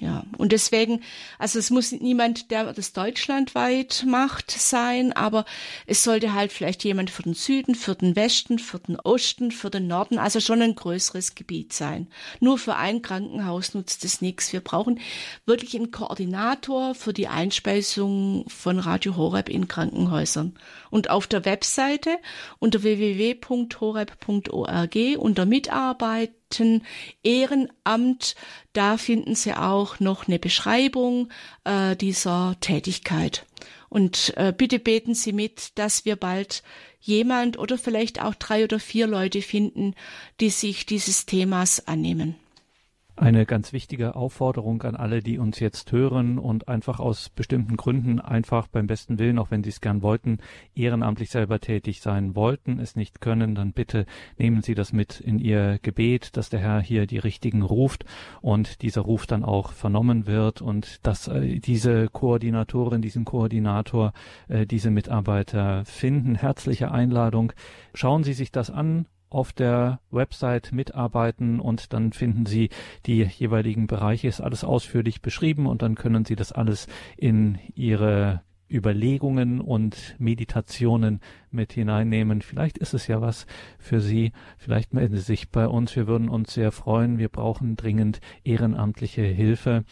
Ja, 0.00 0.22
und 0.36 0.52
deswegen, 0.52 1.02
also 1.40 1.58
es 1.58 1.70
muss 1.70 1.90
niemand, 1.90 2.52
der 2.52 2.72
das 2.72 2.92
deutschlandweit 2.92 4.04
macht, 4.06 4.52
sein, 4.52 5.12
aber 5.12 5.44
es 5.86 6.04
sollte 6.04 6.34
halt 6.34 6.52
vielleicht 6.52 6.84
jemand 6.84 7.10
für 7.10 7.24
den 7.24 7.34
Süden, 7.34 7.74
für 7.74 7.96
den 7.96 8.14
Westen, 8.14 8.60
für 8.60 8.78
den 8.78 8.94
Osten, 9.00 9.50
für 9.50 9.70
den 9.70 9.88
Norden, 9.88 10.20
also 10.20 10.38
schon 10.38 10.62
ein 10.62 10.76
größeres 10.76 11.34
Gebiet 11.34 11.72
sein. 11.72 12.06
Nur 12.38 12.58
für 12.58 12.76
ein 12.76 13.02
Krankenhaus 13.02 13.74
nutzt 13.74 14.04
es 14.04 14.20
nichts. 14.20 14.52
Wir 14.52 14.60
brauchen 14.60 15.00
wirklich 15.46 15.74
einen 15.74 15.90
Koordinator 15.90 16.94
für 16.94 17.12
die 17.12 17.26
Einspeisung 17.26 18.44
von 18.48 18.78
Radio 18.78 19.16
Horeb 19.16 19.48
in 19.48 19.66
Krankenhäusern. 19.66 20.56
Und 20.90 21.10
auf 21.10 21.26
der 21.26 21.44
Webseite 21.44 22.18
unter 22.60 22.84
www.horeb.org 22.84 24.96
unter 25.18 25.44
Mitarbeit 25.44 26.37
Ehrenamt. 27.22 28.34
Da 28.72 28.96
finden 28.96 29.34
Sie 29.34 29.54
auch 29.54 30.00
noch 30.00 30.28
eine 30.28 30.38
Beschreibung 30.38 31.30
äh, 31.64 31.96
dieser 31.96 32.56
Tätigkeit. 32.60 33.46
Und 33.88 34.34
äh, 34.36 34.52
bitte 34.56 34.78
beten 34.78 35.14
Sie 35.14 35.32
mit, 35.32 35.78
dass 35.78 36.04
wir 36.04 36.16
bald 36.16 36.62
jemand 37.00 37.58
oder 37.58 37.78
vielleicht 37.78 38.22
auch 38.22 38.34
drei 38.34 38.64
oder 38.64 38.80
vier 38.80 39.06
Leute 39.06 39.40
finden, 39.42 39.94
die 40.40 40.50
sich 40.50 40.84
dieses 40.84 41.26
Themas 41.26 41.86
annehmen. 41.86 42.36
Eine 43.20 43.46
ganz 43.46 43.72
wichtige 43.72 44.14
Aufforderung 44.14 44.80
an 44.82 44.94
alle, 44.94 45.22
die 45.22 45.40
uns 45.40 45.58
jetzt 45.58 45.90
hören 45.90 46.38
und 46.38 46.68
einfach 46.68 47.00
aus 47.00 47.30
bestimmten 47.30 47.76
Gründen 47.76 48.20
einfach 48.20 48.68
beim 48.68 48.86
besten 48.86 49.18
Willen, 49.18 49.40
auch 49.40 49.50
wenn 49.50 49.64
sie 49.64 49.70
es 49.70 49.80
gern 49.80 50.02
wollten, 50.02 50.38
ehrenamtlich 50.76 51.30
selber 51.30 51.58
tätig 51.58 52.00
sein 52.00 52.36
wollten, 52.36 52.78
es 52.78 52.94
nicht 52.94 53.20
können, 53.20 53.56
dann 53.56 53.72
bitte 53.72 54.06
nehmen 54.36 54.62
Sie 54.62 54.76
das 54.76 54.92
mit 54.92 55.18
in 55.18 55.40
Ihr 55.40 55.80
Gebet, 55.82 56.36
dass 56.36 56.48
der 56.48 56.60
Herr 56.60 56.80
hier 56.80 57.08
die 57.08 57.18
Richtigen 57.18 57.62
ruft 57.62 58.04
und 58.40 58.82
dieser 58.82 59.00
Ruf 59.00 59.26
dann 59.26 59.44
auch 59.44 59.72
vernommen 59.72 60.28
wird 60.28 60.62
und 60.62 61.04
dass 61.04 61.26
äh, 61.26 61.58
diese 61.58 62.06
Koordinatorin, 62.10 63.02
diesen 63.02 63.24
Koordinator, 63.24 64.12
äh, 64.46 64.64
diese 64.64 64.92
Mitarbeiter 64.92 65.84
finden. 65.86 66.36
Herzliche 66.36 66.92
Einladung. 66.92 67.52
Schauen 67.94 68.22
Sie 68.22 68.32
sich 68.32 68.52
das 68.52 68.70
an 68.70 69.06
auf 69.30 69.52
der 69.52 70.00
Website 70.10 70.72
mitarbeiten 70.72 71.60
und 71.60 71.92
dann 71.92 72.12
finden 72.12 72.46
Sie 72.46 72.70
die 73.06 73.22
jeweiligen 73.22 73.86
Bereiche, 73.86 74.28
ist 74.28 74.40
alles 74.40 74.64
ausführlich 74.64 75.22
beschrieben 75.22 75.66
und 75.66 75.82
dann 75.82 75.94
können 75.94 76.24
Sie 76.24 76.36
das 76.36 76.52
alles 76.52 76.86
in 77.16 77.58
Ihre 77.74 78.42
Überlegungen 78.70 79.60
und 79.60 80.14
Meditationen 80.18 81.20
mit 81.50 81.72
hineinnehmen. 81.72 82.42
Vielleicht 82.42 82.78
ist 82.78 82.94
es 82.94 83.06
ja 83.06 83.20
was 83.20 83.46
für 83.78 84.00
Sie. 84.00 84.32
Vielleicht 84.58 84.92
melden 84.92 85.16
Sie 85.16 85.22
sich 85.22 85.50
bei 85.50 85.66
uns. 85.66 85.96
Wir 85.96 86.06
würden 86.06 86.28
uns 86.28 86.52
sehr 86.52 86.72
freuen. 86.72 87.18
Wir 87.18 87.28
brauchen 87.28 87.76
dringend 87.76 88.20
ehrenamtliche 88.44 89.22
Hilfe. 89.22 89.84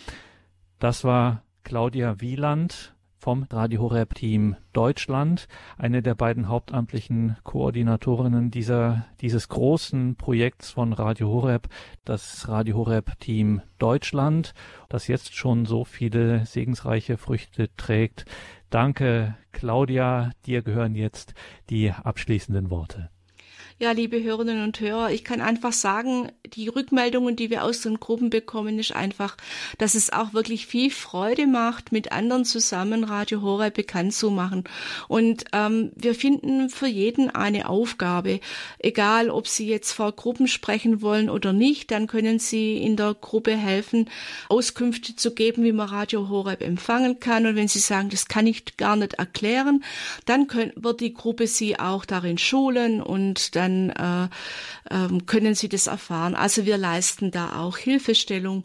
Das 0.79 1.05
war 1.05 1.43
Claudia 1.65 2.21
Wieland 2.21 2.96
vom 3.27 3.43
Radio 3.51 3.81
Horeb 3.81 4.15
Team 4.15 4.55
Deutschland, 4.73 5.49
eine 5.79 6.01
der 6.01 6.15
beiden 6.15 6.49
hauptamtlichen 6.49 7.37
Koordinatorinnen 7.43 8.53
dieser, 8.53 9.05
dieses 9.21 9.49
großen 9.49 10.15
Projekts 10.15 10.71
von 10.71 10.93
Radio 10.93 11.31
Horeb, 11.31 11.67
das 12.05 12.47
Radio 12.47 12.77
Horeb 12.77 13.19
Team 13.19 13.63
Deutschland, 13.81 14.55
das 14.89 15.09
jetzt 15.09 15.35
schon 15.35 15.67
so 15.67 15.85
viele 15.85 16.47
segensreiche 16.47 17.17
Früchte 17.17 17.69
trägt. 17.77 18.27
Danke, 18.71 19.35
Claudia. 19.51 20.31
Dir 20.47 20.63
gehören 20.63 20.95
jetzt 20.95 21.35
die 21.69 21.91
abschließenden 21.91 22.71
Worte. 22.71 23.11
Ja, 23.79 23.91
liebe 23.91 24.23
Hörerinnen 24.23 24.65
und 24.65 24.81
Hörer, 24.81 25.11
ich 25.11 25.23
kann 25.23 25.43
einfach 25.43 25.75
sagen, 25.75 26.33
die 26.47 26.69
Rückmeldungen, 26.69 27.37
die 27.37 27.51
wir 27.51 27.63
aus 27.63 27.83
den 27.83 28.01
Gruppen 28.01 28.31
bekommen, 28.31 28.79
ist 28.79 28.97
einfach, 28.97 29.37
dass 29.77 29.95
es 29.95 30.11
auch 30.11 30.33
wirklich 30.33 30.67
viel 30.67 30.91
Freude 30.91 31.47
macht, 31.47 31.93
mit 31.93 32.11
anderen 32.11 32.47
zusammen 32.47 33.05
Radio 33.05 33.43
Horeb 33.43 33.75
bekannt 33.75 34.15
zu 34.15 34.31
machen. 34.31 34.65
Und 35.09 35.45
ähm, 35.53 35.93
wir 35.95 36.15
finden 36.15 36.71
für 36.71 36.87
jeden 36.87 37.29
eine 37.29 37.69
Aufgabe. 37.69 38.41
Egal, 38.79 39.29
ob 39.29 39.47
Sie 39.47 39.67
jetzt 39.67 39.93
vor 39.93 40.13
Gruppen 40.13 40.49
sprechen 40.49 41.03
wollen 41.03 41.29
oder 41.29 41.53
nicht, 41.53 41.91
dann 41.91 42.07
können 42.07 42.39
Sie 42.39 42.79
in 42.79 42.97
der 42.97 43.13
Gruppe 43.13 43.55
helfen, 43.59 44.09
Auskünfte 44.49 45.17
zu 45.17 45.35
geben, 45.35 45.65
wie 45.65 45.73
man 45.73 45.91
Radio 45.91 46.31
Horeb 46.31 46.63
empfangen 46.63 47.21
kann. 47.21 47.45
Und 47.45 47.57
wenn 47.57 47.69
Sie 47.69 47.81
sagen, 47.81 48.09
das 48.09 48.27
kann 48.27 48.47
ich 48.47 48.79
gar 48.79 48.97
nicht 48.97 49.15
erklären, 49.15 49.85
dann 50.25 50.47
können, 50.47 50.73
wird 50.77 51.01
die 51.01 51.13
Gruppe 51.13 51.47
Sie 51.47 51.79
auch 51.79 52.07
darin 52.07 52.39
schulen 52.39 53.03
und 53.03 53.55
dann 53.55 53.66
dann 53.67 54.31
äh, 54.91 54.95
äh, 54.95 55.19
können 55.27 55.55
Sie 55.55 55.69
das 55.69 55.87
erfahren. 55.87 56.35
Also 56.35 56.67
wir 56.67 56.79
leisten 56.79 57.31
da 57.31 57.61
auch 57.61 57.77
Hilfestellung. 57.77 58.65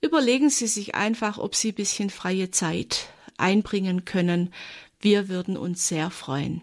Überlegen 0.00 0.50
Sie 0.50 0.66
sich 0.66 0.94
einfach, 0.94 1.38
ob 1.38 1.54
Sie 1.54 1.70
ein 1.70 1.74
bisschen 1.74 2.10
freie 2.10 2.50
Zeit 2.50 3.08
einbringen 3.36 4.04
können. 4.04 4.52
Wir 5.00 5.28
würden 5.28 5.56
uns 5.56 5.88
sehr 5.88 6.10
freuen. 6.10 6.62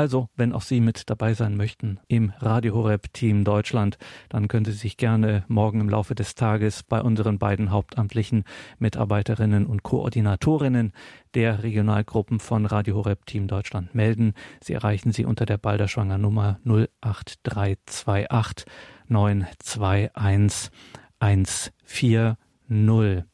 Also, 0.00 0.30
wenn 0.34 0.54
auch 0.54 0.62
Sie 0.62 0.80
mit 0.80 1.10
dabei 1.10 1.34
sein 1.34 1.58
möchten 1.58 2.00
im 2.08 2.32
Radio 2.38 2.74
Horeb 2.74 3.12
Team 3.12 3.44
Deutschland, 3.44 3.98
dann 4.30 4.48
können 4.48 4.64
Sie 4.64 4.72
sich 4.72 4.96
gerne 4.96 5.44
morgen 5.46 5.78
im 5.78 5.90
Laufe 5.90 6.14
des 6.14 6.34
Tages 6.34 6.82
bei 6.82 7.02
unseren 7.02 7.38
beiden 7.38 7.70
hauptamtlichen 7.70 8.44
Mitarbeiterinnen 8.78 9.66
und 9.66 9.82
Koordinatorinnen 9.82 10.94
der 11.34 11.62
Regionalgruppen 11.62 12.40
von 12.40 12.64
Radio 12.64 12.94
Horeb 12.94 13.26
Team 13.26 13.46
Deutschland 13.46 13.94
melden. 13.94 14.32
Sie 14.62 14.72
erreichen 14.72 15.12
sie 15.12 15.26
unter 15.26 15.44
der 15.44 15.58
Balderschwanger 15.58 16.16
Nummer 16.16 16.60
08328 16.64 18.64
921 19.06 20.70
140. 21.18 23.29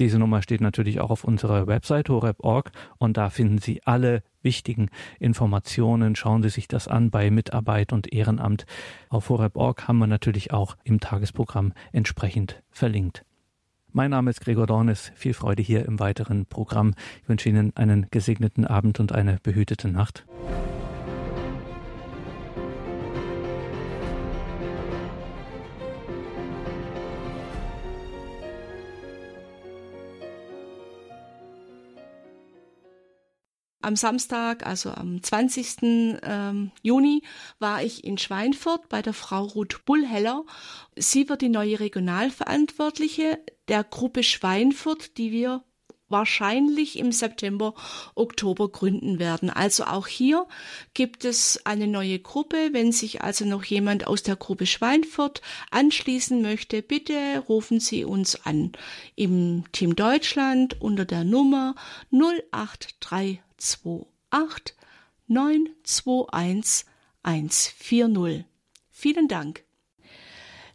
Diese 0.00 0.18
Nummer 0.18 0.40
steht 0.40 0.62
natürlich 0.62 0.98
auch 0.98 1.10
auf 1.10 1.24
unserer 1.24 1.66
Website 1.66 2.08
horeb.org 2.08 2.72
und 2.96 3.18
da 3.18 3.28
finden 3.28 3.58
Sie 3.58 3.82
alle 3.84 4.22
wichtigen 4.40 4.88
Informationen. 5.18 6.16
Schauen 6.16 6.42
Sie 6.42 6.48
sich 6.48 6.68
das 6.68 6.88
an 6.88 7.10
bei 7.10 7.30
Mitarbeit 7.30 7.92
und 7.92 8.10
Ehrenamt. 8.10 8.64
Auf 9.10 9.28
horeb.org 9.28 9.86
haben 9.86 9.98
wir 9.98 10.06
natürlich 10.06 10.54
auch 10.54 10.78
im 10.84 11.00
Tagesprogramm 11.00 11.74
entsprechend 11.92 12.62
verlinkt. 12.70 13.26
Mein 13.92 14.12
Name 14.12 14.30
ist 14.30 14.40
Gregor 14.40 14.66
Dornes. 14.66 15.12
Viel 15.16 15.34
Freude 15.34 15.62
hier 15.62 15.84
im 15.84 16.00
weiteren 16.00 16.46
Programm. 16.46 16.94
Ich 17.22 17.28
wünsche 17.28 17.50
Ihnen 17.50 17.76
einen 17.76 18.06
gesegneten 18.10 18.64
Abend 18.64 19.00
und 19.00 19.12
eine 19.12 19.38
behütete 19.42 19.88
Nacht. 19.88 20.24
Am 33.90 33.96
Samstag, 33.96 34.64
also 34.64 34.92
am 34.92 35.20
20. 35.20 35.78
Ähm, 36.22 36.70
Juni, 36.80 37.24
war 37.58 37.82
ich 37.82 38.04
in 38.04 38.18
Schweinfurt 38.18 38.88
bei 38.88 39.02
der 39.02 39.12
Frau 39.12 39.42
Ruth 39.42 39.84
Bullheller. 39.84 40.44
Sie 40.94 41.28
wird 41.28 41.42
die 41.42 41.48
neue 41.48 41.80
Regionalverantwortliche 41.80 43.40
der 43.66 43.82
Gruppe 43.82 44.22
Schweinfurt, 44.22 45.18
die 45.18 45.32
wir 45.32 45.64
wahrscheinlich 46.08 47.00
im 47.00 47.10
September, 47.10 47.74
Oktober 48.14 48.68
gründen 48.68 49.18
werden. 49.18 49.50
Also 49.50 49.82
auch 49.82 50.06
hier 50.06 50.46
gibt 50.94 51.24
es 51.24 51.66
eine 51.66 51.88
neue 51.88 52.20
Gruppe. 52.20 52.68
Wenn 52.70 52.92
sich 52.92 53.22
also 53.22 53.44
noch 53.44 53.64
jemand 53.64 54.06
aus 54.06 54.22
der 54.22 54.36
Gruppe 54.36 54.66
Schweinfurt 54.66 55.42
anschließen 55.72 56.40
möchte, 56.40 56.82
bitte 56.82 57.42
rufen 57.48 57.80
Sie 57.80 58.04
uns 58.04 58.46
an 58.46 58.70
im 59.16 59.64
Team 59.72 59.96
Deutschland 59.96 60.80
unter 60.80 61.04
der 61.04 61.24
Nummer 61.24 61.74
083 62.12 63.40
028 63.60 64.74
921 65.28 66.86
140. 67.22 68.44
Vielen 68.90 69.28
Dank. 69.28 69.64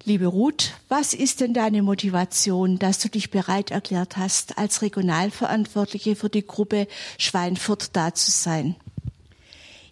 Liebe 0.04 0.28
Ruth, 0.28 0.74
was 0.88 1.16
ist 1.16 1.42
denn 1.42 1.56
deine 1.56 1.82
Motivation, 1.82 2.78
dass 2.78 3.00
du 3.00 3.10
dich 3.10 3.32
bereit 3.32 3.72
erklärt 3.72 4.18
hast, 4.18 4.58
als 4.60 4.84
Regionalverantwortliche 4.84 6.16
für 6.16 6.30
die 6.30 6.46
Gruppe 6.46 6.88
Schweinfurt 7.18 7.96
da 7.96 8.14
zu 8.14 8.30
sein? 8.30 8.76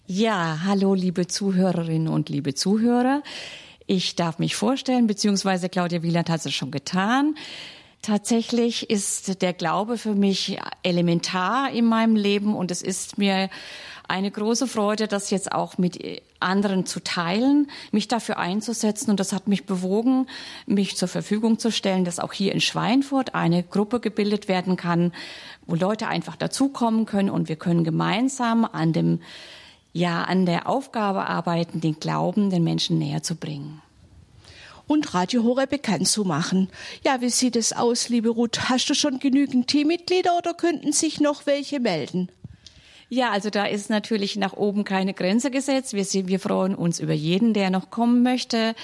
Ja, 0.06 0.60
hallo 0.64 0.94
liebe 0.94 1.26
Zuhörerinnen 1.26 2.10
und 2.10 2.30
liebe 2.30 2.54
Zuhörer. 2.54 3.24
Ich 3.88 4.16
darf 4.16 4.38
mich 4.38 4.56
vorstellen, 4.56 5.08
beziehungsweise 5.08 5.68
Claudia 5.68 6.04
Wieland 6.04 6.30
hat 6.30 6.46
es 6.46 6.54
schon 6.54 6.72
getan. 6.72 7.36
Tatsächlich 8.04 8.89
ist 8.89 9.41
der 9.41 9.54
Glaube 9.54 9.97
für 9.97 10.14
mich 10.14 10.60
elementar 10.84 11.72
in 11.72 11.86
meinem 11.86 12.18
Leben 12.18 12.54
und 12.54 12.70
es 12.70 12.82
ist 12.82 13.18
mir 13.18 13.49
eine 14.10 14.30
große 14.30 14.68
Freude, 14.68 15.08
das 15.08 15.30
jetzt 15.30 15.54
auch 15.54 15.78
mit 15.78 16.22
anderen 16.41 16.86
zu 16.86 16.99
teilen, 16.99 17.72
mich 17.93 18.10
dafür 18.10 18.39
einzusetzen. 18.39 19.10
Und 19.10 19.22
das 19.22 19.32
hat 19.32 19.47
mich 19.47 19.66
bewogen, 19.66 20.28
mich 20.66 20.97
zur 20.97 21.08
Verfügung 21.08 21.60
zu 21.60 21.72
stellen, 21.72 22.04
dass 22.04 22.20
auch 22.20 22.34
hier 22.34 22.51
in 22.51 22.60
Schweinfurt 22.60 23.36
eine 23.36 23.64
Gruppe 23.64 24.01
gebildet 24.01 24.49
werden 24.49 24.76
kann, 24.76 25.14
wo 25.66 25.76
Leute 25.76 26.10
einfach 26.10 26.36
dazukommen 26.36 27.06
können 27.06 27.30
und 27.30 27.47
wir 27.47 27.56
können 27.56 27.86
gemeinsam 27.86 28.66
an 28.66 28.91
dem 28.91 29.22
ja, 29.93 30.24
an 30.24 30.45
der 30.45 30.68
Aufgabe 30.68 31.30
arbeiten, 31.30 31.80
den 31.80 32.01
Glauben 32.01 32.49
den 32.49 32.66
Menschen 32.66 32.97
näher 32.97 33.24
zu 33.24 33.36
bringen 33.36 33.82
und 34.88 35.13
Radio 35.13 35.43
Horeb 35.43 35.69
bekannt 35.69 36.07
zu 36.07 36.23
machen. 36.23 36.69
Ja, 37.03 37.21
wie 37.21 37.29
sieht 37.29 37.55
es 37.55 37.73
aus, 37.73 38.09
liebe 38.09 38.29
Ruth? 38.29 38.69
Hast 38.69 38.89
du 38.89 38.93
schon 38.93 39.19
genügend 39.19 39.67
Teammitglieder 39.67 40.38
oder 40.38 40.53
könnten 40.53 40.91
sich 40.91 41.19
noch 41.19 41.45
welche 41.45 41.79
melden? 41.79 42.29
Ja, 43.09 43.31
also 43.31 43.49
da 43.49 43.65
ist 43.65 43.89
natürlich 43.89 44.38
nach 44.38 44.53
oben 44.53 44.84
keine 44.84 45.13
Grenze 45.13 45.51
gesetzt. 45.51 45.93
Wir, 45.93 46.27
wir 46.27 46.39
freuen 46.39 46.73
uns 46.73 46.99
über 46.99 47.13
jeden, 47.13 47.53
der 47.53 47.69
noch 47.69 47.91
kommen 47.91 48.23
möchte. 48.23 48.75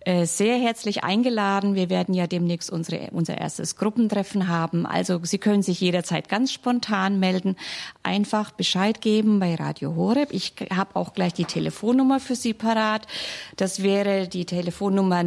Äh, 0.00 0.26
sehr 0.26 0.58
herzlich 0.58 1.02
eingeladen. 1.02 1.74
Wir 1.74 1.90
werden 1.90 2.14
ja 2.14 2.28
demnächst 2.28 2.70
unsere, 2.70 3.10
unser 3.10 3.38
erstes 3.38 3.74
Gruppentreffen 3.76 4.48
haben. 4.48 4.86
Also 4.86 5.20
Sie 5.24 5.38
können 5.38 5.62
sich 5.62 5.80
jederzeit 5.80 6.28
ganz 6.28 6.52
spontan 6.52 7.18
melden. 7.18 7.56
Einfach 8.02 8.50
Bescheid 8.52 9.00
geben 9.00 9.40
bei 9.40 9.54
Radio 9.56 9.96
Horeb. 9.96 10.28
Ich 10.32 10.54
habe 10.74 10.94
auch 10.94 11.14
gleich 11.14 11.32
die 11.34 11.46
Telefonnummer 11.46 12.20
für 12.20 12.36
Sie 12.36 12.54
parat. 12.54 13.08
Das 13.56 13.82
wäre 13.82 14.28
die 14.28 14.44
Telefonnummer 14.44 15.24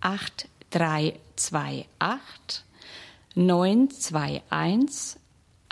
08328 0.00 2.64
921 3.34 5.21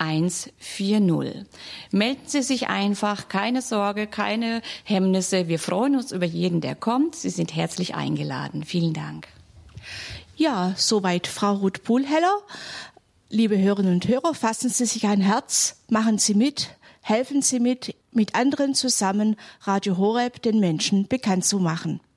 140. 0.01 1.47
Melden 1.93 2.23
Sie 2.27 2.43
sich 2.43 2.69
einfach, 2.69 3.29
keine 3.29 3.63
Sorge, 3.63 4.07
keine 4.07 4.63
Hemmnisse. 4.85 5.47
Wir 5.47 5.59
freuen 5.59 5.95
uns 5.95 6.11
über 6.11 6.25
jeden, 6.25 6.61
der 6.61 6.75
kommt. 6.75 7.15
Sie 7.15 7.31
sind 7.31 7.55
herzlich 7.55 7.95
eingeladen. 7.95 8.65
Vielen 8.65 8.95
Dank. 8.95 9.29
Ja, 10.37 10.73
soweit 10.77 11.27
Frau 11.27 11.57
Ruth 11.57 11.85
Pohlheller. 11.85 12.39
Liebe 13.29 13.59
Hörerinnen 13.59 13.95
und 13.95 14.09
Hörer, 14.09 14.35
fassen 14.35 14.71
Sie 14.71 14.87
sich 14.87 15.07
ein 15.07 15.21
Herz, 15.21 15.77
machen 15.89 16.19
Sie 16.19 16.35
mit, 16.35 16.71
helfen 17.03 17.43
Sie 17.43 17.61
mit, 17.61 17.95
mit 18.11 18.35
anderen 18.35 18.75
zusammen 18.75 19.37
Radio 19.61 19.99
Horeb 19.99 20.43
den 20.43 20.59
Menschen 20.59 21.07
bekannt 21.07 21.45
zu 21.45 21.59
machen. 21.59 22.01